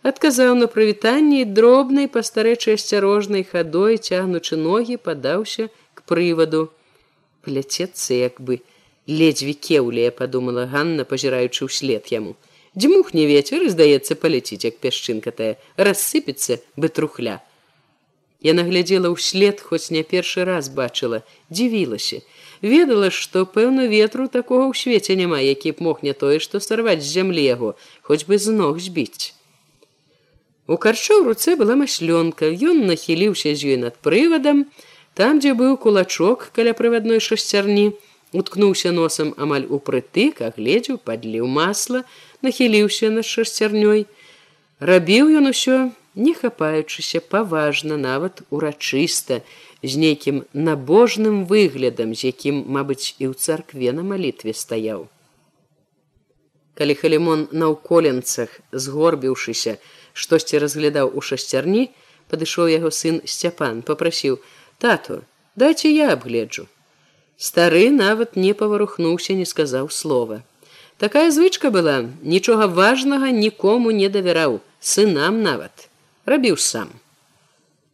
адказаў 0.06 0.54
на 0.54 0.68
прывітанне 0.70 1.42
дробнай 1.44 2.06
пастарэчай 2.06 2.78
асцярожнай 2.78 3.42
хадой 3.42 3.98
цягнучы 3.98 4.54
ногі 4.54 4.96
падаўся 5.02 5.74
к 5.94 6.06
прываду. 6.06 6.70
Пляцецца 7.42 8.14
як 8.14 8.38
бы 8.38 8.62
ледзьве 9.10 9.58
кеўлія 9.58 10.14
падумала 10.14 10.70
Ганна 10.70 11.02
пазіраючы 11.02 11.66
ўслед 11.66 12.14
яму. 12.14 12.38
Дзьмухне 12.78 13.26
ветер 13.26 13.66
і 13.66 13.74
здаецца 13.74 14.14
паляціць 14.14 14.62
як 14.62 14.78
пясчынка 14.78 15.34
тая 15.34 15.58
рассыпецца 15.74 16.62
бы 16.78 16.94
трухля 16.94 17.42
Яна 18.44 18.64
глядзела 18.68 19.08
ўслед 19.08 19.64
хоць 19.64 19.88
не 19.90 20.02
першы 20.04 20.44
раз 20.44 20.68
бачыла 20.68 21.24
дзівілася 21.48 22.20
ведала 22.64 23.10
што 23.12 23.44
пэўна 23.44 23.86
ветру 23.92 24.28
такога 24.28 24.68
ў 24.68 24.74
свеце 24.80 25.16
няма 25.20 25.40
які 25.44 25.76
б 25.76 25.84
мог 25.88 26.04
не 26.06 26.12
тое 26.12 26.40
што 26.44 26.60
сарваць 26.60 27.00
з 27.04 27.12
зямлі 27.16 27.44
яго 27.44 27.72
хоць 28.02 28.24
бы 28.28 28.38
з 28.38 28.52
ног 28.52 28.80
збіць. 28.80 29.34
У 30.66 30.80
карчо 30.80 31.20
ў 31.20 31.28
руцэ 31.28 31.56
была 31.60 31.76
маслёнка. 31.76 32.48
Ён 32.48 32.88
нахіліўся 32.88 33.52
з 33.52 33.76
ёй 33.76 33.76
над 33.76 34.00
прывадам. 34.00 34.64
Там 35.12 35.40
дзе 35.44 35.52
быў 35.52 35.76
кулачок 35.76 36.48
каля 36.56 36.72
прывадной 36.72 37.20
шасцярні 37.20 37.92
уткнуўся 38.32 38.90
носам 38.90 39.36
амаль 39.36 39.68
упрытык 39.68 40.40
агледзеў 40.40 40.98
падліў 41.04 41.44
масла 41.46 42.00
нахіліўся 42.40 43.12
над 43.12 43.28
шасцярнёй. 43.28 44.08
Рабіў 44.80 45.36
ён 45.36 45.52
усё 45.52 45.92
не 46.14 46.34
хапаючыся 46.34 47.20
паважна 47.20 47.96
нават 47.96 48.42
урачыста 48.50 49.42
з 49.82 49.96
нейкім 49.96 50.44
набожным 50.52 51.44
выглядам, 51.46 52.14
з 52.14 52.30
якім, 52.30 52.64
мабыць, 52.66 53.14
і 53.18 53.30
ў 53.30 53.34
царкве 53.34 53.92
на 53.92 54.02
малітве 54.02 54.54
стаяў. 54.54 55.08
Калі 56.74 56.94
халімон 56.98 57.48
на 57.52 57.70
ўколенцах, 57.74 58.60
згорбіўшыся, 58.72 59.78
штосьці 60.12 60.58
разглядаў 60.58 61.10
у 61.14 61.20
шасцярні, 61.20 61.90
падышоў 62.30 62.70
яго 62.70 62.90
сын 62.90 63.20
сцяпан, 63.24 63.82
попрасіў: 63.82 64.40
«Тату, 64.82 65.22
дайце 65.54 65.90
я 65.90 66.10
абгледжу. 66.14 66.66
Стары 67.36 67.90
нават 67.90 68.36
не 68.36 68.54
паварухнуўся, 68.54 69.34
не 69.34 69.46
сказаў 69.46 69.90
слова. 69.90 70.42
Такая 70.98 71.30
звычка 71.30 71.70
была, 71.70 72.06
нічога 72.22 72.66
важнага 72.66 73.30
нікому 73.30 73.90
не 73.90 74.08
давяраў, 74.08 74.60
сынам 74.80 75.42
нават, 75.42 75.90
рабіў 76.26 76.56
сам. 76.56 76.92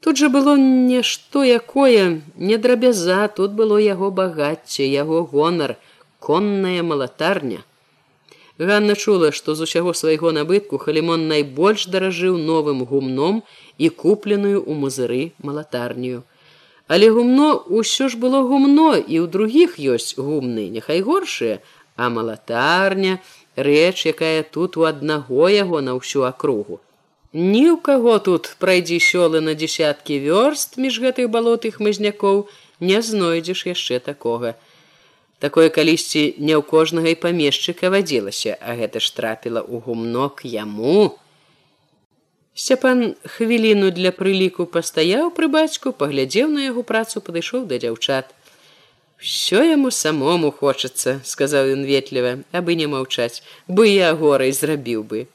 Тут 0.01 0.17
жа 0.17 0.29
было 0.33 0.57
нешто 0.57 1.45
якое 1.45 2.23
не 2.37 2.57
драбяза, 2.57 3.29
тут 3.29 3.53
было 3.53 3.77
яго 3.77 4.11
багацце, 4.11 4.87
яго 4.87 5.25
гонар, 5.25 5.77
конная 6.19 6.83
малатарня. 6.83 7.61
Ганна 8.59 8.95
чула, 8.95 9.33
што 9.33 9.55
з 9.55 9.69
усяго 9.69 9.93
свайго 9.97 10.33
набытку 10.37 10.81
халімон 10.81 11.29
найбольш 11.29 11.87
даражыў 11.93 12.37
новым 12.41 12.85
гумном 12.85 13.43
і 13.79 13.89
купленую 13.89 14.61
ў 14.65 14.73
музыры 14.77 15.23
малатарнюю. 15.45 16.25
Але 16.89 17.09
гумно 17.15 17.49
ўсё 17.69 18.09
ж 18.13 18.21
было 18.21 18.43
гумно 18.45 18.97
і 18.97 19.17
ў 19.21 19.27
другіх 19.33 19.77
ёсць 19.81 20.17
гумны, 20.17 20.69
няхай 20.73 21.01
горшыя, 21.01 21.61
а 21.97 22.09
малатарня, 22.09 23.21
рэч, 23.57 24.09
якая 24.13 24.43
тут 24.43 24.77
у 24.77 24.89
аднаго 24.89 25.49
яго 25.53 25.81
на 25.81 25.97
ўсю 25.97 26.25
акругу. 26.29 26.81
Ні 27.33 27.71
ў 27.71 27.79
каго 27.79 28.19
тут 28.19 28.57
прайдзі 28.59 28.99
сёлы 28.99 29.39
на 29.39 29.55
десяткі 29.55 30.19
вёрст 30.19 30.75
між 30.75 30.99
гэтых 30.99 31.31
балотых 31.31 31.79
мызнякоў 31.79 32.51
не 32.83 32.99
знойдзеш 32.99 33.71
яшчэ 33.71 34.03
такога. 34.03 34.59
Такое 35.39 35.71
калісьці 35.71 36.43
не 36.43 36.59
ў 36.59 36.63
кожнага 36.67 37.15
і 37.15 37.21
памешчыка 37.23 37.87
вадзілася, 37.95 38.59
а 38.59 38.75
гэта 38.75 38.99
ж 38.99 39.15
трапіла 39.15 39.63
ў 39.63 39.79
гумнок 39.79 40.43
яму. 40.43 41.15
Сцяпан 42.51 43.15
хвіліну 43.23 43.95
для 43.95 44.11
прыліку 44.11 44.67
пастаяў 44.67 45.31
пры 45.31 45.47
бацьку, 45.47 45.95
паглядзеў 45.95 46.51
на 46.51 46.67
яго 46.67 46.83
працу, 46.83 47.23
падышоў 47.23 47.71
да 47.71 47.79
дзяўчат. 47.79 48.35
Всё 49.23 49.63
яму 49.63 49.95
самому 49.95 50.51
хочацца, 50.51 51.23
сказаў 51.23 51.79
ён 51.79 51.87
ветліва, 51.87 52.43
абы 52.51 52.75
не 52.75 52.91
маўчаць, 52.91 53.47
бы 53.71 53.87
я 53.87 54.19
горай 54.19 54.51
зрабіў 54.51 55.07
бы. 55.07 55.31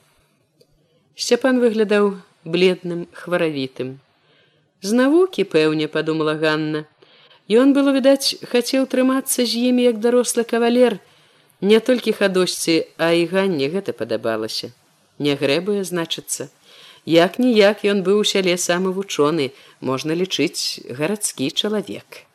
Сцяпан 1.16 1.60
выглядаў 1.64 2.18
бледным 2.44 3.08
хваравітым. 3.16 4.00
З 4.84 4.92
навукі 5.00 5.48
пэўне 5.48 5.88
падумала 5.88 6.36
Ганна. 6.36 6.84
Ён 7.48 7.72
было 7.78 7.94
відаць, 7.96 8.36
хацеў 8.52 8.84
трымацца 8.92 9.46
з 9.46 9.70
імі 9.72 9.86
як 9.88 10.02
дарослы 10.04 10.44
кавалер, 10.44 11.00
не 11.62 11.80
толькі 11.80 12.12
хадосьці, 12.12 12.76
а 12.98 13.14
і 13.16 13.26
ганне 13.32 13.70
гэта 13.72 13.94
падабалася. 13.94 14.74
Не 15.20 15.36
грэбуе 15.40 15.88
значыцца. 15.88 16.50
Як 17.06 17.40
ніяк 17.40 17.86
ён 17.86 18.02
быў 18.04 18.20
у 18.20 18.28
сяле 18.28 18.58
самы 18.58 18.92
вучоны, 18.92 19.54
можна 19.80 20.18
лічыць 20.18 20.84
гарадскі 20.90 21.48
чалавек. 21.52 22.26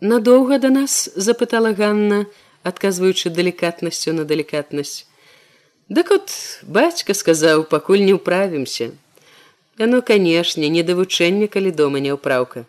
Надоўга 0.00 0.58
да 0.62 0.70
нас 0.70 1.10
запытала 1.16 1.72
Ганна, 1.72 2.26
адказваючы 2.62 3.34
далікатнасцю 3.34 4.12
на 4.12 4.24
далікатнасць. 4.24 5.08
Дык 5.88 6.10
от 6.10 6.32
бацька 6.62 7.12
сказаў, 7.12 7.64
пакуль 7.68 8.00
не 8.00 8.16
ўправімся. 8.16 8.96
Яно, 9.76 10.00
канешне, 10.00 10.68
не 10.72 10.80
да 10.82 10.96
вучэння, 10.96 11.44
калі 11.44 11.76
дома 11.76 12.00
не 12.00 12.14
ўпраўка. 12.16 12.64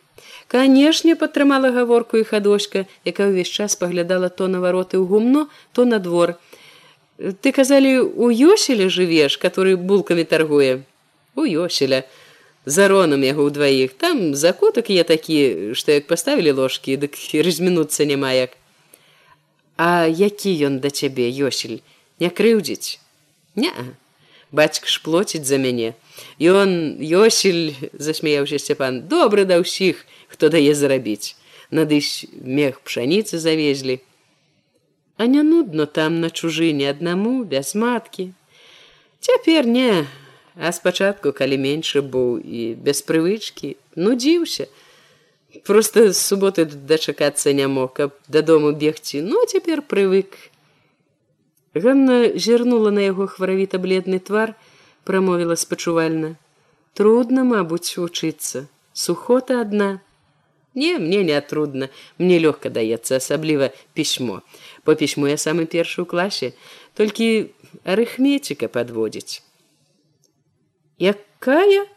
Канешне, 0.51 1.15
падтрымала 1.15 1.71
гаворку 1.71 2.19
і 2.19 2.27
хадочка, 2.27 2.83
якая 3.07 3.31
ўвесь 3.31 3.47
час 3.47 3.79
паглядала 3.79 4.27
то 4.27 4.51
на 4.51 4.59
вароты 4.59 4.99
ў 4.99 5.07
гумно, 5.07 5.47
то 5.71 5.85
на 5.87 5.99
двор. 6.03 6.35
Ты 7.15 7.55
казалі, 7.55 8.03
у 8.03 8.27
Ёселя 8.27 8.91
жывеш, 8.91 9.39
который 9.39 9.79
булкамі 9.79 10.27
таргуе. 10.27 10.83
У 11.39 11.47
Ёселя. 11.47 12.03
Заронам 12.65 13.23
яго 13.23 13.47
ўдваіх. 13.47 13.95
Там 13.95 14.35
закутак 14.35 14.91
я 14.91 15.07
такі, 15.07 15.71
што 15.71 15.95
як 15.95 16.11
паставілі 16.11 16.51
ложкі, 16.59 16.99
дык 16.99 17.15
размінуцца 17.31 18.03
няма 18.03 18.35
як. 18.35 18.59
А 19.79 20.03
які 20.03 20.51
ён 20.67 20.83
да 20.83 20.91
цябе, 20.91 21.31
Ёсель, 21.31 21.79
не 22.19 22.27
крыўдзіць. 22.27 23.04
Не, 23.55 23.71
бацька 24.51 24.87
ж 24.87 25.01
плоціць 25.03 25.45
за 25.45 25.57
мяне. 25.57 25.93
Ён 26.39 26.99
Йосіль 26.99 27.75
засмяяўся 27.93 28.59
Сцяпан, 28.59 29.07
добры 29.07 29.45
да 29.45 29.59
ўсіх, 29.63 30.05
хто 30.27 30.49
дае 30.49 30.75
зарабіць. 30.75 31.35
Надысь 31.71 32.27
мех 32.31 32.79
пшаніцы 32.81 33.39
завезлі. 33.39 33.99
А 35.17 35.25
не 35.25 35.43
нудно 35.43 35.85
там 35.85 36.19
на 36.19 36.29
чужыне 36.29 36.89
аднаму 36.91 37.43
без 37.43 37.75
маткі. 37.75 38.31
Цяпер 39.19 39.65
не, 39.65 40.05
а 40.55 40.71
спачатку, 40.71 41.31
калі 41.31 41.57
меншы 41.57 42.03
быў 42.03 42.39
і 42.39 42.75
без 42.75 43.01
прывычкі, 43.01 43.75
нудзіўся. 43.95 44.67
Просто 45.63 46.11
з 46.11 46.19
суботы 46.19 46.65
дачакацца 46.65 47.53
не 47.53 47.67
мог, 47.67 47.93
каб 47.93 48.11
дадому 48.27 48.71
бегці, 48.71 49.23
ну 49.23 49.45
цяпер 49.47 49.81
прывык. 49.81 50.51
Ганна 51.75 52.31
зірнула 52.39 52.91
на 52.91 53.03
яго 53.03 53.27
хваравіта 53.27 53.77
бледны 53.83 54.19
твар, 54.23 54.55
прамовіла 55.03 55.55
спачувальна: 55.59 56.35
трудно, 56.93 57.43
мабуць, 57.43 57.97
вучыцца, 57.99 58.67
сухота 58.93 59.59
адна. 59.61 59.99
Не, 60.73 60.97
мне 60.99 61.23
не 61.23 61.39
трудно, 61.41 61.89
мне 62.17 62.39
лёгка 62.39 62.69
даецца 62.69 63.19
асабліва 63.19 63.71
пісьмо. 63.93 64.41
По 64.83 64.95
пісьму 64.95 65.27
я 65.27 65.35
самы 65.35 65.67
першы 65.67 66.03
ў 66.03 66.07
класе, 66.07 66.55
толькі 66.95 67.51
арыхметіка 67.83 68.71
падводзіць. 68.71 69.43
Якая 70.99 71.87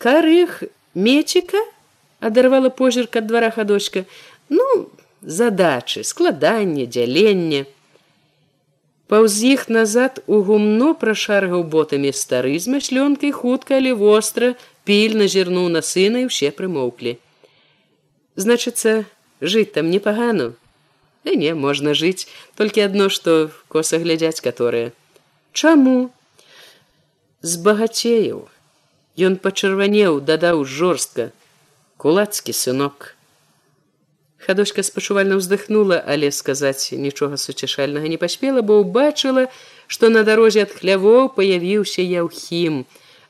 карых 0.00 0.64
мечіка 0.96 1.60
адарвала 2.20 2.72
позірк 2.72 3.16
ад 3.16 3.28
двара 3.28 3.52
хадочка, 3.52 4.04
ну, 4.48 4.88
задачы, 5.20 6.04
складанне, 6.04 6.86
дзяленне, 6.88 7.66
Паўз 9.06 9.38
іх 9.46 9.68
назад 9.70 10.18
у 10.26 10.42
гумно 10.42 10.92
прашаргаў 10.98 11.62
ботамі 11.70 12.10
стары 12.10 12.58
з 12.58 12.66
мяшлёнкай 12.66 13.30
хутка, 13.30 13.78
але 13.78 13.94
востра 13.94 14.54
пільна 14.82 15.30
зірнуў 15.30 15.70
на 15.70 15.82
сына 15.82 16.26
і 16.26 16.30
ўсе 16.30 16.50
прымоўклі. 16.50 17.14
Значыцца, 18.34 19.06
жыць 19.40 19.70
там 19.78 19.90
непагану. 19.94 20.54
Да 21.22 21.34
не 21.38 21.54
можна 21.54 21.94
жыць 21.94 22.26
толькі 22.58 22.86
адно 22.86 23.08
што 23.08 23.50
коса 23.70 23.98
глядзяць 24.02 24.42
которые 24.42 24.90
чаму? 25.56 26.12
Збагацеяў. 27.40 28.46
Ён 29.16 29.38
пачырванеў 29.40 30.20
дадаў 30.20 30.66
жорстка. 30.68 31.30
Кулацкі 31.96 32.52
сынок 32.52 33.15
хадочка 34.46 34.86
спачувальна 34.86 35.40
ўздыхнула 35.40 35.98
але 36.14 36.30
сказаць 36.30 36.94
нічога 37.06 37.36
суцяшальнага 37.36 38.06
не 38.12 38.20
паспела 38.22 38.62
бо 38.62 38.78
ўбачыла 38.84 39.48
што 39.86 40.08
на 40.14 40.22
дарозе 40.28 40.64
ад 40.66 40.78
хлявоў 40.78 41.34
паявіўся 41.34 42.06
яўхім 42.06 42.86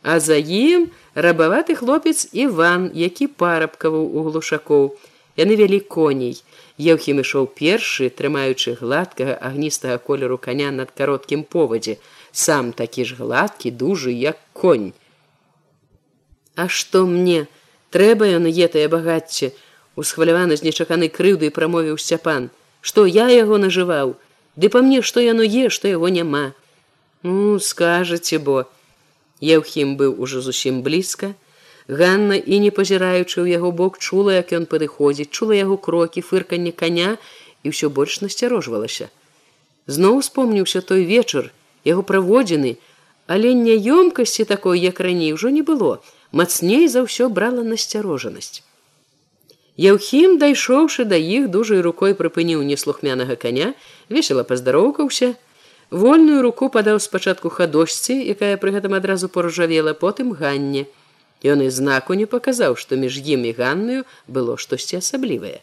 а 0.06 0.20
за 0.20 0.38
ім 0.38 0.90
рабаваты 1.16 1.74
хлопец 1.74 2.28
іван 2.32 2.90
які 2.94 3.26
парабкаваў 3.26 4.06
у 4.06 4.22
глушакоў. 4.28 4.94
Яны 5.36 5.56
вялі 5.58 5.80
коней. 5.80 6.38
Еўхім 6.78 7.20
ішоў 7.20 7.48
першы, 7.58 8.08
трымаючы 8.08 8.76
гладкага 8.80 9.34
агністага 9.48 9.98
колеру 9.98 10.38
коня 10.38 10.70
над 10.70 10.94
кароткім 10.94 11.42
повадзе, 11.42 11.98
сам 12.32 12.72
такі 12.72 13.04
ж 13.04 13.18
гладкі, 13.18 13.74
дужы, 13.74 14.12
як 14.12 14.38
конь. 14.52 14.92
А 16.54 16.68
што 16.68 17.04
мне? 17.06 17.48
Трэба 17.90 18.30
ён 18.38 18.46
етае 18.46 18.86
багацце, 18.92 19.52
усхваляваны 19.96 20.56
з 20.56 20.68
нечаканай 20.68 21.08
крыўдай 21.08 21.50
прамовіў 21.50 21.98
сцяпан, 21.98 22.48
што 22.80 23.06
я 23.06 23.28
яго 23.32 23.58
нажываў, 23.58 24.16
Ды 24.56 24.68
па 24.72 24.80
мне, 24.80 25.02
што 25.04 25.20
яно 25.20 25.44
е, 25.44 25.68
што 25.68 25.88
яго 25.88 26.08
няма. 26.08 26.54
Ну 27.22 27.58
скажаце, 27.60 28.38
бо 28.40 28.64
Еўхім 29.44 29.96
быў 30.00 30.16
ужо 30.16 30.40
зусім 30.40 30.80
блізка, 30.80 31.34
Ганна 31.88 32.36
і 32.40 32.58
не 32.64 32.70
пазіраючы 32.74 33.44
ў 33.44 33.60
яго 33.60 33.70
бок 33.70 33.98
чула, 34.00 34.32
як 34.40 34.50
ён 34.56 34.64
падыходзіць, 34.66 35.30
чула 35.30 35.54
яго 35.54 35.76
крокі, 35.76 36.24
фырканне 36.24 36.72
коня 36.72 37.14
і 37.62 37.70
ўсё 37.70 37.92
больш 37.92 38.18
насцярожвалася. 38.24 39.06
Зноў 39.86 40.18
успомніўся 40.24 40.82
той 40.82 41.06
вечар, 41.06 41.52
яго 41.84 42.02
праводзіны, 42.02 42.76
але 43.30 43.54
няёмкасці 43.54 44.48
такой, 44.50 44.82
як 44.82 44.98
раней 44.98 45.30
ужо 45.36 45.54
не 45.54 45.62
было, 45.62 46.02
мацней 46.32 46.88
за 46.90 47.06
ўсё 47.06 47.30
брала 47.30 47.62
насцярожанасць. 47.62 48.65
Яўхім, 49.76 50.38
дайшоўшы 50.40 51.04
да 51.04 51.16
іх 51.20 51.48
дужай 51.52 51.82
рукой 51.84 52.14
прыпыніў 52.16 52.64
неслухмянага 52.64 53.36
коня, 53.36 53.74
весела 54.08 54.42
паздароўкаўся, 54.42 55.34
вольную 55.90 56.40
руку 56.40 56.70
падаў 56.72 57.00
спачатку 57.00 57.52
хадожці, 57.52 58.16
якая 58.16 58.56
пры 58.56 58.72
гэтым 58.72 58.96
адразу 58.96 59.28
поржавела 59.28 59.92
потым 59.92 60.32
ганне. 60.32 60.86
Ён 61.44 61.60
і 61.60 61.68
знаку 61.68 62.16
не 62.16 62.24
паказаў, 62.24 62.80
што 62.80 62.96
між 62.96 63.20
ім 63.20 63.44
і 63.44 63.52
ганнаю 63.52 64.08
было 64.26 64.56
штосьці 64.56 65.04
асаблівае. 65.04 65.60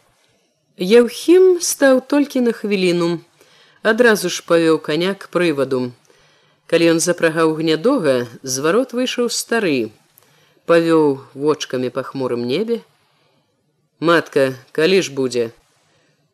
Яўхім 0.78 1.58
стаў 1.58 2.00
толькі 2.06 2.46
на 2.46 2.54
хвіліну, 2.54 3.18
адразу 3.82 4.30
ж 4.30 4.46
павёў 4.46 4.78
каня 4.78 5.18
к 5.18 5.26
прываду. 5.34 5.90
Калі 6.70 6.94
ён 6.94 6.98
запрагаў 7.02 7.58
гнядога, 7.58 8.30
зварот 8.42 8.94
выйшаў 8.94 9.26
стары, 9.26 9.90
павёў 10.70 11.18
вочкамі 11.34 11.90
па 11.90 12.06
хмурым 12.06 12.46
небе. 12.46 12.80
Матка, 14.00 14.54
калі 14.72 15.02
ж 15.02 15.12
будзе? 15.14 15.50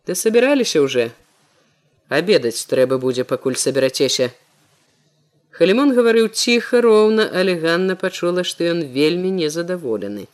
Ты 0.08 0.16
сабіраліся 0.16 0.80
ўжо? 0.80 1.10
Абедаць 2.08 2.64
трэба 2.64 2.96
будзе, 2.96 3.24
пакуль 3.28 3.60
сабірацеся. 3.60 4.32
Халімон 5.52 5.92
гаварыў 5.92 6.32
ціха 6.32 6.80
роўна, 6.80 7.28
але 7.36 7.60
Ганна 7.60 7.96
пачула, 8.00 8.44
што 8.48 8.64
ён 8.64 8.80
вельмі 8.96 9.30
незадаволены. 9.30 10.24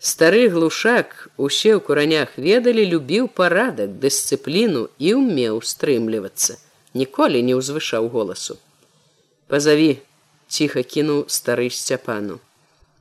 Стары 0.00 0.48
глушак 0.48 1.28
усе 1.36 1.76
ў 1.76 1.80
куранях 1.84 2.40
ведалі, 2.40 2.88
любіў 2.88 3.28
парадак, 3.28 4.00
дысцыпліну 4.00 4.88
і 4.98 5.14
ўмеў 5.20 5.60
стрымлівацца. 5.60 6.56
Ніколі 6.96 7.44
не 7.44 7.54
ўзвышаў 7.60 8.08
голасу. 8.08 8.56
Пазаві, 9.52 10.00
ціха 10.48 10.80
кінуў 10.82 11.28
стары 11.28 11.68
сцяпану. 11.68 12.40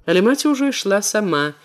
Але 0.05 0.19
маці 0.19 0.51
ўжо 0.51 0.75
ішла 0.75 0.99
сама. 0.99 1.55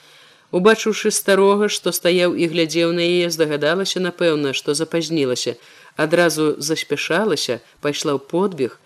Убачыўшы 0.51 1.11
старога, 1.13 1.69
што 1.69 1.93
стаяў 1.93 2.35
і 2.35 2.49
глядзеў 2.49 2.93
на 2.97 3.05
яе, 3.05 3.29
здагадалася, 3.31 4.01
напэўна, 4.01 4.55
што 4.57 4.75
запазнілася, 4.75 5.57
адразу 5.97 6.55
заспяшалася, 6.59 7.61
пайшла 7.81 8.17
ў 8.17 8.21
подбег, 8.33 8.79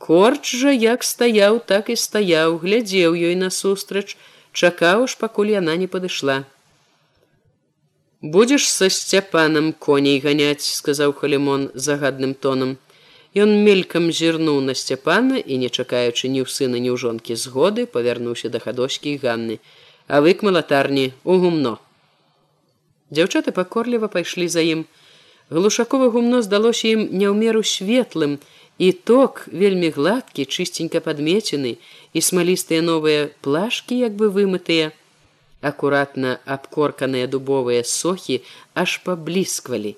Корч 0.00 0.56
жа 0.56 0.70
як 0.72 1.02
стаяў, 1.04 1.58
так 1.70 1.90
і 1.92 1.96
стаяў, 2.02 2.56
глядзеў 2.62 3.12
ёй 3.12 3.34
насустрач, 3.36 4.16
чакаў 4.56 5.04
ж, 5.04 5.18
пакуль 5.20 5.52
яна 5.52 5.74
не 5.76 5.88
падышла. 5.92 6.36
Будзеш 8.22 8.68
са 8.68 8.88
сцяпанам 8.88 9.68
коней 9.86 10.16
ганяць, 10.24 10.64
сказаў 10.64 11.12
халімон 11.20 11.68
загадным 11.74 12.32
тонам. 12.32 12.72
Ён 13.36 13.52
мелькам 13.68 14.08
зірнуў 14.08 14.64
на 14.64 14.74
сцяпана 14.74 15.36
і, 15.36 15.60
не 15.60 15.68
чакаючы 15.68 16.32
ні 16.32 16.42
ў 16.44 16.48
сына, 16.48 16.80
ні 16.80 16.90
ў 16.92 16.96
жонкі 16.96 17.36
згоды, 17.36 17.84
павярнуўся 17.84 18.48
да 18.48 18.58
хадочкі 18.64 19.12
і 19.12 19.20
ганны, 19.20 19.60
а 20.10 20.18
вык 20.20 20.42
малатарні 20.42 21.12
у 21.22 21.38
гумно. 21.38 21.78
Дзяўчаты 23.14 23.54
пакорліва 23.54 24.10
пайшлі 24.10 24.48
за 24.50 24.66
ім. 24.66 24.82
Глушакова 25.50 26.10
гумно 26.10 26.42
здалося 26.42 26.90
ім 26.90 27.06
не 27.14 27.30
ў 27.30 27.34
меру 27.38 27.62
светлым, 27.62 28.38
і 28.80 28.92
ток 28.92 29.44
вельмі 29.52 29.90
гладкі 29.92 30.46
чыстенька 30.48 31.04
падмечаны 31.04 31.76
і 32.16 32.20
смалістыя 32.24 32.80
новыя 32.80 33.28
плашки 33.44 33.98
як 34.00 34.16
бы 34.20 34.30
вымытыя 34.36 34.86
акуратна 35.70 36.38
абкорканыя 36.54 37.28
дубовыя 37.34 37.82
сохі 37.84 38.40
аж 38.82 38.96
паблісквалі 39.04 39.92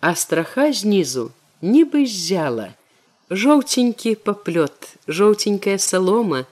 а 0.00 0.10
страха 0.22 0.66
знізу 0.80 1.28
нібы 1.62 2.02
ззяла 2.10 2.66
жоўценькі 3.44 4.16
паплёт 4.26 4.90
жоўценькая 5.20 5.78
салома 5.78 6.42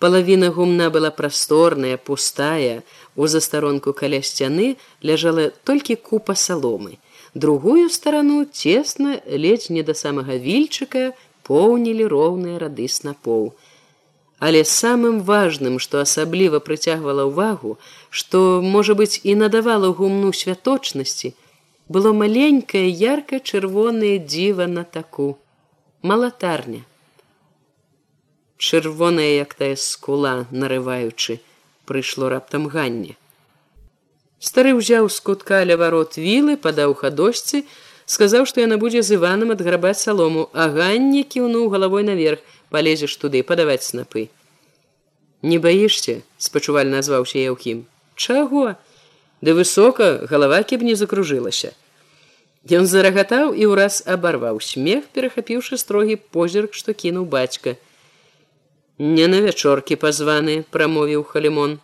палавіна 0.00 0.50
гумна 0.56 0.90
была 0.90 1.10
прасторная 1.10 1.96
пустая 1.96 2.82
у 3.16 3.26
застаронку 3.26 3.92
каля 3.92 4.20
сцяны 4.24 4.74
ляжала 5.02 5.50
толькі 5.64 6.00
купа 6.10 6.34
саломы 6.34 6.98
другую 7.34 7.88
старану 7.90 8.44
цесна 8.44 9.20
ледзь 9.26 9.70
не 9.70 9.82
да 9.82 9.94
самага 9.94 10.36
вільчыка 10.36 11.12
поўнілі 11.46 12.06
роўныя 12.06 12.58
рады 12.58 12.88
снапоў. 12.88 13.52
Але 14.40 14.64
самым 14.64 15.20
важным, 15.20 15.78
што 15.78 16.00
асабліва 16.00 16.60
прыцягвала 16.64 17.26
ўвагу, 17.28 17.76
што, 18.08 18.62
можа 18.64 18.96
быць, 18.96 19.20
і 19.22 19.34
надавала 19.36 19.92
гумну 19.92 20.32
святочнасці, 20.32 21.34
было 21.88 22.12
маленькае 22.16 22.88
ярка-чырвонае 22.88 24.16
дзіва 24.24 24.66
на 24.66 24.84
таку 24.84 25.36
малатарня. 26.02 26.86
Чырвоная, 28.60 29.40
як 29.40 29.54
тая 29.54 29.74
скула, 29.74 30.46
нарываючы, 30.50 31.40
прыйшло 31.88 32.28
раптам 32.28 32.68
ганне. 32.68 33.16
Стары 34.36 34.76
ўзяў 34.76 35.08
з 35.08 35.16
кутка 35.24 35.64
ля 35.64 35.80
варот 35.80 36.20
вілы, 36.20 36.60
падаў 36.60 36.92
хадожцы, 36.92 37.64
сказаў, 38.04 38.44
што 38.44 38.60
яна 38.60 38.76
будзе 38.76 39.00
з 39.00 39.16
іванам 39.16 39.56
адграбаць 39.56 40.04
салому, 40.04 40.52
а 40.52 40.68
ганне 40.76 41.24
кіўнуў 41.24 41.72
галавой 41.72 42.04
наверх, 42.04 42.44
палезеш 42.68 43.16
туды 43.16 43.40
падаваць 43.40 43.88
снапы. 43.88 44.28
Не 45.40 45.56
баішся, 45.56 46.20
спачувальна 46.36 47.00
назваўся 47.00 47.40
Яўхім. 47.40 47.86
Чаго? 48.12 48.76
Ды 49.40 49.56
высока 49.56 50.28
галава 50.28 50.60
кеб 50.68 50.84
не 50.84 51.00
закружылася. 51.00 51.72
Ён 52.68 52.84
зарагатаў 52.84 53.56
і 53.56 53.72
ўраз 53.72 54.04
абарваў 54.04 54.60
смех, 54.60 55.08
перахапіўшы 55.16 55.80
строгі 55.80 56.20
позірк, 56.20 56.76
што 56.76 56.92
кінуў 56.92 57.24
бацька. 57.24 57.80
Не 59.02 59.26
на 59.32 59.38
вячоркі 59.40 59.96
пазваны, 59.96 60.54
прамовіў 60.76 61.22
халімон. 61.24 61.78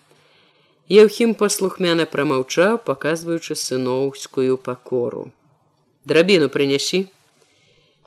Еўхім 0.92 1.30
паслухмяна 1.40 2.04
прамаўчаў, 2.04 2.76
паказваючы 2.84 3.56
сыноўскую 3.56 4.58
пакору. 4.60 5.22
Драбіну 6.04 6.50
прынясі. 6.52 7.00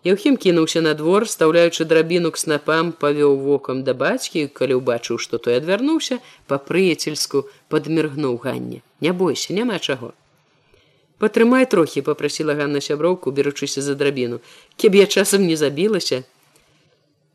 Еўхім 0.05 0.37
кінуўся 0.37 0.85
на 0.85 0.93
двор, 0.93 1.25
стаўляючы 1.25 1.89
драбіну 1.89 2.29
к 2.29 2.37
снапам, 2.37 2.93
павёў 2.93 3.33
вокам 3.49 3.81
да 3.83 3.97
бацькі, 3.97 4.45
калі 4.45 4.77
ўбачыў, 4.77 5.17
што 5.17 5.41
той 5.41 5.57
адвярнуўся, 5.57 6.21
па-прыяцельску 6.45 7.49
падміргнуў 7.73 8.37
ганне. 8.45 8.85
Не 9.01 9.11
бойся, 9.11 9.57
няма 9.57 9.79
чаго. 9.79 10.13
Патрымай 11.17 11.65
трохі, 11.65 12.05
попрасіла 12.05 12.53
Ганна 12.53 12.79
сяброўку, 12.79 13.33
беручыся 13.33 13.81
за 13.81 13.95
драбіну. 13.95 14.39
Кеб 14.77 15.01
я 15.01 15.09
часам 15.09 15.49
не 15.49 15.57
забілася. 15.57 16.23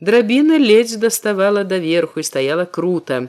Драбіна 0.00 0.58
ледзь 0.58 0.96
даставала 0.96 1.64
даверху 1.64 2.20
і 2.20 2.22
стаяла 2.22 2.66
крута 2.66 3.28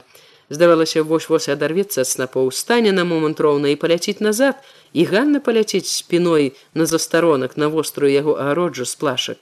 здавалася 0.50 1.02
вось-вось 1.02 1.48
адарвецца 1.48 2.02
ад 2.02 2.08
снапоў. 2.08 2.50
Стане 2.54 2.92
на 2.92 3.04
момант 3.04 3.40
роўна 3.40 3.74
і 3.74 3.76
паляціць 3.76 4.20
назад 4.20 4.58
і 4.92 5.04
ганна 5.04 5.40
паляціць 5.40 5.90
спіной 5.90 6.52
на 6.74 6.86
застаронак 6.86 7.56
на 7.56 7.68
вострую 7.68 8.12
яго 8.12 8.38
агароджу 8.38 8.84
з 8.84 8.94
плашак. 8.94 9.38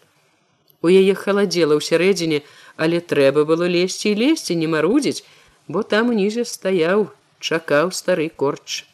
У 0.81 0.89
яе 0.89 1.15
халадзела 1.15 1.77
ў 1.77 1.81
сярэдзіне 1.81 2.41
але 2.77 3.01
трэба 3.01 3.45
было 3.45 3.69
лезці 3.69 4.13
і 4.13 4.19
лезці 4.21 4.57
не 4.57 4.69
марудзіць 4.69 5.25
бо 5.69 5.83
там 5.83 6.11
унізе 6.13 6.45
стаяў 6.45 7.09
чакаў 7.41 7.93
стары 7.93 8.29
корч. 8.29 8.85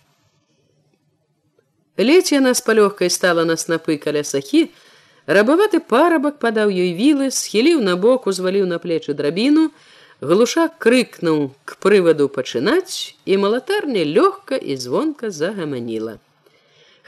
Ледзь 1.99 2.33
яна 2.33 2.55
з 2.55 2.62
палёгкай 2.64 3.11
стала 3.11 3.45
на 3.45 3.57
снапы 3.61 3.99
каля 3.99 4.24
сахі, 4.24 4.70
рабаваты 5.26 5.80
парабак 5.80 6.38
падаў 6.38 6.70
ёй 6.70 6.92
вілы, 6.94 7.30
схіліў 7.30 7.82
на 7.82 7.96
бок, 7.96 8.26
узваліў 8.26 8.66
на 8.66 8.78
плечы 8.78 9.14
драбіну, 9.14 9.70
глушак 10.20 10.78
крыкнуў 10.78 11.52
к 11.64 11.76
прываду 11.80 12.28
пачынаць, 12.28 13.16
і 13.24 13.36
малатарня 13.36 14.04
лёгка 14.04 14.56
і 14.56 14.76
звонка 14.76 15.30
загаманіла. 15.30 16.18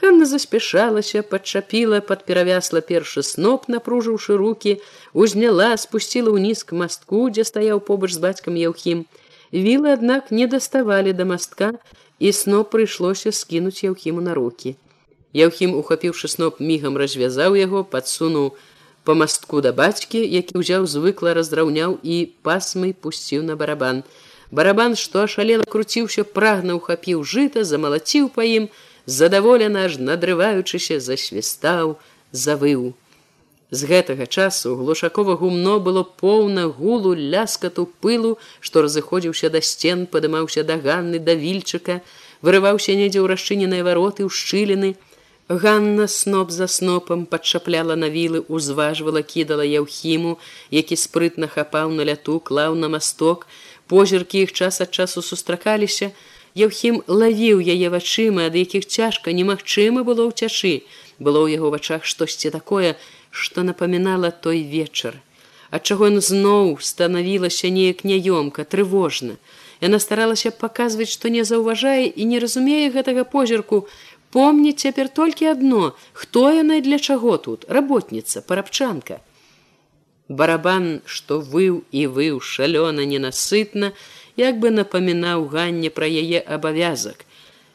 Ханна 0.03 0.25
заспяшалася, 0.25 1.21
падчапіла, 1.23 2.01
падперавясла 2.01 2.81
першы 2.81 3.23
сноп, 3.23 3.69
напружыўшы 3.71 4.35
руки, 4.35 4.81
узняла, 5.13 5.77
спусціла 5.77 6.33
ўніз 6.33 6.63
к 6.67 6.75
мастку, 6.75 7.29
дзе 7.29 7.45
стаяў 7.47 7.79
побач 7.79 8.11
з 8.11 8.19
бацькам 8.19 8.57
Яўхім. 8.59 9.05
Вілы, 9.53 9.93
аднак, 9.93 10.27
не 10.31 10.49
даставалі 10.49 11.13
да 11.13 11.23
мастка, 11.29 11.71
і 12.19 12.33
сноп 12.35 12.73
прыйшлося 12.75 13.31
скінуць 13.31 13.85
Яўхіму 13.85 14.19
на 14.19 14.33
руки. 14.33 14.75
Яўхім, 15.33 15.73
ухапіўшы 15.73 16.29
сноп 16.29 16.61
мігам 16.61 16.97
развязаў 17.01 17.57
яго, 17.57 17.81
падсунуў 17.83 18.53
па 19.03 19.13
мастку 19.17 19.61
да 19.65 19.73
бацькі, 19.73 20.21
які 20.21 20.61
ўзяў 20.61 20.85
звыкла 20.87 21.33
раздраўняў 21.33 21.97
і 22.03 22.17
пасмай 22.45 22.93
пусціў 22.93 23.41
на 23.43 23.57
барабан. 23.57 24.03
Барабан, 24.51 24.95
што 24.95 25.25
ашалела 25.25 25.65
круціўся, 25.65 26.23
прагна 26.23 26.77
ухапіў 26.77 27.23
жыта, 27.25 27.63
замалаціў 27.65 28.29
па 28.35 28.45
ім, 28.45 28.69
задаволена 29.05 29.89
аж 29.89 29.97
надрываючыся, 29.97 30.99
засвістаў, 31.01 31.97
завыў. 32.31 32.93
З 33.73 33.89
гэтага 33.89 34.29
часу 34.29 34.75
глушакова 34.77 35.33
гумно 35.41 35.79
было 35.81 36.03
поўна 36.05 36.67
гулу 36.69 37.15
ляскату 37.17 37.87
пылу, 38.05 38.37
што 38.61 38.85
разыходзіўся 38.85 39.49
да 39.49 39.61
сцен, 39.65 40.05
падымаўся 40.05 40.61
да 40.61 40.77
ганны 40.77 41.17
да 41.17 41.33
вільчыка, 41.33 42.05
вырываўся 42.45 42.93
недзе 42.93 43.17
ў 43.17 43.33
расчыненыя 43.33 43.81
вароты 43.81 44.21
ў 44.21 44.29
шчыліны, 44.29 44.93
Ганна 45.49 46.07
сноп 46.07 46.51
за 46.51 46.67
снопам 46.67 47.25
падчапляла 47.25 47.95
на 47.95 48.07
вілы, 48.07 48.39
узважвала, 48.47 49.21
кідала 49.21 49.65
яўхіму, 49.67 50.37
які 50.71 50.95
спрытна 50.95 51.47
хапаў 51.51 51.91
на 51.91 52.05
ляту, 52.07 52.39
клаў 52.39 52.75
на 52.75 52.87
масток. 52.87 53.47
Позіркі 53.87 54.47
іх 54.47 54.53
час 54.53 54.79
ад 54.79 54.95
часу 54.95 55.21
сустракаліся. 55.21 56.11
Яўхім 56.55 57.03
лавіў 57.07 57.59
яе 57.59 57.89
вачыма, 57.91 58.47
ад 58.47 58.55
якіх 58.55 58.87
цяжка 58.87 59.35
немагчыма 59.35 60.07
было 60.07 60.31
ўцячы. 60.31 60.87
Было 61.19 61.43
ў 61.43 61.59
яго 61.59 61.75
вачах 61.75 62.07
штосьці 62.07 62.47
такое, 62.47 62.95
што 63.29 63.67
напамінала 63.67 64.31
той 64.31 64.63
вечар. 64.63 65.19
Ад 65.75 65.83
чаго 65.83 66.07
ён 66.07 66.21
зноў 66.23 66.79
станавілася 66.79 67.67
неяк 67.67 68.07
няёмка, 68.07 68.63
трывожна. 68.63 69.35
Яна 69.83 69.99
старалася 69.99 70.51
паказваць, 70.55 71.11
што 71.11 71.27
не 71.27 71.43
заўважае 71.43 72.07
і 72.07 72.23
не 72.31 72.39
разумее 72.39 72.87
гэтага 72.93 73.25
позірку, 73.27 73.83
помніць 74.33 74.81
цяпер 74.85 75.09
толькі 75.19 75.51
адно 75.53 75.83
хто 76.13 76.49
яна 76.53 76.79
для 76.81 76.97
чаго 76.97 77.37
тут 77.37 77.65
работніца 77.69 78.41
парабчанка. 78.41 79.19
Барабан 80.27 80.87
што 81.05 81.37
выў 81.53 81.83
і 81.91 82.07
выў 82.17 82.39
шалёна 82.41 83.05
ненасытна 83.11 83.91
як 84.41 84.57
бы 84.63 84.73
напамінаў 84.73 85.45
ганне 85.53 85.93
пра 85.93 86.09
яе 86.09 86.41
абавязак. 86.57 87.25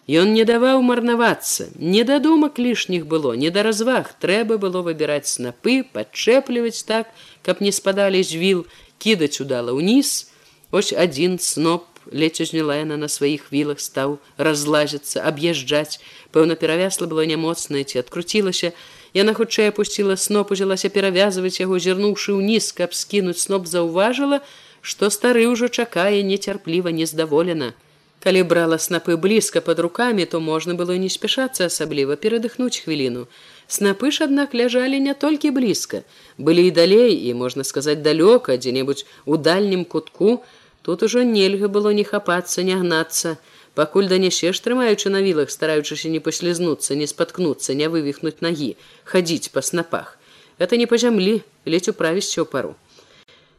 Ён 0.08 0.32
не 0.32 0.44
даваў 0.48 0.82
марнавацца 0.88 1.68
не 1.78 2.02
да 2.08 2.18
думак 2.24 2.58
лішніх 2.58 3.06
было 3.06 3.34
не 3.42 3.52
да 3.54 3.62
разваг 3.62 4.14
трэба 4.24 4.58
было 4.58 4.82
выбіраць 4.82 5.30
снапы 5.30 5.84
падчэпліваць 5.92 6.82
так 6.90 7.12
каб 7.46 7.60
не 7.66 7.72
спадалі 7.78 8.24
з 8.24 8.40
віл 8.42 8.66
кідаць 8.98 9.38
удала 9.44 9.76
ўніз. 9.78 10.32
Ось 10.72 10.92
адзін 10.92 11.38
сноп 11.38 11.86
ледзь 12.12 12.52
яна 12.52 12.96
на 12.96 13.08
сваіх 13.08 13.52
вілах 13.52 13.80
стаў 13.80 14.18
разлазіцца 14.36 15.22
аб'язджаць. 15.24 16.00
Пэўна 16.32 16.54
перавясла 16.54 17.06
было 17.06 17.26
нямоцная 17.26 17.84
ці 17.84 18.00
адкруцілася. 18.04 18.72
Яна 19.14 19.34
хутчэй 19.34 19.68
апусціла 19.72 20.16
сноп 20.16 20.52
узялася 20.52 20.88
перавязваць 20.88 21.60
яго 21.60 21.78
зірнуўшы 21.78 22.36
ўніз 22.36 22.72
каб 22.72 22.94
скінуць 22.94 23.40
сноп 23.40 23.66
заўважыла 23.66 24.40
што 24.80 25.10
стары 25.10 25.44
ўжо 25.50 25.68
чакае 25.68 26.22
нецярпліва 26.22 26.94
нездаволена. 26.94 27.74
Калі 28.18 28.42
брала 28.50 28.78
снапы 28.82 29.16
блізка 29.16 29.60
под 29.60 29.78
руками 29.78 30.24
то 30.24 30.40
можна 30.40 30.74
было 30.74 30.96
не 30.98 31.08
спяшацца 31.08 31.66
асабліва 31.70 32.16
перадыхнуць 32.16 32.82
хвіліну. 32.82 33.26
Снапы 33.68 34.10
ж 34.10 34.24
аднак 34.24 34.54
ляжалі 34.54 34.98
не 34.98 35.14
толькі 35.14 35.50
блізка. 35.50 36.02
Былі 36.38 36.66
і 36.66 36.70
далей 36.70 37.14
і 37.14 37.34
можна 37.34 37.64
сказаць 37.64 38.02
далёка 38.02 38.58
дзе-небудзь 38.58 39.06
у 39.24 39.36
дальнім 39.36 39.84
кутку 39.84 40.42
Тут 40.88 41.02
ужо 41.02 41.22
нельга 41.22 41.68
было 41.68 41.90
не 41.92 42.02
хапацца, 42.02 42.62
не 42.64 42.74
гнацца, 42.74 43.36
пакуль 43.76 44.06
данесеш 44.08 44.56
трымаючы 44.64 45.10
на 45.12 45.20
вілах, 45.20 45.50
стараючыся 45.52 46.08
не 46.08 46.16
паслізнуцца, 46.18 46.96
не 46.96 47.06
спаткнуцца, 47.10 47.74
не 47.76 47.90
вывіхнуць 47.92 48.40
нагі, 48.40 48.68
хадзіць 49.04 49.52
па 49.52 49.60
снапах. 49.60 50.16
Это 50.56 50.80
не 50.80 50.86
па 50.88 50.96
зямлі, 50.96 51.44
ледзь 51.68 51.92
управісці 51.92 52.40
ў 52.40 52.48
пару. 52.48 52.72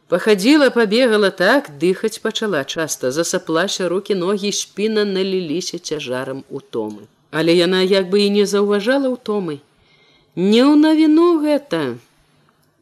Пахадзіла, 0.10 0.72
пабегала 0.74 1.30
так, 1.30 1.70
дыхаць 1.78 2.18
пачала 2.26 2.66
часта, 2.66 3.14
засаплася 3.14 3.94
руки 3.94 4.18
ногі 4.18 4.50
спіна 4.50 5.06
наліліся 5.06 5.78
цяжарам 5.78 6.42
утомы. 6.50 7.06
Але 7.30 7.54
яна 7.54 7.86
як 7.86 8.10
бы 8.10 8.26
і 8.26 8.34
не 8.42 8.50
заўважала 8.50 9.14
ўтомы. 9.14 9.62
Не 10.34 10.66
ў 10.66 10.74
навіну 10.82 11.46
гэта, 11.46 12.02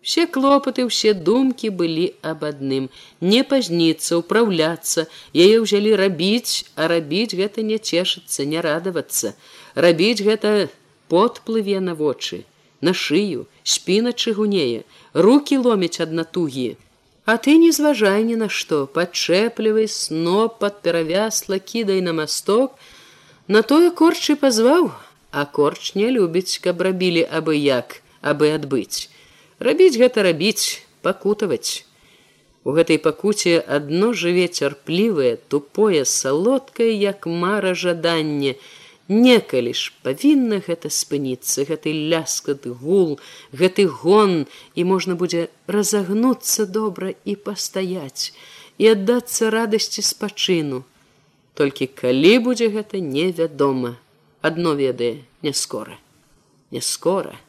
Все 0.07 0.25
клопаты, 0.25 0.85
усе 0.87 1.11
думкі 1.11 1.69
былі 1.79 2.03
аб 2.23 2.43
адным. 2.47 2.83
Не 3.19 3.39
пазніцца, 3.43 4.15
управляцца, 4.15 5.03
яе 5.35 5.57
ўзялі 5.63 5.97
рабіць, 5.99 6.63
а 6.79 6.87
рабіць 6.87 7.35
гэта 7.35 7.59
не 7.69 7.75
цешыцца, 7.75 8.45
не 8.47 8.63
радавацца. 8.63 9.35
Рабіць 9.75 10.23
гэта 10.23 10.51
подплыве 11.11 11.81
на 11.83 11.95
вочы, 12.03 12.39
на 12.79 12.93
шыю, 12.95 13.43
спіна 13.67 14.13
чыгунее, 14.15 14.87
руки 15.11 15.59
ломяць 15.59 15.99
ад 16.07 16.15
натугі. 16.21 16.79
А 17.27 17.35
ты 17.35 17.57
не 17.59 17.73
зважай 17.75 18.23
ні 18.29 18.39
на 18.39 18.47
што, 18.47 18.79
падчэплівай 18.87 19.91
сно 19.91 20.47
пад 20.47 20.79
перавясла, 20.87 21.59
кідай 21.59 21.99
на 22.07 22.15
масток, 22.21 22.79
На 23.47 23.59
тое 23.63 23.91
корчы 23.91 24.39
пазваў, 24.39 24.89
а 25.31 25.45
корч 25.59 25.95
не 25.99 26.07
любіць, 26.15 26.63
каб 26.63 26.81
рабілі 26.83 27.27
абы 27.27 27.59
як, 27.59 27.99
абы 28.21 28.55
адбыць 28.55 29.11
рабіць 29.59 29.97
гэта 29.97 30.23
рабіць 30.23 30.81
пакутаваць. 31.01 31.83
У 32.67 32.73
гэтай 32.75 32.99
пакуце 32.99 33.59
адно 33.63 34.11
жыве 34.11 34.47
цярплівае 34.47 35.37
тупое 35.47 36.03
салодкае 36.03 36.91
як 36.91 37.25
мара 37.25 37.71
жаданне 37.73 38.57
некалі 39.07 39.71
ж 39.71 39.93
павінна 40.03 40.59
гэта 40.65 40.91
спыніцца 40.91 41.63
гэты 41.69 41.93
ляскат 42.11 42.67
гул 42.67 43.19
гэты 43.61 43.87
гон 43.87 44.43
і 44.75 44.83
можна 44.83 45.15
будзе 45.15 45.47
разагнуцца 45.67 46.67
добра 46.67 47.15
і 47.23 47.39
пастаяць 47.39 48.35
і 48.77 48.91
аддацца 48.93 49.49
радасці 49.49 50.03
спачыну. 50.03 50.83
Толькі 51.55 51.87
калі 51.87 52.33
будзе 52.51 52.67
гэта 52.67 52.99
невядома 52.99 53.95
адно 54.41 54.75
ведае 54.75 55.23
не 55.41 55.53
скора 55.53 55.97
не 56.71 56.81
скора 56.81 57.39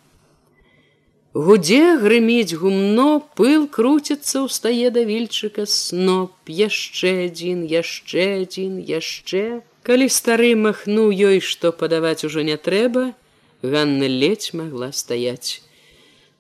Гудзе 1.39 1.95
грыміць 2.03 2.59
гумно, 2.59 3.23
пыл 3.39 3.69
круціцца, 3.71 4.41
устае 4.43 4.91
да 4.91 5.05
вільчыка 5.07 5.67
сноп, 5.71 6.33
яшчэ 6.51 7.13
адзін, 7.31 7.61
яшчэ 7.63 8.25
адзін, 8.43 8.81
яшчэ. 8.83 9.43
Калі 9.87 10.09
стары 10.11 10.49
махнуў 10.59 11.13
ёй, 11.15 11.39
што 11.39 11.71
падаваць 11.71 12.27
ужо 12.27 12.43
не 12.43 12.57
трэба, 12.59 13.15
Ганна 13.63 14.09
ледзь 14.11 14.51
магла 14.51 14.91
стаяць. 14.91 15.63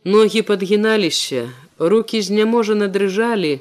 Ногі 0.02 0.42
падгіналіся, 0.42 1.46
руки 1.78 2.18
зняможана 2.18 2.88
дрыжалі, 2.90 3.52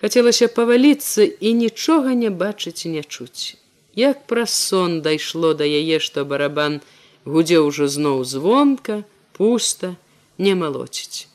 хацелася 0.00 0.48
паваліцца 0.48 1.26
і 1.28 1.52
нічога 1.52 2.16
не 2.16 2.30
бачыць 2.32 2.88
і 2.88 2.94
не 2.96 3.02
чуць. 3.04 3.60
Як 3.92 4.24
праз 4.24 4.56
сон 4.56 5.02
дайшло 5.04 5.52
да 5.52 5.68
яе, 5.68 6.00
што 6.00 6.24
барабан 6.24 6.80
гудзе 7.28 7.60
ўжо 7.60 7.92
зноў 7.92 8.24
звонка, 8.24 9.04
пуста, 9.36 9.96
не 10.38 10.54
малоціць. 10.54 11.28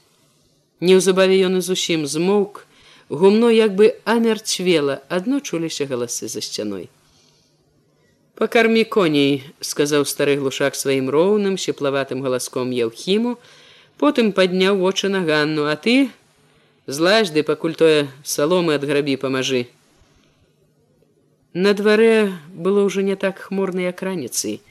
Неўзабаве 0.80 1.38
ён 1.46 1.58
і 1.58 1.62
зусім 1.62 2.06
змоўк, 2.06 2.66
гумно 3.10 3.50
як 3.50 3.76
бы 3.76 3.98
амярцвела, 4.06 5.02
адно 5.10 5.40
чуліся 5.40 5.86
галасы 5.86 6.28
за 6.28 6.42
сцяной. 6.42 6.90
Пакармі 8.38 8.84
коней, 8.86 9.42
сказаў 9.62 10.06
стары 10.06 10.38
глушак 10.38 10.76
сваім 10.78 11.10
роўным 11.10 11.58
сеплаватым 11.58 12.22
галаском 12.22 12.70
яўхіму, 12.70 13.40
потым 13.98 14.30
падняў 14.32 14.78
вочы 14.78 15.10
на 15.10 15.26
ганну, 15.26 15.66
а 15.66 15.74
ты 15.76 16.14
злазь 16.86 17.34
ды 17.34 17.42
пакуль 17.42 17.74
тое 17.74 18.06
саломы 18.22 18.78
ад 18.78 18.86
грабі 18.86 19.18
памажы. 19.18 19.66
На 21.58 21.74
дварэ 21.74 22.38
было 22.54 22.86
ўжо 22.86 23.02
не 23.02 23.18
так 23.18 23.42
хмурнай 23.50 23.90
як 23.90 24.06
раніцай. 24.06 24.62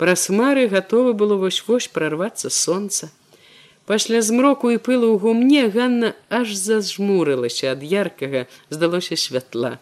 Праз 0.00 0.32
хмары 0.32 0.64
гатовы 0.72 1.12
было 1.12 1.36
вось-вось 1.36 1.92
прарвацца 1.92 2.48
сонца. 2.48 3.12
Пасля 3.86 4.22
змроку 4.24 4.70
і 4.72 4.80
пылу 4.80 5.12
ў 5.12 5.20
гумне 5.20 5.68
Ганна 5.68 6.14
аж 6.32 6.56
зажмурылася 6.56 7.76
ад 7.76 7.84
яркага, 7.84 8.46
здалося 8.72 9.16
святла. 9.20 9.76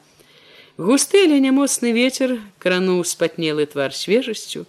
Густы 0.77 1.23
але 1.29 1.39
нямоцны 1.39 1.93
ветер 1.95 2.41
крануў 2.59 3.05
спатнелы 3.07 3.67
твар 3.71 3.95
свежасцю, 3.95 4.67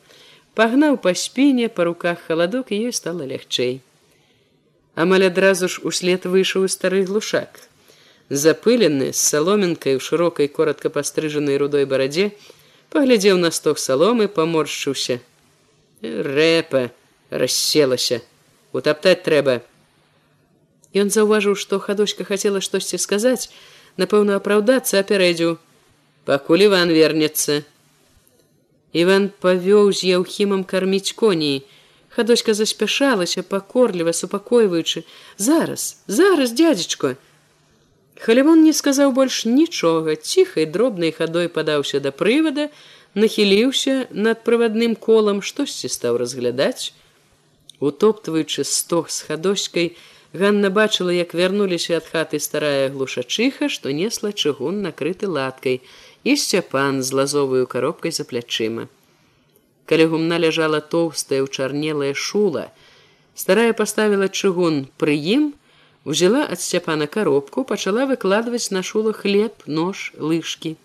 пагнаў 0.54 1.02
па 1.02 1.18
спіне 1.18 1.66
па 1.66 1.90
руках 1.90 2.22
халадок 2.28 2.70
і 2.70 2.92
ёй 2.92 2.94
стала 2.94 3.26
лягчэй. 3.26 3.82
Амаль 4.94 5.26
адразу 5.26 5.66
ж 5.66 5.82
услед 5.82 6.30
выйшаў 6.30 6.70
стары 6.70 7.02
глушак. 7.10 7.66
Запылены 8.30 9.14
з 9.14 9.18
саломінкай 9.18 9.98
у 9.98 10.00
шырокай 10.00 10.48
коротко 10.48 10.94
пастрыжанай 10.94 11.58
рудой 11.58 11.90
барадзе, 11.90 12.38
паглядзеў 12.94 13.42
на 13.42 13.50
сток 13.50 13.82
саломы, 13.82 14.30
паморшчыўся. 14.30 15.18
Рэпа 16.04 16.92
расселася, 17.34 18.22
утаптаць 18.74 19.22
трэба. 19.26 19.62
Ён 20.94 21.10
заўважыў, 21.10 21.56
што 21.58 21.80
хадочка 21.80 22.26
хацела 22.26 22.62
штосьці 22.62 22.98
сказаць, 23.02 23.50
напэўна, 23.98 24.38
апраўдацца 24.38 25.00
апярэдзіў. 25.02 25.58
Пакуль 26.26 26.66
Іван 26.70 26.94
вернецца. 26.94 27.64
Іван 28.94 29.32
павёў 29.42 29.90
з 29.94 30.14
яўхімам 30.18 30.64
карміць 30.64 31.18
коней. 31.18 31.66
Хадочка 32.14 32.54
заспяшалася, 32.54 33.42
пакорліва 33.42 34.14
супакойваючы: 34.14 35.04
«Зараз, 35.38 35.98
зараз, 36.08 36.54
дядзечко! 36.54 37.18
Халімон 38.22 38.62
не 38.64 38.74
сказаў 38.74 39.12
больш 39.12 39.46
нічога, 39.46 40.16
ціхай 40.16 40.66
дробнай 40.70 41.12
хадой 41.12 41.50
падаўся 41.50 42.00
да 42.00 42.12
прывада, 42.14 42.70
нахіліўся 43.18 44.08
над 44.14 44.46
прывадным 44.46 44.94
колам, 44.96 45.42
штосьці 45.42 45.90
стаў 45.90 46.22
разглядаць. 46.22 46.94
Утоптваючы 47.84 48.64
стог 48.64 49.10
з 49.12 49.28
хадочкай, 49.28 49.98
Ганна 50.34 50.70
бачыла, 50.74 51.12
як 51.12 51.34
вярнуліся 51.36 52.00
ад 52.00 52.08
хаты 52.08 52.40
старая 52.40 52.88
глушачыха, 52.90 53.68
што 53.70 53.92
несла 53.92 54.32
чыгун 54.32 54.80
накрыты 54.82 55.28
латкай 55.28 55.82
і 56.24 56.36
сцяпан 56.40 57.04
з 57.04 57.12
лазовую 57.14 57.68
каробкай 57.68 58.16
за 58.16 58.24
плячыма. 58.24 58.88
Калі 59.86 60.06
гумна 60.16 60.40
ляжала 60.40 60.80
тоўстая 60.80 61.44
ўчарнелая 61.44 62.16
шула, 62.16 62.72
старая 63.36 63.76
паставіла 63.76 64.32
чыгун 64.32 64.88
пры 64.98 65.20
ім, 65.20 65.52
Узяла 66.04 66.44
ад 66.52 66.60
сцяпана 66.60 67.08
коробку, 67.08 67.64
пачала 67.64 68.04
выкладваць 68.06 68.72
на 68.76 68.84
шула 68.84 69.14
хлеб, 69.16 69.64
нож, 69.68 70.12
лыжкі. 70.20 70.76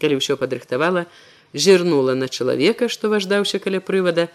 Калі 0.00 0.16
ўсё 0.16 0.40
падрыхтавала, 0.40 1.04
зірнула 1.52 2.16
на 2.16 2.28
чалавека, 2.28 2.88
што 2.88 3.12
важдаўся 3.12 3.60
каля 3.60 3.84
прывада, 3.84 4.32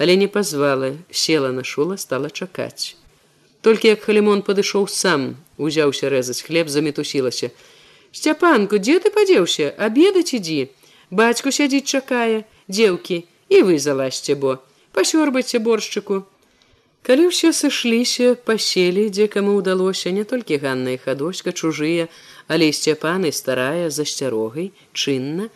але 0.00 0.16
не 0.16 0.28
пазвала, 0.28 0.96
села 1.12 1.52
на 1.52 1.62
шула, 1.64 1.98
стала 2.00 2.30
чакаць. 2.30 2.96
Толькі 3.60 3.92
як 3.92 4.00
халімон 4.08 4.40
падышоў 4.40 4.88
сам, 4.88 5.36
узяўся 5.60 6.08
рэзаць 6.08 6.40
хлеб, 6.46 6.72
замітусілася. 6.72 7.52
Сцяпанку, 8.08 8.80
дзе 8.80 8.96
ты 9.04 9.12
падзеўся, 9.12 9.68
абедаць 9.76 10.32
ідзі. 10.32 10.72
Бацьку 11.12 11.52
сядзіць 11.52 11.84
чакае, 11.84 12.48
дзеўкі, 12.72 13.18
і 13.52 13.62
вы 13.68 13.76
залазьце 13.76 14.40
бо, 14.40 14.56
пасёрбайце 14.96 15.60
боршчыку, 15.60 16.24
Калі 17.00 17.32
ўсе 17.32 17.50
сышліся, 17.56 18.36
паселі, 18.36 19.08
дзе 19.08 19.24
каму 19.32 19.56
ўдалося 19.56 20.12
не 20.12 20.24
толькі 20.28 20.60
ганна 20.60 20.96
і 20.96 21.00
хадоська 21.00 21.52
чужыя, 21.56 22.12
але 22.44 22.68
і 22.68 22.76
сцяпаны 22.76 23.32
старая 23.32 23.88
за 23.88 24.04
сцярогай, 24.04 24.68
чынна, 24.92 25.48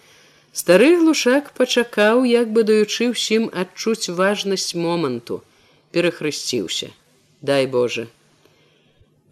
стары 0.55 0.97
глушак 1.03 1.51
пачакаў, 1.59 2.23
як 2.25 2.53
бы 2.55 2.63
даючы 2.63 3.11
ўсім 3.11 3.51
адчуць 3.51 4.09
важнасць 4.09 4.79
моманту, 4.79 5.43
перахрысціўся. 5.91 6.95
Дай 7.43 7.67
Боже. 7.67 8.07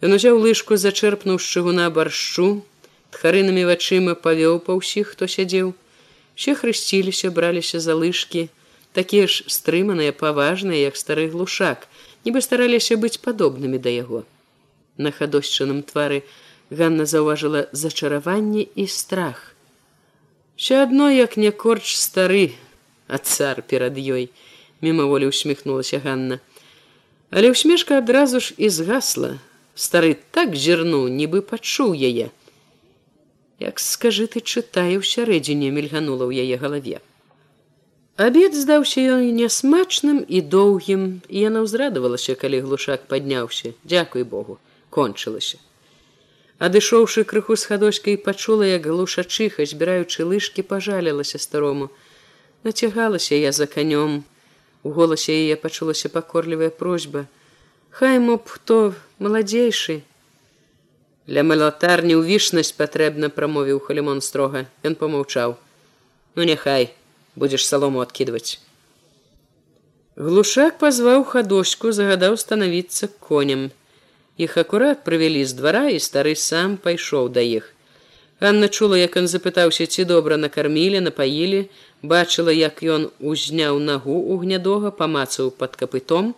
Ён 0.03 0.19
узяў 0.19 0.35
лыжку, 0.43 0.75
зачэрпнуў 0.75 1.39
шчыгуна 1.39 1.87
баршчу, 1.95 2.65
тхарынамі 3.15 3.63
вачыма 3.71 4.19
павёў 4.19 4.59
па 4.67 4.75
ўсіх, 4.75 5.15
хто 5.15 5.31
сядзеў. 5.31 5.71
Усе 6.35 6.59
хрысціліся, 6.59 7.31
браліся 7.31 7.79
за 7.79 7.95
лыжкі, 7.95 8.49
такія 8.91 9.31
ж 9.31 9.47
стрыманыя, 9.47 10.11
паважныя, 10.11 10.91
як 10.91 10.99
стары 10.99 11.29
глушак, 11.31 11.87
нібы 12.27 12.43
стараліся 12.43 12.99
быць 12.99 13.23
падобнымі 13.23 13.79
да 13.79 13.95
яго. 13.95 14.25
На 14.97 15.15
хадосчаным 15.15 15.87
твары 15.87 16.23
Ганна 16.69 17.05
заўважыла 17.05 17.67
зачараванне 17.71 18.67
і 18.75 18.87
страх. 18.87 19.52
Ще 20.63 20.83
адно 20.83 21.11
як 21.11 21.35
не 21.37 21.51
корч 21.51 21.95
стары, 21.99 22.55
а 23.07 23.17
цар 23.17 23.61
перад 23.67 23.97
ёй, 23.99 24.29
мімаволі 24.79 25.27
усміхнулася 25.27 25.99
Ганна. 25.99 26.39
Але 27.35 27.51
ўсмешка 27.51 27.99
адразу 27.99 28.39
ж 28.39 28.55
і 28.55 28.69
згасла. 28.71 29.43
Стары 29.75 30.15
так 30.31 30.55
зірнуў, 30.55 31.11
нібы 31.11 31.43
пачуў 31.43 31.91
яе. 31.91 32.31
Як 33.59 33.83
скажы 33.83 34.29
ты 34.31 34.39
чытае 34.39 34.95
ў 34.95 35.03
сярэдзіне 35.03 35.67
мільганула 35.67 36.31
ў 36.31 36.47
яе 36.47 36.55
галаве. 36.63 37.03
Абед 38.15 38.55
здаўся 38.55 39.03
ён 39.19 39.27
нясмачным 39.35 40.23
і 40.23 40.39
доўгім, 40.47 41.27
і 41.27 41.43
яна 41.43 41.67
ўзрадавалася, 41.67 42.39
калі 42.39 42.63
глушак 42.63 43.11
падняўся, 43.11 43.75
дзякуй 43.83 44.23
Богу, 44.23 44.63
кончылася. 44.87 45.59
Адышоўшы 46.59 47.23
крыху 47.23 47.55
з 47.55 47.65
хадочкай 47.65 48.17
пачула, 48.17 48.63
як 48.63 48.85
глушачыха, 48.85 49.65
збіраючы 49.65 50.23
лыжкі 50.23 50.61
пажалілася 50.61 51.39
старому. 51.39 51.89
Нацягалася 52.63 53.35
я 53.35 53.51
за 53.51 53.65
канём. 53.65 54.23
У 54.83 54.91
голасе 54.91 55.33
яе 55.33 55.55
пачулася 55.55 56.09
пакорлівая 56.09 56.69
просьба: 56.69 57.25
Хай 57.89 58.19
мо 58.19 58.37
б 58.37 58.45
хто 58.45 58.93
маладзейшы. 59.19 60.01
Для 61.27 61.43
малатарні 61.43 62.19
ўвішнасць 62.19 62.75
патрэбна 62.75 63.29
прамовіў 63.31 63.79
халімон 63.79 64.21
строга. 64.21 64.67
Ён 64.83 64.95
помаўчаў: 64.95 65.55
Ну 66.35 66.43
няхай, 66.43 66.91
будзеш 67.35 67.67
салому 67.67 68.03
адкідваць. 68.03 68.59
Глушак 70.15 70.77
пазваў 70.77 71.23
хадочку, 71.25 71.91
загадаў 71.91 72.37
станавіцца 72.37 73.07
конем. 73.19 73.71
Іх 74.37 74.57
акурат 74.57 75.03
прывялі 75.05 75.45
з 75.45 75.53
двара 75.53 75.89
і 75.93 75.99
стары 76.01 76.33
сам 76.35 76.77
пайшоў 76.81 77.29
да 77.29 77.41
іх. 77.45 77.69
Анна 78.41 78.67
чула, 78.67 78.97
як 78.97 79.15
ён 79.15 79.29
запытаўся, 79.29 79.85
ці 79.85 80.03
добра 80.09 80.37
накармілі, 80.37 80.99
напаілі, 81.05 81.69
бачыла, 82.01 82.51
як 82.51 82.81
ён 82.83 83.07
узняў 83.21 83.79
нагу 83.79 84.17
у 84.19 84.37
гнядога, 84.41 84.91
памацаў 84.91 85.51
пад 85.51 85.77
капытом. 85.77 86.33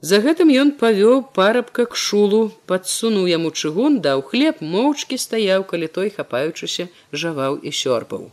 За 0.00 0.22
гэтым 0.24 0.48
ён 0.48 0.72
павёў 0.80 1.26
парабка 1.36 1.84
к 1.84 1.98
шулу, 1.98 2.54
падсунуў 2.64 3.28
яму 3.28 3.50
чыгун, 3.50 4.00
даў 4.00 4.22
хлеб, 4.22 4.62
моўчкі 4.62 5.18
стаяў, 5.18 5.66
калі 5.68 5.92
той 5.92 6.08
хапаючыся, 6.14 6.88
жаваў 7.12 7.60
і 7.60 7.74
сёрпаў. 7.74 8.30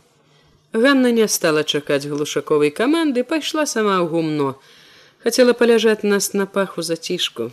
Ганна 0.72 1.10
не 1.12 1.28
стала 1.28 1.64
чакаць 1.64 2.06
глушаковай 2.06 2.70
каманды, 2.70 3.24
пайшла 3.24 3.66
сама 3.66 4.00
ў 4.00 4.08
гумно. 4.08 4.54
Хацела 5.20 5.52
паляжаць 5.52 6.06
нас 6.06 6.32
на 6.32 6.46
паху 6.46 6.80
зацішку. 6.80 7.52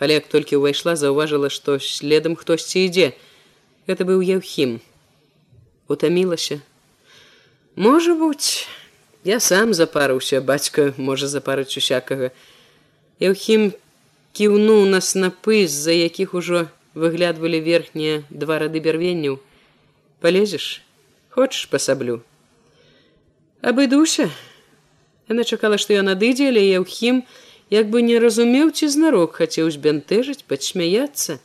Але 0.00 0.16
як 0.16 0.28
толькі 0.32 0.56
ўвайшла, 0.56 0.96
заўважыла, 0.96 1.52
што 1.52 1.76
следам 1.76 2.34
хтосьці 2.40 2.80
ідзе. 2.88 3.12
Гэта 3.84 4.08
быў 4.08 4.24
Яўхім. 4.24 4.80
Утамілася. 5.92 6.58
Можа 7.76 8.16
быць, 8.16 8.64
я 9.28 9.38
сам 9.44 9.76
запарыўся, 9.76 10.40
бацька 10.40 10.94
можа 10.96 11.28
запарыць 11.28 11.76
усякага. 11.76 12.32
Яўхім 13.20 13.70
кіўнуў 14.32 14.88
на 14.88 15.04
снапы, 15.04 15.68
з-за 15.68 15.92
якіх 15.92 16.32
ужо 16.32 16.66
выглядвалі 16.96 17.60
верхнія 17.60 18.24
два 18.32 18.58
рады 18.64 18.80
бярвенняў. 18.80 19.36
Палезеш, 20.24 20.80
хочаш 21.28 21.68
пасаблю 21.68 22.24
абыдуся 23.62 24.28
яна 25.28 25.44
чакала 25.44 25.78
што 25.82 25.96
ён 26.00 26.12
адыдзе 26.12 26.48
але 26.50 26.64
яўхім 26.64 27.22
як 27.70 27.90
бы 27.90 28.02
не 28.02 28.18
разумеў 28.18 28.74
ці 28.74 28.88
знарок 28.90 29.38
хацеў 29.38 29.70
збянтэжыць 29.70 30.42
падсмяяцца. 30.50 31.38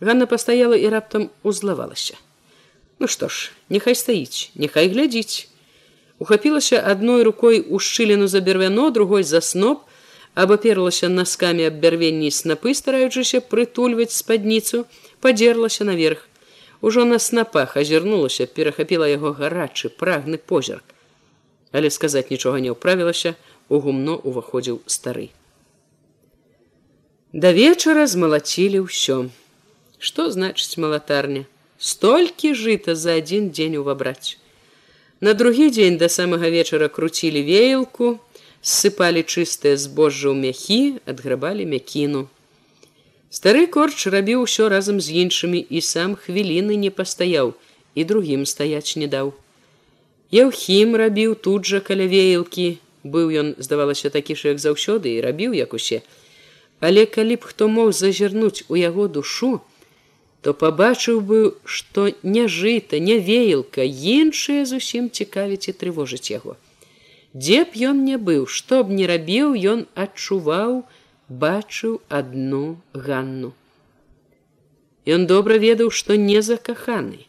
Ганна 0.00 0.26
пастаяла 0.26 0.74
і 0.74 0.88
раптам 0.90 1.30
узлавалася. 1.42 2.18
Ну 2.98 3.06
што 3.06 3.28
ж 3.28 3.52
няхай 3.70 3.94
стаіць 3.94 4.50
няхай 4.54 4.90
глядзіць. 4.90 5.46
Ухапілася 6.18 6.82
адной 6.84 7.22
рукой 7.22 7.62
у 7.64 7.78
шчыліну 7.78 8.26
за 8.28 8.40
бервяно 8.40 8.90
другой 8.90 9.22
за 9.24 9.40
сноп 9.40 9.86
абаперлася 10.34 11.08
наскамі 11.08 11.64
аб 11.70 11.78
бярвенні 11.80 12.30
снапы 12.30 12.74
стараючыся 12.74 13.40
прытульваць 13.40 14.12
спадніцу 14.12 14.84
падзерлася 15.20 15.84
наверх. 15.84 16.26
Ужо 16.80 17.04
на 17.04 17.18
снапах 17.18 17.76
азірнулася 17.76 18.46
перахапіла 18.46 19.08
яго 19.08 19.32
гарачы 19.32 19.88
прагны 19.88 20.38
позірк. 20.38 20.84
Але 21.72 21.90
сказаць 21.90 22.30
нічога 22.30 22.60
не 22.60 22.70
ўправілася 22.72 23.34
у 23.70 23.78
гумно 23.84 24.16
уваходзіў 24.30 24.82
стары. 24.86 25.30
Да 27.32 27.54
вечара 27.54 28.06
змалацілі 28.10 28.82
ўсё. 28.84 29.18
Што 30.02 30.26
значыць 30.34 30.80
малатарня? 30.82 31.46
Столькі 31.78 32.50
жыта 32.58 32.98
за 32.98 33.14
адзін 33.22 33.52
дзень 33.54 33.78
увабраць. 33.80 34.36
На 35.20 35.32
другі 35.38 35.70
дзень 35.70 35.96
да 36.02 36.08
самага 36.08 36.50
вечара 36.50 36.88
круцілі 36.88 37.44
веялку 37.46 38.18
ссыпалі 38.60 39.22
чыстыя 39.22 39.78
збожжа 39.78 40.34
ў 40.34 40.36
мяхі 40.42 40.80
адграбалі 41.06 41.70
мякіну. 41.70 42.26
Стары 43.30 43.66
корч 43.70 44.10
рабіў 44.10 44.42
усё 44.42 44.66
разам 44.74 44.98
з 44.98 45.22
іншымі 45.22 45.62
і 45.62 45.80
сам 45.86 46.18
хвіліны 46.18 46.74
не 46.74 46.90
пастаяў 46.90 47.54
і 47.94 48.04
другім 48.10 48.42
стаяць 48.42 48.98
не 48.98 49.06
даў. 49.06 49.30
Яўхім 50.34 50.98
рабіў 50.98 51.38
тут 51.38 51.70
жа 51.70 51.78
каля 51.78 52.10
веялкі, 52.10 52.82
быў 53.04 53.30
ён 53.42 53.54
здавалася 53.58 54.10
такі 54.10 54.34
ж 54.34 54.52
як 54.52 54.58
заўсёды 54.58 55.16
і 55.16 55.20
рабіў 55.24 55.56
як 55.56 55.74
усе 55.74 56.02
але 56.80 57.04
калі 57.06 57.36
б 57.36 57.52
хто 57.52 57.68
мог 57.68 57.92
зазірнуць 57.92 58.64
у 58.68 58.76
яго 58.76 59.08
душу 59.08 59.60
то 60.40 60.54
пабачыў 60.54 61.20
бы 61.20 61.38
што 61.64 62.08
не 62.22 62.46
жыта 62.48 62.98
не 63.06 63.18
веялка 63.28 63.84
іншыя 63.84 64.64
зусім 64.64 65.10
цікавіць 65.10 65.68
і 65.68 65.76
трывожыць 65.82 66.32
яго. 66.32 66.56
Дзе 67.34 67.64
б 67.64 67.84
ён 67.92 68.04
не 68.08 68.16
быў 68.16 68.46
што 68.48 68.82
б 68.84 68.96
не 69.00 69.06
рабіў 69.10 69.52
ён 69.72 69.84
адчуваў 69.94 70.80
бачыў 71.28 72.00
адну 72.08 72.80
ганну. 72.94 73.52
Ён 75.06 75.26
добра 75.26 75.60
ведаў 75.60 75.92
што 75.92 76.16
не 76.16 76.40
закаханы. 76.42 77.26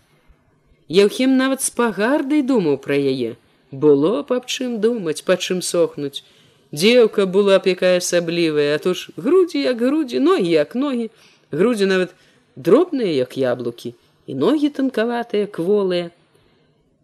Яўхім 0.88 1.36
нават 1.38 1.62
з 1.64 1.70
пагардай 1.76 2.42
думаў 2.42 2.80
пра 2.80 2.96
яе 2.96 3.36
было 3.72 4.24
паб 4.24 4.46
чым 4.46 4.80
думаць 4.84 5.24
па 5.24 5.38
чым 5.38 5.62
сохнуць. 5.62 6.24
Дзеўка 6.72 7.26
была 7.26 7.60
б 7.60 7.76
якая 7.76 7.98
асаблівая 8.00 8.76
а 8.76 8.80
то 8.84 8.94
ж 8.94 9.12
грудзі 9.16 9.64
як 9.64 9.80
грудзі 9.80 10.20
ногі 10.20 10.52
як 10.52 10.76
ногі. 10.76 11.10
Грудзі 11.52 11.86
нават 11.86 12.16
дробныя 12.56 13.12
як 13.16 13.38
яблукі 13.38 13.96
і 14.28 14.36
ногі 14.36 14.70
танкаватыя 14.70 15.48
кволыя. 15.48 16.12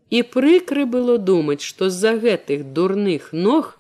І 0.10 0.23
прыкры 0.23 0.85
было 0.85 1.18
думаць 1.18 1.64
што 1.64 1.89
з-за 1.89 2.15
гэтых 2.19 2.64
дурных 2.76 3.31
ног 3.31 3.76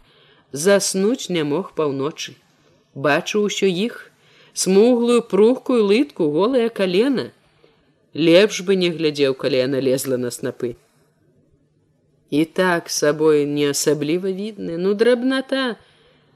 заснуць 0.51 1.29
не 1.29 1.43
мог 1.43 1.71
паўночы. 1.75 2.35
Бачыў 2.95 3.47
усё 3.51 3.67
іх 3.67 4.11
смуглую 4.53 5.21
пругкую 5.21 5.83
лытку 5.83 6.31
голая 6.31 6.67
калена. 6.69 7.31
Лепш 8.13 8.63
бы 8.63 8.75
не 8.75 8.89
глядзеў 8.89 9.35
калі 9.35 9.63
яна 9.63 9.79
лезла 9.79 10.17
на 10.17 10.31
снапы 10.31 10.75
і 12.29 12.45
так 12.45 12.89
сабой 12.89 13.45
не 13.45 13.69
асабліва 13.73 14.31
відны 14.39 14.77
ну 14.77 14.93
драбната 14.93 15.75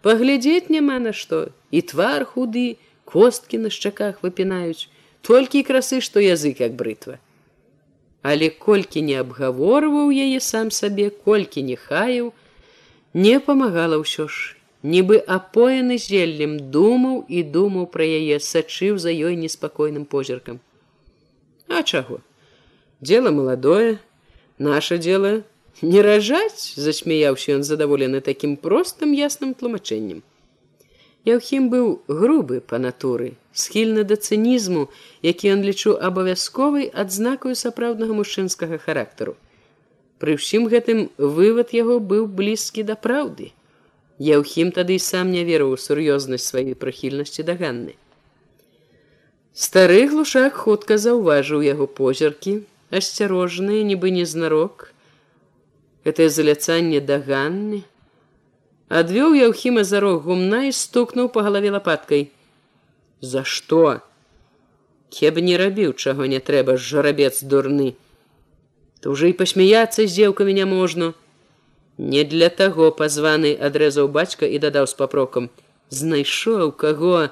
паглядзець 0.02 0.70
няма 0.70 1.00
на 1.00 1.14
што 1.14 1.42
і 1.72 1.82
твар 1.94 2.26
худы 2.26 2.68
косткі 3.06 3.64
на 3.66 3.70
шчаках 3.70 4.24
выпінаюць 4.28 4.88
толькі 5.22 5.64
красы 5.68 6.02
што 6.02 6.24
язык 6.24 6.64
як 6.64 6.78
брытва 6.84 7.20
але 8.22 8.50
колькі 8.68 9.02
не 9.02 9.18
абгаворваў 9.24 10.14
яе 10.28 10.40
сам 10.40 10.72
сабе 10.72 11.10
колькі 11.10 11.66
не 11.72 11.76
хаяў 11.76 12.32
не 13.14 13.40
памагала 13.40 14.00
ўсё 14.00 14.28
ж. 14.28 14.56
Нібы 14.82 15.20
апоены 15.20 15.98
зеллем 16.02 16.58
думаў 16.74 17.26
і 17.28 17.44
думаў 17.44 17.86
пра 17.94 18.08
яе 18.08 18.40
сачыў 18.40 18.98
за 18.98 19.12
ёй 19.14 19.36
неспакойным 19.36 20.06
позіркам. 20.06 20.60
А 21.68 21.84
чаго? 21.84 22.22
Дело 23.00 23.32
маладое, 23.32 24.00
наше 24.58 24.98
дело 24.98 25.44
не 25.82 26.02
ражаць, 26.02 26.74
засмяяўся 26.78 27.58
ён 27.58 27.64
задаволены 27.64 28.22
такім 28.22 28.58
простым 28.58 29.14
ясным 29.18 29.54
тлумачэннем. 29.54 30.22
Яўхім 31.26 31.70
быў 31.70 32.02
грубы 32.08 32.62
па 32.66 32.80
натуры, 32.82 33.34
схільны 33.54 34.04
да 34.04 34.18
цынізму, 34.18 34.90
які 35.22 35.54
ён 35.54 35.62
лічу 35.62 35.94
абавязковай 36.10 36.90
адзнакаю 36.90 37.54
сапраўднага 37.56 38.18
мужчынскага 38.18 38.82
характару. 38.82 39.38
Пры 40.18 40.38
ўсім 40.38 40.66
гэтым 40.70 41.10
вывад 41.18 41.74
яго 41.78 41.98
быў 42.00 42.26
блізкі 42.26 42.86
да 42.86 42.98
праўды. 42.98 43.54
Яўхім 44.22 44.70
тады 44.74 44.98
і 44.98 45.02
сам 45.02 45.34
не 45.34 45.46
верыў 45.46 45.74
у 45.74 45.82
сур'ёзнасць 45.82 46.46
сваёй 46.50 46.78
прыхільнасці 46.78 47.46
да 47.46 47.58
ганны. 47.58 47.98
Стары 49.54 50.08
глушак 50.08 50.54
хутка 50.56 50.98
заўважыў 50.98 51.62
яго 51.66 51.86
позіркі, 51.86 52.62
асцярожныя, 52.90 53.84
нібы 53.84 54.14
незнарок. 54.16 54.94
Гэтае 56.06 56.30
заляцанне 56.34 57.00
да 57.00 57.18
ганны. 57.22 57.84
Адвёў 58.90 59.36
яўхіма 59.40 59.84
за 59.88 60.02
рог 60.04 60.24
гумна 60.28 60.66
і 60.68 60.72
стукнуў 60.76 61.30
па 61.36 61.44
галаве 61.48 61.72
лапаткай. 61.78 62.30
За 63.22 63.44
што? 63.44 64.02
Кеб 65.14 65.38
не 65.38 65.58
рабіў, 65.62 65.94
чаго 65.94 66.26
не 66.26 66.40
трэба, 66.40 66.78
жарабец 66.78 67.44
дурны. 67.44 67.94
То 69.02 69.14
ўжо 69.14 69.30
і 69.30 69.38
пасмяяцца 69.38 70.08
з 70.08 70.12
дзеўкамі 70.12 70.58
няможна. 70.58 71.14
Не 71.98 72.24
для 72.26 72.50
таго 72.50 72.90
пазваны 72.92 73.54
адрэзаў 73.70 74.10
бацька 74.10 74.50
і 74.50 74.58
дадаў 74.58 74.90
з 74.90 74.98
папрокам: 74.98 75.50
знайшоў 75.90 76.72
каго, 76.72 77.30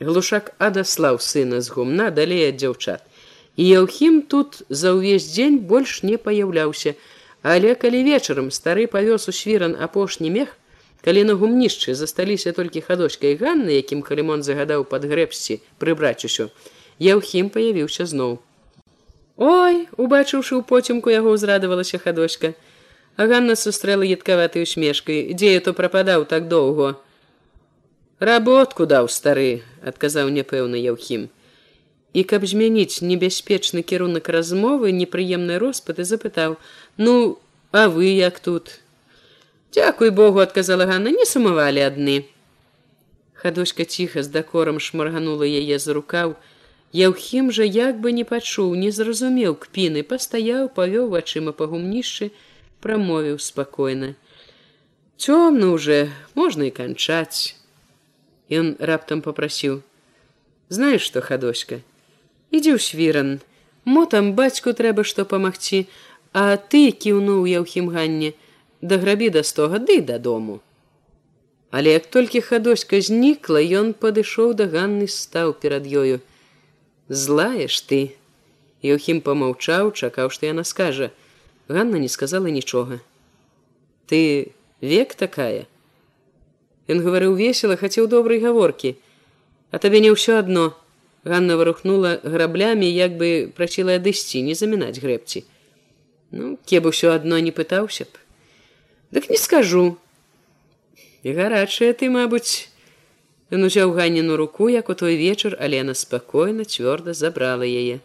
Глушак 0.00 0.52
адаслаў 0.62 1.18
сына 1.18 1.60
з 1.60 1.74
гумна 1.74 2.10
далей 2.14 2.48
ад 2.48 2.58
дзяўчат. 2.62 3.02
І 3.58 3.66
Яўхім 3.66 4.22
тут 4.30 4.62
за 4.70 4.94
ўвесь 4.94 5.26
дзень 5.34 5.58
больш 5.66 6.02
не 6.06 6.14
паяўляўся, 6.14 6.94
Але 7.42 7.74
калі 7.74 8.02
вечарам 8.02 8.50
стары 8.50 8.86
павёз 8.86 9.28
у 9.28 9.32
свіран 9.32 9.76
апошні 9.78 10.30
мех, 10.30 10.56
калі 11.04 11.24
на 11.24 11.34
гумнішчы 11.38 11.94
засталіся 11.94 12.52
толькі 12.52 12.82
хадочкай 12.82 13.38
Ганны, 13.38 13.78
якім 13.78 14.02
халімон 14.02 14.42
загадаў 14.42 14.84
пад 14.84 15.04
грэбсці 15.06 15.60
прыбраць 15.78 16.24
усё, 16.24 16.50
Яўхім 16.98 17.50
паявіўся 17.54 18.06
зноў. 18.10 18.42
Ой, 19.38 19.86
убачыўшы 19.94 20.58
ў 20.58 20.62
поцемку 20.66 21.14
яго 21.14 21.38
ўзрадавалася 21.38 22.02
хадочка. 22.02 22.58
А 23.14 23.26
Ганна 23.30 23.54
сустрэла 23.54 24.02
едкаватай 24.02 24.66
усмешкай, 24.66 25.30
дзе 25.30 25.54
я 25.54 25.60
то 25.60 25.74
прападаў 25.74 26.26
так 26.26 26.50
доўго 26.50 26.98
работку 28.18 28.82
даў 28.86 29.06
стары 29.06 29.62
адказаў 29.86 30.30
няпэўны 30.34 30.82
яўхім 30.82 31.28
і 32.12 32.24
каб 32.24 32.46
змяніць 32.46 33.02
небяспечны 33.02 33.82
кірунак 33.82 34.28
размовы 34.28 34.92
непрыемнай 34.92 35.58
роспыты 35.58 36.04
запытаў 36.04 36.56
ну 36.96 37.38
а 37.72 37.88
вы 37.88 38.16
як 38.16 38.40
тут? 38.40 38.80
Дзякуй 39.72 40.10
богу 40.10 40.40
адказала 40.40 40.88
ганна 40.88 41.12
не 41.12 41.28
сумавалі 41.28 41.84
адны 41.84 42.24
хадочка 43.38 43.84
ціха 43.84 44.22
з 44.22 44.28
дакорам 44.28 44.80
шмарганула 44.80 45.46
яе 45.46 45.78
за 45.78 45.94
рукаў. 45.94 46.34
Яўхім 46.92 47.52
жа 47.52 47.64
як 47.64 48.00
бы 48.02 48.12
не 48.16 48.24
пачуў 48.24 48.74
не 48.74 48.90
зразумеў 48.90 49.54
кпіны 49.64 50.02
пастаяў 50.02 50.70
павёў 50.78 51.12
вачыма 51.14 51.52
па 51.52 51.68
гумнішчы 51.70 52.30
прамовіў 52.82 53.38
спакойна. 53.38 54.14
Цёмна 55.18 55.70
уже 55.74 56.10
можна 56.34 56.70
і 56.70 56.74
канчаць 56.74 57.54
Ён 58.48 58.76
раптам 58.80 59.20
попрасіў: 59.20 59.82
знаешь 60.68 61.02
что 61.02 61.20
хадоська 61.20 61.80
ідзі 62.52 62.76
ў 62.76 62.80
свіран 62.80 63.30
мо 63.88 64.04
там 64.04 64.32
бацьку 64.38 64.76
трэба 64.76 65.04
што 65.04 65.24
памагчы. 65.24 65.86
А 66.36 66.60
ты 66.60 66.92
кіўнуў 66.92 67.48
я 67.48 67.64
ў 67.64 67.66
хімганне 67.66 68.36
да 68.80 68.98
грабі 69.02 69.30
да 69.34 69.42
сто 69.42 69.68
гады 69.72 70.00
дадому. 70.04 70.60
Але 71.70 71.96
як 71.96 72.06
толькі 72.06 72.44
хадоська 72.44 73.00
знікла 73.00 73.60
ён 73.80 73.92
падышоў 73.92 74.52
да 74.60 74.68
ганны 74.68 75.08
стаў 75.08 75.56
перад 75.56 75.88
ёю. 75.88 76.20
Злаеш 77.08 77.80
ты! 77.88 78.14
Еўхім 78.84 79.20
помаўчаў 79.24 79.90
чакаў 79.92 80.30
што 80.30 80.46
яна 80.46 80.64
скажа. 80.64 81.10
Ганна 81.68 81.98
не 81.98 82.08
сказала 82.08 82.46
нічога. 82.46 83.00
Ты 84.06 84.52
век 84.80 85.14
такая? 85.14 85.66
Ён 86.88 87.02
гаварыў 87.04 87.34
весела, 87.36 87.76
хацеў 87.76 88.06
добрай 88.08 88.40
гаворкі. 88.40 88.96
А 89.72 89.80
табе 89.82 90.00
не 90.00 90.12
ўсё 90.14 90.38
адно. 90.40 90.72
Ганна 91.24 91.56
варухнула 91.56 92.20
граблямі, 92.22 92.86
як 92.86 93.16
бы 93.18 93.50
прасіла 93.54 93.98
адысці, 93.98 94.42
не 94.42 94.54
замінаць 94.54 94.98
грэбці. 95.02 95.44
Ну, 96.30 96.58
кеб 96.64 96.86
усё 96.86 97.12
адно 97.14 97.40
не 97.40 97.50
пытаўся 97.50 98.04
б. 98.04 98.12
Дык 99.10 99.30
не 99.30 99.36
скажу. 99.36 99.96
І 101.22 101.32
гарачая 101.32 101.92
ты, 101.92 102.10
мабыць, 102.10 102.68
Ён 103.48 103.64
узяў 103.64 103.96
ганніну 103.96 104.36
руку, 104.36 104.68
як 104.68 104.90
у 104.92 104.94
той 104.94 105.16
вечар, 105.16 105.56
але 105.56 105.80
яна 105.80 105.94
спакойна 105.96 106.68
цвёрда 106.68 107.16
забрала 107.16 107.64
яе. 107.64 108.04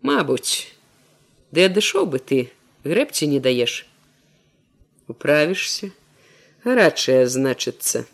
Мабуць, 0.00 0.72
ды 1.52 1.68
адышоў 1.68 2.08
бы 2.08 2.24
ты, 2.24 2.48
грэбці 2.88 3.28
не 3.28 3.36
даеш. 3.36 3.84
Управішся, 5.12 5.92
гарачая 6.64 7.28
значыцца 7.28 8.08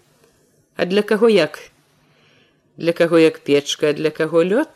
а 0.76 0.84
для 0.84 1.02
каго 1.02 1.28
як 1.28 1.58
для 2.76 2.92
каго 2.92 3.18
як 3.18 3.40
печка 3.40 3.92
для 3.92 4.10
каго 4.10 4.42
лёд? 4.42 4.68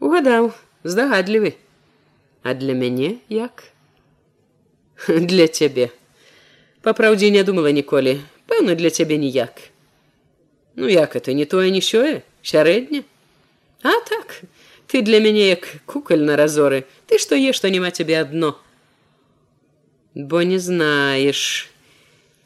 Угадаў 0.00 0.54
здагадлівы. 0.84 1.54
А 2.42 2.54
для 2.54 2.74
мяне 2.74 3.18
як? 3.28 3.64
Для 5.08 5.46
цябе. 5.48 5.90
Па 6.82 6.92
праўдзе 6.92 7.30
не 7.30 7.42
думала 7.42 7.70
ніколі. 7.70 8.20
Пэўна 8.46 8.74
для 8.74 8.90
цябе 8.90 9.18
ніяк. 9.18 9.70
Ну 10.74 10.88
як 10.88 11.16
это 11.16 11.32
не 11.34 11.44
тое 11.44 11.70
не 11.70 11.80
сёе? 11.80 12.22
Сярэдне? 12.42 13.04
А 13.82 13.94
так. 14.08 14.42
Ты 14.86 15.02
для 15.02 15.20
мяне 15.20 15.48
як 15.50 15.68
кукаль 15.86 16.22
на 16.22 16.36
разоры. 16.36 16.86
Ты 17.06 17.18
што 17.18 17.34
еш 17.34 17.56
што 17.56 17.68
няма 17.68 17.90
цябе 17.90 18.20
адно. 18.20 18.58
Бо 20.14 20.42
не 20.42 20.58
знаешь 20.58 21.70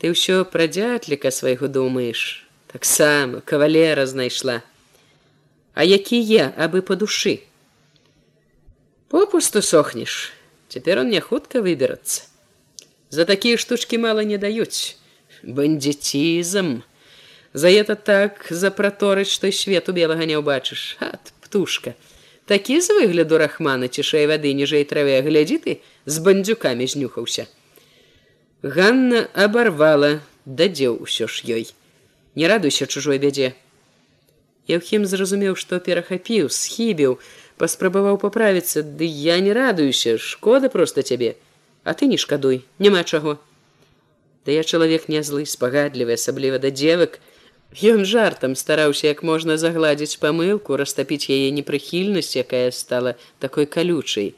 ты 0.02 0.10
ўсё 0.10 0.42
пра 0.50 0.66
дзятліка 0.66 1.30
свайго 1.30 1.68
думаеш 1.70 2.42
таксама 2.72 3.40
кавалера 3.40 4.06
знайшла 4.06 4.62
а 5.74 5.84
які 5.84 6.20
я 6.20 6.52
абы 6.56 6.82
по 6.82 6.96
душы 6.96 7.40
попусту 9.08 9.62
сохнеш 9.62 10.32
цяпер 10.68 10.98
он 10.98 11.10
не 11.10 11.20
хутка 11.20 11.60
выберацца 11.60 12.32
За 13.12 13.24
такія 13.24 13.56
штучкі 13.56 13.98
мала 13.98 14.24
не 14.24 14.38
даюць. 14.38 14.96
Бандзіцізм. 15.44 16.80
За 17.52 17.68
это 17.68 17.94
так 17.94 18.46
запраторыць, 18.48 19.28
што 19.28 19.46
і 19.46 19.52
свету 19.52 19.92
белага 19.92 20.24
не 20.24 20.40
ўбачыш. 20.40 20.96
Ат, 20.96 21.36
птушка. 21.44 21.92
Такі 22.48 22.80
з 22.80 22.96
выгляду 22.96 23.36
рахмана 23.36 23.92
цішэй 23.92 24.24
вады 24.32 24.56
ніжэй 24.56 24.88
траве 24.88 25.20
глядзі 25.20 25.58
ты 25.60 25.72
з 26.08 26.24
бандзюкамі 26.24 26.88
знюхаўся. 26.88 27.44
Ганна 28.64 29.28
абарвала, 29.36 30.24
дадзеў 30.48 30.96
усё 31.04 31.28
ж 31.28 31.44
ёй. 31.44 31.68
Не 32.34 32.48
радуйся 32.48 32.86
чужой 32.86 33.18
бядзе. 33.18 33.52
Яўхім 34.68 35.06
зразумеў, 35.06 35.56
што 35.58 35.80
перахапіў, 35.80 36.48
схібіў, 36.48 37.18
паспрабаваў 37.58 38.18
паправіцца, 38.22 38.82
ды 38.82 39.04
я 39.04 39.40
не 39.40 39.52
радуюся, 39.52 40.18
шкода 40.18 40.68
проста 40.68 41.02
цябе, 41.02 41.36
А 41.84 41.94
ты 41.94 42.06
не 42.06 42.16
шкадуй, 42.16 42.64
няма 42.78 43.02
чаго. 43.02 43.40
Да 44.46 44.52
я 44.52 44.62
чалавек 44.62 45.08
не 45.08 45.22
злы, 45.22 45.46
спагадлівы, 45.46 46.14
асабліва 46.14 46.58
да 46.62 46.70
дзевак, 46.70 47.18
Ён 47.80 48.04
жартам 48.04 48.54
стараўся 48.54 49.06
як 49.08 49.22
можна 49.22 49.56
загладзіць 49.56 50.20
памылку, 50.20 50.76
растапіць 50.76 51.32
яе 51.32 51.48
непрыхільнасць, 51.56 52.36
якая 52.36 52.70
стала 52.70 53.16
такой 53.40 53.64
калючай. 53.64 54.34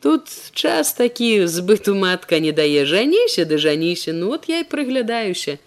Тут 0.00 0.30
час 0.54 0.94
такі 0.94 1.50
збыту 1.50 1.98
матка 1.98 2.38
не 2.38 2.52
дае 2.54 2.86
жаніся 2.86 3.44
ды 3.50 3.58
жаніся, 3.58 4.14
ну 4.14 4.30
вот 4.30 4.46
я 4.46 4.62
і 4.62 4.68
прыглядаюся. 4.70 5.58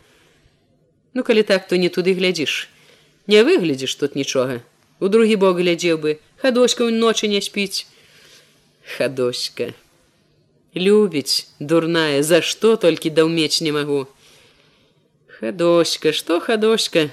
Ну 1.14 1.24
калі 1.24 1.44
так, 1.44 1.68
то 1.68 1.76
не 1.76 1.90
туды 1.90 2.14
глядзіш. 2.16 2.70
Не 3.28 3.44
выглядзіш 3.44 3.96
тут 3.96 4.16
нічога. 4.16 4.62
У 5.00 5.10
другі 5.10 5.36
бок 5.36 5.58
глядзеў 5.58 5.98
бы, 5.98 6.20
хадоська 6.38 6.88
ночы 6.88 7.28
не 7.28 7.42
спіць. 7.42 7.88
Хадоська. 8.98 9.74
Любіць, 10.76 11.48
дурная, 11.60 12.24
за 12.24 12.42
што 12.42 12.76
толькі 12.76 13.10
даўмець 13.10 13.62
не 13.62 13.72
магу. 13.76 14.08
Хадоська, 15.28 16.14
што 16.14 16.40
хадоська? 16.40 17.10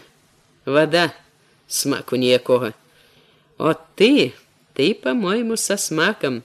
Вада, 0.64 1.10
смаку 1.66 2.16
ніякога. 2.16 2.74
От 3.58 3.80
ты, 3.96 4.32
ты, 4.74 4.94
по-мойму, 4.94 5.56
са 5.56 5.76
смакам. 5.76 6.44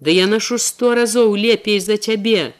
Да 0.00 0.10
я 0.10 0.26
нашу 0.26 0.58
сто 0.58 0.94
разоў 0.94 1.36
лепей 1.36 1.80
за 1.80 1.96
цябе. 1.96 2.52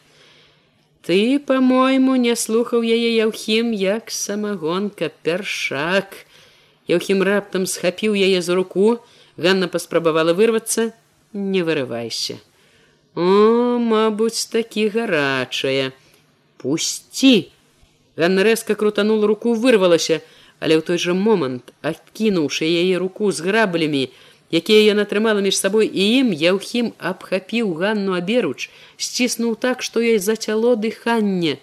Ты, 1.03 1.39
по-мойму, 1.39 2.17
не 2.21 2.37
слухаў 2.37 2.85
яе 2.85 3.17
яўхім, 3.17 3.73
як 3.73 4.11
самагонка, 4.13 5.09
першак. 5.23 6.27
Яўхім 6.89 7.25
раптам 7.25 7.65
схапіў 7.65 8.13
яе 8.13 8.43
за 8.45 8.55
руку, 8.55 9.01
Ганна 9.41 9.69
паспрабавала 9.69 10.35
вырвацца, 10.37 10.93
не 11.33 11.63
вырывайся. 11.65 12.37
О, 13.15 13.79
мабуць, 13.81 14.45
такі 14.53 14.89
гарачая. 14.93 15.93
Пусці! 16.61 17.49
Ганна 18.21 18.45
рэзка 18.45 18.77
крутанула 18.77 19.27
руку, 19.27 19.55
вырвалася, 19.55 20.21
але 20.61 20.77
ў 20.77 20.85
той 20.85 21.01
жа 21.01 21.17
момант, 21.17 21.73
адкінуўшы 21.81 22.69
яе 22.69 23.01
руку 23.01 23.33
з 23.33 23.41
граблямі, 23.41 24.13
якія 24.51 24.93
яна 24.93 25.05
трымала 25.07 25.41
між 25.41 25.59
сабой 25.59 25.87
і 25.87 26.05
ім, 26.21 26.29
Яўхім 26.35 26.93
абхапіў 26.99 27.75
Ганну 27.81 28.19
аберуч, 28.19 28.71
сціснуў 28.99 29.57
так, 29.57 29.83
што 29.83 30.03
ёй 30.03 30.19
зацяло 30.19 30.77
дыханне. 30.77 31.59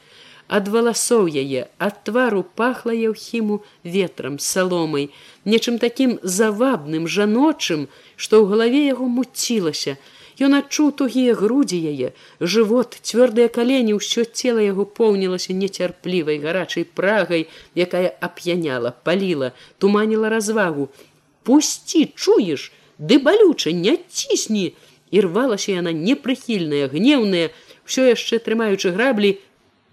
Ад 0.47 0.71
валасоў 0.71 1.27
яе, 1.27 1.67
ад 1.77 2.03
твару 2.07 2.43
пахла 2.55 2.95
Яўхіму 2.95 3.59
ветрам, 3.83 4.39
саломай, 4.39 5.11
нечым 5.43 5.79
такім 5.79 6.19
завабным, 6.23 7.07
жаночым, 7.07 7.87
што 8.15 8.39
ў 8.39 8.55
галаве 8.55 8.87
яго 8.87 9.11
муцілася, 9.11 9.99
Ён 10.37 10.53
адчуў 10.53 10.91
тугія 11.01 11.33
грудзі 11.33 11.77
яе, 11.91 12.09
жывот, 12.37 12.97
цвёрдыя 13.01 13.49
калені, 13.49 13.97
ўсё 13.97 14.21
цела 14.21 14.61
яго 14.61 14.85
поўнілася 14.85 15.53
нецярплівай 15.57 16.37
гарачай 16.43 16.85
прагай, 16.85 17.49
якая 17.73 18.13
ап'яняла, 18.21 18.93
паліла, 19.01 19.51
туманіла 19.81 20.29
развагу. 20.29 20.89
Пусці, 21.47 22.11
чуеш, 22.11 22.71
ды 22.99 23.23
балюча, 23.23 23.71
не 23.71 23.95
цісні! 24.11 24.73
І 25.11 25.21
рвалася 25.23 25.71
яна 25.71 25.95
непрыхільная, 25.95 26.91
гнеўная, 26.91 27.55
ўсё 27.87 28.03
яшчэ 28.11 28.43
трымаючы 28.43 28.91
граблі, 28.91 29.37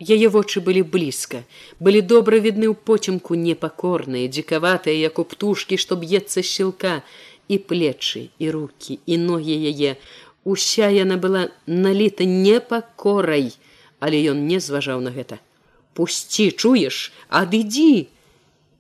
Яе 0.02 0.26
вочы 0.26 0.59
былі 0.59 0.82
блізка, 0.82 1.44
былі 1.78 2.02
добра 2.02 2.43
відны 2.43 2.66
ў 2.66 2.74
поцемку 2.74 3.39
непакорныя, 3.39 4.26
дзікаватыя, 4.26 4.98
як 4.98 5.22
у 5.22 5.24
птушкі, 5.24 5.78
што 5.78 5.94
б'ецца 5.94 6.43
сілка, 6.43 7.06
і 7.47 7.62
плечы, 7.62 8.35
і 8.43 8.51
руки, 8.51 8.98
і 9.06 9.14
ногі 9.22 9.55
яе, 9.55 9.94
Уся 10.44 10.90
яна 10.90 11.16
была 11.16 11.48
наліта 11.66 12.26
непакорай, 12.28 13.55
але 14.02 14.18
ён 14.35 14.44
не 14.51 14.59
зважаў 14.60 15.01
на 15.01 15.14
гэта. 15.14 15.39
Пусці, 15.94 16.51
чуеш, 16.51 17.14
адыдзі. 17.31 18.10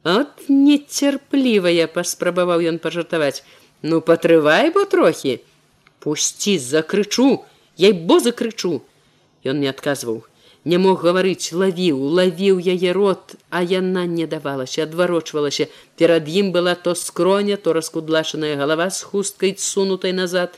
От 0.04 0.48
нецярплівая 0.52 1.88
паспрабаваў 1.88 2.60
ён 2.68 2.78
пажартаваць. 2.78 3.40
Ну 3.80 4.00
патрывай 4.04 4.68
бо 4.70 4.84
трохі. 4.84 5.40
Пусці, 5.98 6.58
закрычу, 6.58 7.44
Я 7.76 7.92
бо 7.92 8.20
закрычу. 8.20 8.82
Ён 9.44 9.60
не 9.60 9.68
адказваў. 9.68 10.22
Не 10.64 10.78
мог 10.78 11.02
гаварыць, 11.04 11.52
лавіў, 11.52 11.98
лавіў 12.18 12.60
яе 12.60 12.92
рот, 12.96 13.34
а 13.50 13.60
яна 13.60 14.04
не 14.06 14.26
давалася, 14.26 14.84
адварочвалася. 14.84 15.66
Перад 15.96 16.28
ім 16.28 16.52
была 16.52 16.74
то 16.74 16.94
скроня, 16.94 17.56
то 17.56 17.72
раскудлашаная 17.72 18.56
галава 18.56 18.88
з 18.90 19.02
хусткай 19.02 19.56
сунутай 19.58 20.12
назад. 20.12 20.56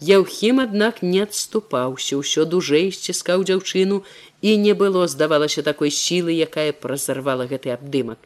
Яўхім, 0.00 0.58
аднак 0.58 1.02
не 1.02 1.22
адступаўся, 1.22 2.18
ўсё 2.18 2.46
дужэй 2.50 2.90
сціскаў 2.90 3.46
дзяўчыну 3.46 4.02
і 4.42 4.56
не 4.58 4.74
было, 4.74 5.06
здавалася 5.06 5.62
такой 5.62 5.94
сілы, 5.94 6.34
якая 6.34 6.72
празарвала 6.72 7.46
гэты 7.46 7.70
абдымак. 7.70 8.18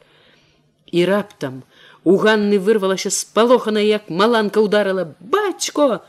І 0.92 1.04
раптам 1.04 1.62
у 2.04 2.16
Ганны 2.16 2.58
вырвалася 2.58 3.10
спалохана, 3.10 3.78
як 3.78 4.08
маланка 4.08 4.60
ударыла 4.64 5.14
бацько. 5.20 6.00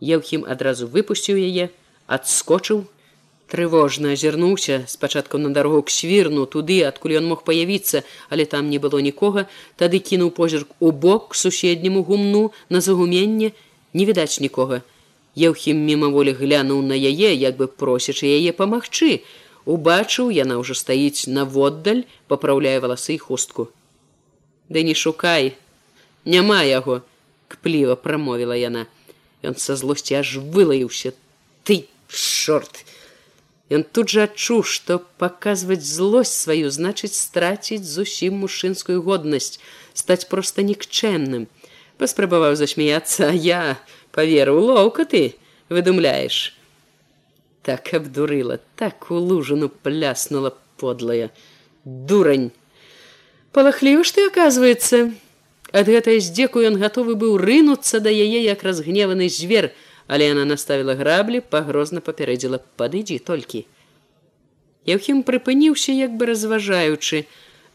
Яўхім 0.00 0.42
адразу 0.48 0.88
выпусціў 0.90 1.38
яе, 1.38 1.70
адскочыў, 2.10 2.82
трывожна 3.52 4.16
азірнуўся 4.16 4.82
спачатку 4.88 5.38
на 5.38 5.50
дарогу 5.50 5.82
к 5.82 5.94
свірну 5.94 6.46
туды, 6.46 6.82
адкуль 6.82 7.20
ён 7.20 7.28
мог 7.30 7.44
паявіцца, 7.44 8.02
але 8.30 8.44
там 8.46 8.70
не 8.70 8.80
было 8.82 8.98
нікога, 8.98 9.46
тады 9.76 10.00
кінуў 10.00 10.32
позірк 10.34 10.72
у 10.80 10.90
бок 10.90 11.36
суседняму 11.36 12.02
гумну 12.02 12.50
на 12.68 12.80
загуменне, 12.80 13.52
не 13.92 14.04
відаць 14.08 14.40
нікога. 14.40 14.82
Еўхім 15.36 15.84
мімаволі 15.84 16.32
глянуў 16.32 16.82
на 16.82 16.96
яе, 16.98 17.30
як 17.36 17.60
бы 17.60 17.68
просячы 17.68 18.26
яе 18.26 18.56
памагчы. 18.56 19.22
Убачыў, 19.64 20.34
яна 20.34 20.58
ўжо 20.58 20.74
стаіць 20.74 21.30
наводдаль, 21.30 22.02
папраўляе 22.26 22.80
валасы 22.82 23.14
і 23.14 23.22
хустку. 23.22 23.68
Ды 24.72 24.82
не 24.88 24.94
шукай, 24.96 25.52
няма 26.24 26.62
яго, 26.64 27.02
кпліва 27.52 27.96
прамовіла 28.00 28.56
яна. 28.56 28.86
Ён 29.44 29.58
са 29.60 29.76
злосці 29.76 30.16
аж 30.22 30.38
вылаяўся. 30.40 31.12
Ты 31.68 31.84
чорт! 32.08 32.84
Ён 33.72 33.84
тут 33.84 34.12
жа 34.12 34.28
адчуў, 34.28 34.64
што 34.64 35.00
паказваць 35.20 35.84
злосць 35.84 36.32
сваю 36.32 36.72
значыць 36.72 37.16
страціць 37.16 37.84
зусім 37.84 38.40
мужчынскую 38.44 39.00
годнасць, 39.04 39.60
стаць 39.96 40.24
проста 40.28 40.64
нікчэнным 40.64 41.48
паспрабаваў 42.02 42.56
засмяяться 42.56 43.30
я 43.30 43.78
поверу 44.10 44.58
лоўка 44.60 45.04
ты 45.04 45.22
выдумляешь 45.68 46.56
так 47.62 47.92
абдурыла 47.94 48.58
так 48.76 49.10
у 49.10 49.20
лужану 49.28 49.68
пляснула 49.68 50.50
подлая 50.82 51.30
дурань 51.84 52.50
палахліў 53.52 54.02
ты 54.02 54.26
оказывается 54.26 55.12
ад 55.72 55.86
гэтай 55.86 56.20
здзеку 56.20 56.64
ён 56.64 56.76
гатовы 56.80 57.14
быў 57.14 57.38
рынуцца 57.38 58.00
да 58.00 58.10
яе 58.10 58.42
як 58.44 58.62
разгневаны 58.64 59.28
звер 59.28 59.72
але 60.08 60.32
яна 60.32 60.44
наставила 60.44 60.94
граблі 60.98 61.40
пагрозна 61.40 62.00
папярэдзіла 62.00 62.60
падыдзі 62.76 63.18
толькі 63.30 63.64
Яўхім 64.82 65.22
прыпыніўся 65.22 65.92
як 65.94 66.16
бы 66.18 66.26
разважаючы 66.26 67.26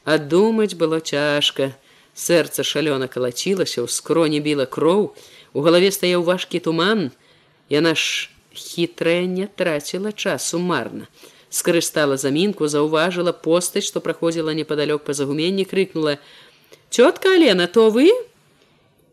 а 0.03 0.17
думаць 0.17 0.73
было 0.75 0.99
цяжка 0.99 1.71
Сэрца 2.17 2.63
шалёна 2.65 3.05
калацілася, 3.05 3.85
ў 3.85 3.87
скроне 3.93 4.41
біла 4.41 4.65
кроў, 4.65 5.13
у 5.53 5.59
галаве 5.61 5.93
стаяў 5.93 6.25
важкі 6.25 6.57
туман. 6.65 7.11
Яна 7.69 7.93
ж 7.93 8.33
хітрая 8.57 9.29
не 9.29 9.45
траціла 9.45 10.09
часу 10.09 10.57
марна. 10.57 11.05
Скарыстала 11.49 12.17
замінку, 12.17 12.67
заўважыла 12.67 13.31
постаць, 13.31 13.85
што 13.87 14.03
праходзіла 14.03 14.51
непадалёк 14.53 15.03
па 15.07 15.13
загуменні, 15.13 15.63
крыкнула: 15.65 16.17
«Цётка 16.89 17.35
Алена, 17.35 17.67
то 17.67 17.89
вы? 17.89 18.11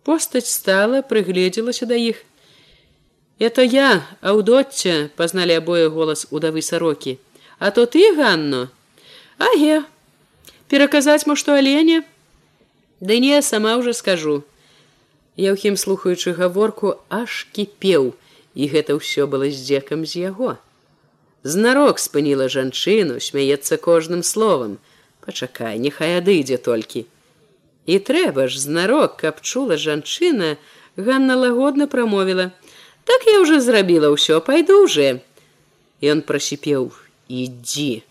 Постаць 0.03 0.51
стала, 0.51 1.03
прыгледзелася 1.03 1.87
да 1.87 1.95
іх. 1.95 2.25
Это 3.39 3.63
я, 3.63 4.07
аўдотця, 4.21 5.11
пазналі 5.17 5.59
абое 5.59 5.89
голас 5.91 6.27
удавы 6.31 6.63
сарокі. 6.63 7.19
А 7.59 7.71
то 7.71 7.87
ты, 7.87 8.15
Ганно? 8.15 8.71
Аге, 9.39 9.83
пераказаць 10.69 11.27
мо 11.27 11.35
што 11.35 11.55
алене, 11.55 12.03
Ды 13.01 13.19
не 13.19 13.37
сама 13.43 13.77
ўжо 13.77 13.93
скажу. 13.93 14.45
Яўхім 15.37 15.77
слухаючы 15.77 16.33
гаворку 16.33 16.95
аж 17.11 17.45
кіпеў, 17.53 18.15
і 18.55 18.63
гэта 18.71 18.97
ўсё 18.97 19.27
было 19.27 19.51
здзекам 19.51 20.07
з 20.07 20.31
яго. 20.31 20.57
Знарок 21.45 22.01
спыніла 22.03 22.49
жанчыну 22.49 23.21
смяецца 23.21 23.77
кожным 23.77 24.23
словам. 24.23 24.79
Пачакай 25.25 25.79
няхай 25.79 26.19
адыдзе 26.21 26.57
толькі. 26.57 27.05
І 27.87 28.01
трэба 28.01 28.49
ж 28.49 28.65
знарок 28.65 29.21
каб 29.21 29.45
чула 29.45 29.77
жанчына 29.77 30.57
ганна 30.97 31.37
лагодна 31.37 31.87
прамовіла. 31.87 32.51
Так 33.05 33.29
я 33.29 33.41
уже 33.45 33.61
зрабіла 33.61 34.09
ўсё 34.17 34.41
пайду 34.41 34.81
уже 34.89 35.21
ён 36.01 36.25
прасіпеў 36.25 36.91
ідзі 37.29 38.03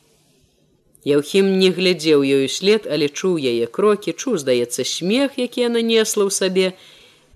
Яўхім 1.03 1.60
не 1.60 1.69
глядзеў 1.76 2.23
ёю 2.23 2.47
след, 2.47 2.88
але 2.88 3.10
чуў 3.11 3.35
яе 3.35 3.68
крокі, 3.68 4.15
чуў, 4.15 4.39
здаецца, 4.39 4.88
смех, 4.88 5.35
які 5.35 5.68
яна 5.68 5.84
несла 5.84 6.23
ў 6.23 6.31
сабе. 6.31 6.68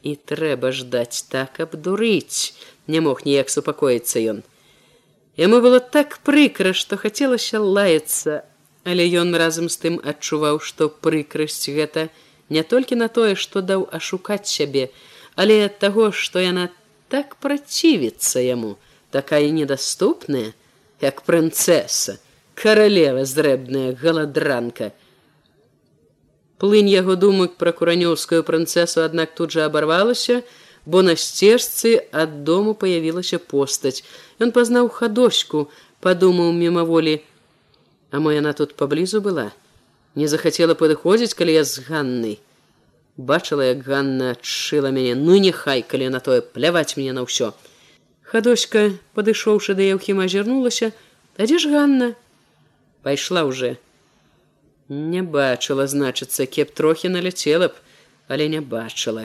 І 0.08 0.16
трэба 0.16 0.72
ждаць 0.72 1.28
так 1.28 1.60
абдурыць, 1.60 2.56
не 2.88 3.04
мог 3.04 3.28
ніяк 3.28 3.52
супакоіцца 3.52 4.24
ён. 4.24 4.40
Яму 5.38 5.62
было 5.62 5.80
так 5.80 6.18
прыкра, 6.26 6.74
што 6.74 6.98
хацелася 6.98 7.62
лаяцца, 7.62 8.42
але 8.84 9.06
ён 9.22 9.36
разам 9.38 9.70
з 9.70 9.78
тым 9.84 10.00
адчуваў, 10.02 10.60
што 10.60 10.90
прыкрасць 10.90 11.70
гэта 11.70 12.10
не 12.50 12.64
толькі 12.64 12.98
на 12.98 13.08
тое, 13.08 13.36
што 13.36 13.62
даў 13.62 13.86
ашукаць 13.94 14.50
сябе, 14.50 14.90
але 15.36 15.62
ад 15.70 15.78
таго, 15.78 16.12
што 16.12 16.42
яна 16.42 16.70
так 17.14 17.36
працівіцца 17.44 18.42
яму, 18.42 18.78
такая 19.12 19.50
недаступная, 19.54 20.54
як 21.02 21.22
прынцеса 21.22 22.18
каралева 22.58 23.26
зрэбная 23.26 23.94
галадранка. 23.94 24.94
Плынь 26.58 26.90
яго 26.90 27.14
думак 27.14 27.60
пра 27.62 27.72
куранёўскую 27.72 28.42
прынцесу 28.42 29.06
аднак 29.06 29.38
тут 29.38 29.54
жа 29.54 29.70
абарвалася, 29.70 30.42
бо 30.88 31.04
на 31.04 31.18
сцежцы 31.20 31.92
ад 32.16 32.44
дому 32.48 32.74
паявілася 32.74 33.38
постаць. 33.44 34.08
Ён 34.40 34.56
пазнаў 34.56 34.88
хадочку, 34.88 35.68
падумаў 36.00 36.56
мімаволі: 36.56 37.20
А 38.12 38.24
мо 38.24 38.32
яна 38.32 38.56
тут 38.56 38.76
паблізу 38.80 39.20
была. 39.20 39.52
Не 40.16 40.32
захацела 40.32 40.80
падыходзіць, 40.80 41.36
калі 41.36 41.60
я 41.60 41.64
з 41.68 41.84
ганнай. 41.84 42.40
Бачыла, 43.18 43.66
як 43.74 43.82
Ганна 43.84 44.32
адшыла 44.38 44.94
мяне, 44.94 45.16
ну 45.18 45.36
няхай, 45.42 45.82
калі 45.82 46.10
на 46.14 46.20
тое 46.22 46.40
пляваць 46.42 46.96
мне 46.96 47.12
на 47.18 47.26
ўсё. 47.26 47.52
Хадочка, 48.22 48.94
падышоўшы 49.18 49.74
да 49.74 49.84
яўхіма 49.84 50.30
азірнулася, 50.30 50.94
А 51.38 51.46
дзе 51.46 51.60
ж 51.60 51.70
Ганна? 51.70 52.16
пайшла 53.08 53.44
уже 53.48 53.78
не 54.90 55.22
бачыла 55.36 55.86
значыцца 55.92 56.46
кеп 56.56 56.74
трохі 56.80 57.12
наляцела 57.14 57.70
б 57.72 58.34
але 58.36 58.48
не 58.54 58.60
бачыла 58.74 59.24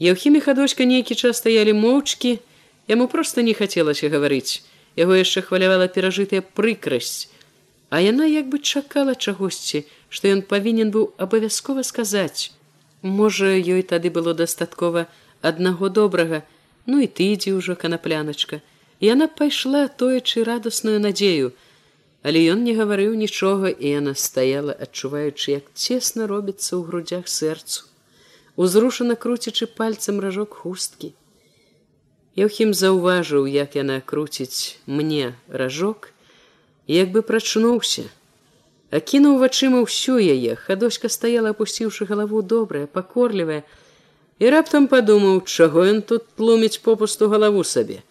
еўхімі 0.00 0.40
хадочка 0.40 0.84
нейкі 0.84 1.14
час 1.14 1.40
стаялі 1.40 1.72
моўчкі 1.72 2.38
яму 2.88 3.08
проста 3.08 3.42
не 3.42 3.54
хацелася 3.54 4.08
гаварыць. 4.12 4.62
Яго 4.96 5.16
яшчэ 5.16 5.42
хвалявала 5.48 5.88
перажытая 5.88 6.40
прыкрасць. 6.40 7.28
А 7.88 8.00
яна 8.00 8.26
як 8.26 8.48
бы 8.52 8.58
чакала 8.58 9.14
чагосьці 9.14 9.84
што 10.08 10.28
ён 10.28 10.42
павінен 10.42 10.92
быў 10.92 11.12
абавязкова 11.16 11.82
сказаць. 11.82 12.52
Можа 13.02 13.56
ёй 13.56 13.82
тады 13.82 14.10
было 14.10 14.34
дастаткова 14.34 15.06
аднаго 15.40 15.88
добрага 15.88 16.42
ну 16.86 17.00
і 17.00 17.08
тыдзі 17.08 17.56
ўжо 17.56 17.74
канапляначка. 17.74 18.60
Яна 19.00 19.28
пайшла 19.28 19.88
тоечы 19.88 20.44
радасную 20.44 21.00
надзею. 21.00 21.52
Але 22.22 22.44
ён 22.52 22.64
не 22.68 22.76
гаварыў 22.76 23.16
нічога 23.16 23.72
і 23.72 23.96
яна 23.96 24.14
стаяла 24.14 24.76
адчуваючы 24.76 25.56
як 25.56 25.72
цесна 25.74 26.26
робіцца 26.26 26.76
ў 26.76 26.82
грудях 26.84 27.28
сэрцу 27.28 27.95
узрушана 28.56 29.16
круцячы 29.16 29.66
пальцам 29.66 30.20
ражок 30.20 30.58
хусткі. 30.64 31.12
Яўхім 32.36 32.74
заўважыў 32.76 33.48
як 33.48 33.76
яна 33.76 34.00
круціць 34.00 34.76
мне 34.86 35.32
ражок 35.48 36.12
як 36.86 37.12
бы 37.12 37.22
прачнуўся 37.22 38.04
акінуў 38.90 39.38
вачыма 39.42 39.82
ўсю 39.84 40.18
яе. 40.18 40.56
Хадочка 40.56 41.08
стаяла 41.08 41.52
апусціўшы 41.54 42.06
галаву 42.06 42.42
добрая 42.42 42.86
пакорлівая 42.86 43.62
і 44.38 44.50
раптам 44.52 44.86
падумаў 44.88 45.40
чаго 45.44 45.84
ён 45.92 46.02
тут 46.02 46.28
тлуміць 46.36 46.80
попусту 46.84 47.28
галаву 47.28 47.64
сабе. 47.64 48.02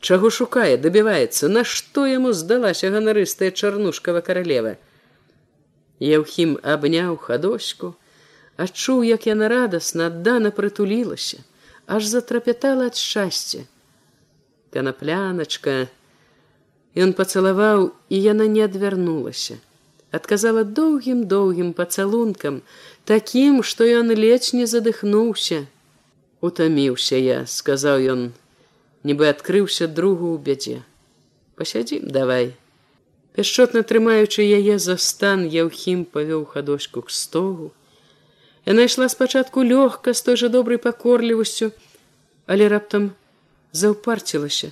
Чаго 0.00 0.30
шукае, 0.30 0.78
дабіваецца, 0.78 1.48
нашто 1.50 2.06
яму 2.06 2.30
здалася 2.32 2.90
ганарыстая 2.94 3.50
чарнушкава 3.50 4.22
каралева. 4.22 4.76
Яўхім 5.98 6.58
абняў 6.62 7.18
хадоську, 7.18 7.94
адчуў, 8.64 9.04
як 9.06 9.26
яна 9.30 9.48
радасна 9.52 10.08
аддана 10.12 10.50
прытулілася, 10.54 11.38
аж 11.86 12.10
затрапятала 12.10 12.90
ад 12.92 12.98
шчасця. 13.00 13.64
Канапляначка 14.74 15.88
Ён 16.98 17.12
пацалаваў, 17.14 17.92
і 18.10 18.16
яна 18.18 18.50
не 18.50 18.64
адвярнулася. 18.66 19.56
Адказала 20.10 20.64
доўгім 20.64 21.24
доўгім 21.30 21.72
пацалункам, 21.78 22.60
такім, 23.04 23.62
што 23.62 23.86
ён 23.86 24.10
ледзь 24.10 24.50
не 24.56 24.66
задыхнуўся. 24.66 25.64
Утаміўся 26.40 27.20
я, 27.20 27.38
сказаў 27.46 28.02
ён, 28.16 28.22
нібы 29.04 29.28
адкрыўся 29.30 29.86
другу 29.86 30.34
ў 30.34 30.38
бядзе 30.42 30.78
пасядзім 31.58 32.06
давай 32.14 32.50
пяшчотна 33.38 33.82
трымаючы 33.90 34.46
яе 34.58 34.78
за 34.82 34.96
стан 35.04 35.46
яўхім 35.54 36.04
павёў 36.16 36.44
хадочку 36.54 37.02
к 37.06 37.14
стогу 37.14 37.70
яна 38.68 38.84
ішла 38.88 39.08
спачатку 39.12 39.64
лёгка 39.70 40.14
з 40.18 40.24
той 40.26 40.36
жа 40.42 40.50
добрай 40.54 40.80
пакорлівасцю 40.84 41.70
але 42.46 42.68
раптам 42.74 43.08
заўпарцілася 43.82 44.70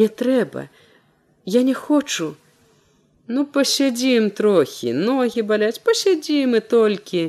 не 0.00 0.08
трэба 0.22 0.66
я 1.58 1.62
не 1.68 1.76
хочу 1.84 2.32
ну 3.28 3.46
пасядзім 3.58 4.28
трохі 4.40 4.96
ногі 5.04 5.46
баляць 5.52 5.80
пасядзім 5.88 6.58
і 6.60 6.64
толькі 6.74 7.22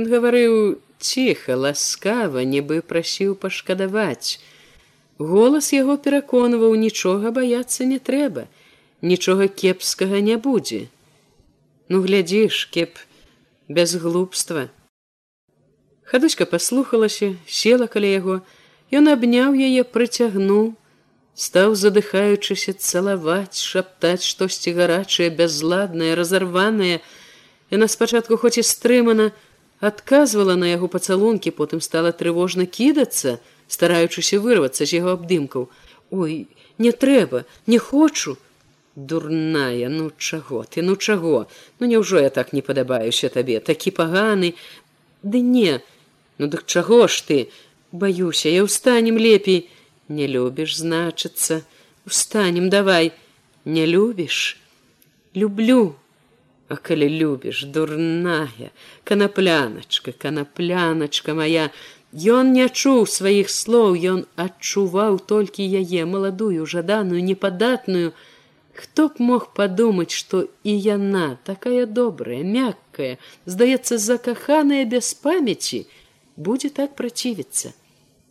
ён 0.00 0.10
гаварыў 0.12 0.58
ціха 0.98 1.56
ласкава 1.66 2.44
нібы 2.56 2.82
прасіў 2.92 3.38
пашкадаваць 3.46 4.40
Голас 5.18 5.72
яго 5.72 5.96
пераконваў 5.96 6.74
нічога 6.76 7.32
баяцца 7.32 7.88
не 7.88 7.96
трэба, 7.98 8.44
нічога 9.00 9.48
кепскага 9.48 10.20
не 10.20 10.36
будзе. 10.36 10.88
Ну 11.88 12.02
глядзіш, 12.04 12.66
кеп 12.68 13.00
без 13.68 13.94
глупства. 13.96 14.68
Хадочка 16.06 16.46
паслухалася, 16.46 17.34
села 17.46 17.86
каля 17.86 18.06
яго, 18.06 18.40
Ён 18.94 19.10
абняў 19.10 19.56
яе, 19.58 19.82
прыцягнуў, 19.82 20.76
стаў 21.34 21.74
задыхаючыся 21.74 22.72
цалаваць, 22.78 23.58
шаптаць 23.58 24.22
штосьці 24.22 24.72
гарачае, 24.78 25.30
бязладнае, 25.34 26.14
разарванае. 26.14 27.02
Яна 27.74 27.90
спачатку 27.90 28.38
хоць 28.38 28.62
і 28.62 28.62
стрымана, 28.62 29.32
адказвала 29.82 30.54
на 30.54 30.70
яго 30.70 30.86
пацалункі, 30.86 31.50
потым 31.50 31.82
стала 31.82 32.14
трывожна 32.14 32.66
кідацца, 32.66 33.42
стараючыся 33.66 34.38
вырвацца 34.38 34.86
з 34.86 35.02
яго 35.02 35.18
абдымкаў. 35.18 35.66
Ой 36.14 36.46
не 36.78 36.92
трэба 36.92 37.44
не 37.66 37.78
хочу! 37.78 38.38
Дурная 38.94 39.90
ну 39.92 40.08
чаго 40.16 40.64
ты 40.64 40.80
ну 40.80 40.96
чаго? 40.96 41.48
Ну 41.80 41.90
няўжо 41.90 42.22
я 42.22 42.30
так 42.30 42.54
не 42.54 42.62
падабаюся 42.62 43.28
табе? 43.28 43.58
Такі 43.60 43.90
паганы! 43.90 44.54
Ды 45.20 45.42
не 45.42 45.82
ну 46.38 46.46
дык 46.46 46.66
чаго 46.66 47.06
ж 47.08 47.22
ты? 47.26 47.38
Баюся 47.92 48.48
я 48.48 48.66
ўстанем 48.66 49.16
лепей 49.18 49.68
не 50.08 50.26
любіш 50.26 50.76
значыцца. 50.76 51.62
Устанем 52.06 52.70
давай. 52.70 53.12
Не 53.64 53.86
любіш? 53.86 54.56
Люблю. 55.34 55.94
А 56.68 56.76
калі 56.76 57.08
любіш 57.08 57.64
дурная 57.64 58.70
канапляначка 59.04 60.12
канапляначка 60.12 61.34
моя. 61.34 61.70
Ён 62.14 62.54
не 62.54 62.66
чуў 62.70 63.06
сваіх 63.10 63.50
слоў, 63.50 63.98
ён 63.98 64.24
адчуваў 64.38 65.18
толькі 65.26 65.66
яе 65.66 66.06
маладую, 66.06 66.66
жаданую, 66.66 67.22
непадатную. 67.22 68.14
Хто 68.74 69.08
б 69.08 69.18
мог 69.18 69.52
падумаць, 69.54 70.14
што 70.14 70.46
і 70.62 70.72
яна 70.72 71.38
такая 71.44 71.86
добрая, 71.86 72.42
мяккая, 72.44 73.18
здаецца, 73.46 73.98
закаханая 73.98 74.84
без 74.84 75.14
памяці, 75.14 75.86
будзе 76.36 76.70
так 76.70 76.94
працівіцца. 76.96 77.72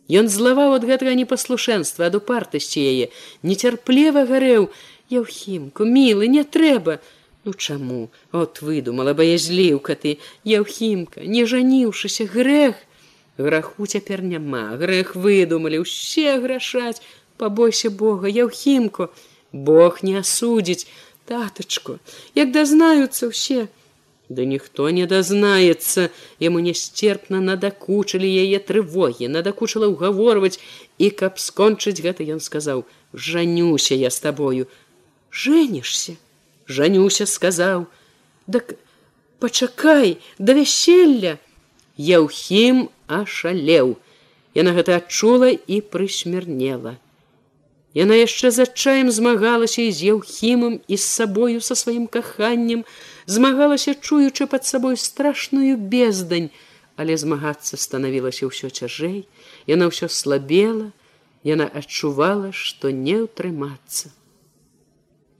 Ён 0.08 0.30
злаваў 0.30 0.78
ад 0.78 0.86
гэтага 0.86 1.14
непаслушэнства, 1.18 2.06
ад 2.06 2.14
упартасці 2.18 2.80
яе, 2.80 3.06
нецярпліва 3.42 4.26
гарэў: 4.30 4.70
Яўхімку, 5.10 5.84
мілы, 5.84 6.26
не 6.30 6.42
трэба. 6.42 6.98
Ну 7.44 7.54
чаму? 7.54 8.10
От 8.32 8.62
выдумала 8.62 9.14
баязліўка 9.14 9.94
ты, 9.94 10.18
Яўхімка, 10.42 11.22
не 11.22 11.46
жаніўшыся 11.46 12.26
грэх, 12.26 12.74
граху 13.38 13.86
цяпер 13.86 14.22
няма 14.22 14.76
грэх 14.80 15.14
выдумалі 15.14 15.80
усе 15.84 16.38
грашаць 16.40 17.02
пабойся 17.36 17.90
бога 17.90 18.32
яўхімку 18.32 19.08
бог 19.52 20.00
не 20.02 20.16
асудзіць 20.20 20.88
татачку 21.28 21.98
як 22.40 22.52
дазнаюцца 22.56 23.28
ўсе 23.32 23.68
да 24.28 24.44
ніхто 24.44 24.90
не 24.90 25.06
дазнаецца. 25.06 26.08
Яму 26.40 26.60
нясцерпна 26.60 27.40
надакучылі 27.40 28.26
яе 28.26 28.58
трывогі 28.58 29.30
надакучыла 29.30 29.90
ўгаворваць. 29.92 30.58
І 30.98 31.10
каб 31.10 31.38
скончыць 31.38 32.00
гэта 32.00 32.24
ён 32.24 32.40
сказаў 32.40 32.84
жанюся 33.12 33.94
я 33.94 34.10
з 34.10 34.20
табою 34.20 34.66
жэнішся 35.30 36.16
жанюся 36.66 37.26
сказаў. 37.26 37.86
Дак 38.46 38.74
пачакай 39.38 40.18
да 40.38 40.56
вяселля 40.56 41.38
яўхім 41.96 42.88
ашалеў 43.06 43.96
яна 44.56 44.72
гэта 44.76 44.96
адчула 45.00 45.52
і 45.52 45.80
прысмірнела. 45.92 46.96
Яна 47.96 48.16
яшчэ 48.16 48.50
з 48.52 48.64
адчаем 48.64 49.10
змагалася 49.12 49.84
і 49.84 49.92
з 49.92 50.16
еўхімам 50.16 50.80
і 50.88 50.96
з 50.96 51.04
сабою 51.04 51.60
са 51.60 51.76
сваім 51.76 52.06
каханнем, 52.06 52.84
змагалася 53.26 53.94
чуючы 53.94 54.46
пад 54.46 54.64
сабой 54.64 54.96
страшную 54.96 55.76
бездань, 55.76 56.50
але 56.96 57.16
змагацца 57.16 57.76
станавілася 57.76 58.48
ўсё 58.48 58.70
цяжэй, 58.70 59.26
Яна 59.66 59.90
ўсё 59.90 60.06
слабела, 60.08 60.94
яна 61.42 61.66
адчувала, 61.66 62.54
што 62.54 62.94
не 62.94 63.18
ўтрымацца. 63.26 64.14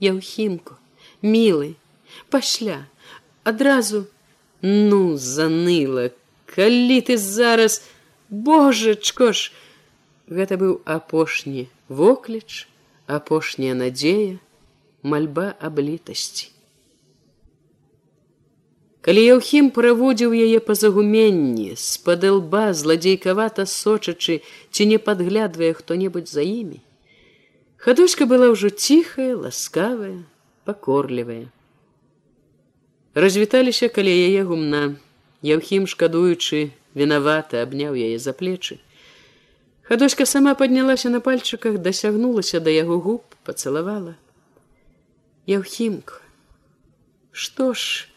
Яўхімку, 0.03 0.75
мілы, 1.23 1.79
пасля, 2.29 2.85
адразу 3.43 4.05
ну 4.61 5.15
заныла, 5.15 6.11
калі 6.45 6.99
ты 7.01 7.17
зараз, 7.17 7.81
Божачко 8.29 9.31
ж, 9.31 9.55
гэта 10.27 10.59
быў 10.59 10.83
апошні 10.83 11.71
вокліч 11.87 12.67
апошняя 13.07 13.73
надзея 13.73 14.35
мальба 15.01 15.55
аблітасці 15.63 16.51
калі 19.07 19.21
яўхім 19.23 19.67
праводзіў 19.75 20.33
яе 20.35 20.59
па 20.69 20.75
загуменні 20.75 21.67
з-пад 21.79 22.25
лба 22.37 22.63
зладзейкавата 22.79 23.63
сочачы 23.73 24.39
ці 24.71 24.87
не 24.91 24.97
падглядвае 25.09 25.69
хто-небудзь 25.77 26.33
за 26.37 26.43
імі 26.43 26.79
хадочка 27.85 28.27
была 28.31 28.49
ўжо 28.55 28.71
ціхая 28.87 29.29
ласкавая 29.43 30.17
пакорлівая 30.67 31.45
развіталіся 33.27 33.87
калі 33.99 34.17
яе 34.25 34.43
гумна 34.49 34.83
яўхім 35.53 35.87
шкадуючы 35.93 36.67
вінавата 37.03 37.63
абняў 37.63 37.95
яе 37.95 38.19
за 38.19 38.35
плечы 38.35 38.83
Хадочка 39.87 40.25
сама 40.25 40.51
паднялася 40.59 41.07
на 41.09 41.21
пальчыках, 41.23 41.77
дасягнулася 41.79 42.59
да 42.59 42.69
яго 42.69 42.99
губ, 42.99 43.35
пацалавала. 43.47 44.15
Яўхімк. 45.47 46.11
Што 47.31 47.71
ж, 47.71 48.11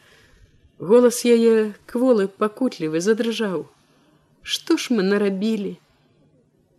голас 0.81 1.23
яе 1.29 1.77
кволы 1.87 2.27
пакутлівы 2.27 3.05
задрыжаў. 3.05 3.69
Што 4.43 4.77
ж 4.81 4.97
мы 4.97 5.07
нарабілі? 5.07 5.77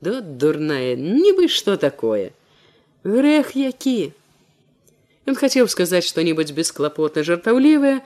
Да 0.01 0.19
дурная, 0.19 0.97
нібы 0.97 1.47
што 1.47 1.77
такое. 1.77 2.33
Грэх 3.05 3.55
які. 3.55 4.11
Ён 5.29 5.37
хацеў 5.37 5.69
сказаць 5.69 6.09
што-небудзь 6.09 6.57
бесклапотна 6.57 7.21
жартаўлівае, 7.23 8.01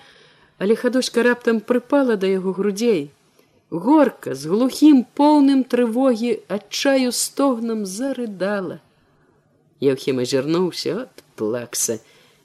але 0.59 0.75
хадочка 0.75 1.23
раптам 1.23 1.63
прыпала 1.63 2.19
да 2.19 2.27
яго 2.27 2.51
грудзей 2.51 3.15
горка 3.69 4.35
з 4.35 4.45
глухім 4.45 5.05
поўным 5.17 5.63
трывогі 5.63 6.39
адчаю 6.47 7.11
стогнам 7.11 7.85
зарыдала 7.85 8.79
Еўхім 9.81 10.21
азірнуўся 10.23 10.95
от 11.05 11.23
плакса 11.35 11.99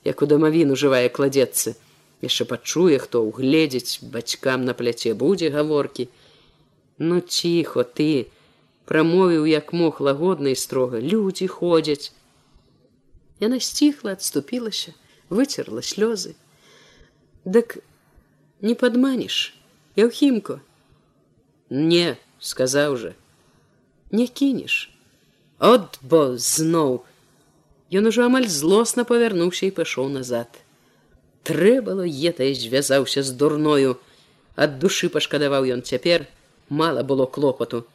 як 0.05 0.23
у 0.23 0.27
дамавіну 0.27 0.77
жывая 0.77 1.09
кладзецца 1.09 1.77
яшчэ 2.25 2.47
пачуе 2.51 2.99
хто 3.03 3.23
ўгледзець 3.27 4.05
бацькам 4.15 4.65
на 4.69 4.75
пляце 4.77 5.15
будзе 5.15 5.51
гаворкі. 5.55 6.09
Ну 6.99 7.21
ціхо 7.21 7.85
ты 7.85 8.29
прамовіў 8.85 9.47
як 9.49 9.73
мог 9.73 10.01
лагодна 10.01 10.53
і 10.53 10.61
строга 10.63 11.01
людзі 11.01 11.49
ходзяць 11.49 12.13
яна 13.41 13.61
сціхла 13.61 14.17
адступілася 14.19 14.93
выцерла 15.31 15.81
слёзы. 15.81 16.37
Дык 17.45 17.81
не 18.61 18.75
падманіш 18.75 19.57
яўхімко? 19.97 20.61
Не 21.71 22.17
сказаў 22.41 22.97
жа. 23.01 23.13
Не 24.11 24.27
кінеш 24.27 24.91
от 25.61 26.01
бо 26.03 26.37
зноў 26.41 27.05
ён 27.93 28.09
ужо 28.11 28.25
амаль 28.27 28.49
злосна 28.49 29.05
павярнуўся 29.05 29.69
і 29.69 29.75
пайшоў 29.77 30.09
назад 30.09 30.49
трэ 31.45 31.81
было 31.81 32.05
етай 32.07 32.55
звязаўся 32.55 33.23
з 33.23 33.31
дурною. 33.33 33.99
Ад 34.57 34.79
душы 34.79 35.09
пашкадаваў 35.09 35.69
ён 35.77 35.83
цяпер 35.83 36.27
мала 36.69 37.03
было 37.03 37.27
клопату. 37.27 37.87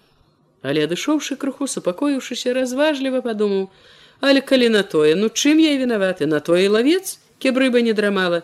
Але 0.62 0.86
адышоўшы 0.86 1.36
крыху 1.38 1.68
супакоіўшыся 1.68 2.54
разважліва 2.58 3.22
падумаў 3.22 3.70
але 4.22 4.42
калі 4.42 4.70
на 4.70 4.84
тое 4.84 5.16
ну 5.16 5.30
чым 5.30 5.60
я 5.60 5.76
вінаваты? 5.78 6.26
На 6.26 6.40
тое 6.40 6.70
лавец 6.70 7.20
кеб 7.40 7.58
рыба 7.58 7.82
не 7.82 7.94
драмала. 7.94 8.44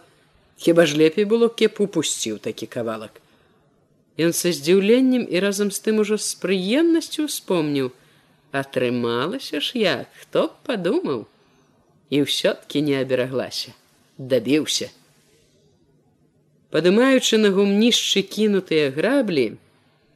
Хіба 0.58 0.86
ж 0.86 0.98
лепей 0.98 1.26
было 1.26 1.50
кеп 1.50 1.82
упусціў 1.82 2.38
такі 2.38 2.68
кавалак? 2.68 3.22
Ён 4.20 4.36
са 4.36 4.52
здзіўленнем 4.52 5.26
і 5.26 5.40
разам 5.40 5.72
з 5.72 5.80
тым 5.80 6.04
ужо 6.04 6.18
з 6.22 6.36
прыемнасцю 6.38 7.26
успомніў: 7.26 7.92
атрымалася 8.52 9.58
ж 9.64 9.80
як, 9.80 10.08
хто 10.22 10.52
б 10.52 10.52
падумаў? 10.68 11.26
І 12.12 12.28
ўсё-ткі 12.28 12.84
не 12.84 13.00
абераглася, 13.02 13.72
дабіўся. 14.34 14.90
Падымаючы 16.72 17.42
на 17.42 17.52
гумнішчы 17.56 18.24
кінутыя 18.36 18.92
граблі, 18.96 19.58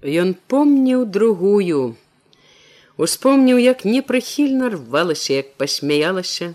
ён 0.04 0.36
помніў 0.48 1.06
другую. 1.18 1.96
Успомніў, 2.98 3.58
як 3.60 3.84
непрыхільна 3.84 4.72
рвалася, 4.78 5.42
як 5.42 5.58
пасмяялася, 5.60 6.54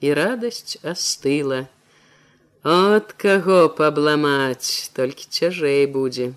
і 0.00 0.12
радасць 0.14 0.78
астыла. 0.82 1.66
От 2.64 3.14
каго 3.14 3.68
пабламаць, 3.70 4.90
толькі 4.94 5.30
цяжэй 5.30 5.86
будзе 5.86 6.34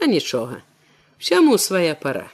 а 0.00 0.06
нічога, 0.06 0.62
всяму 1.18 1.58
свая 1.58 1.94
пора. 1.94 2.32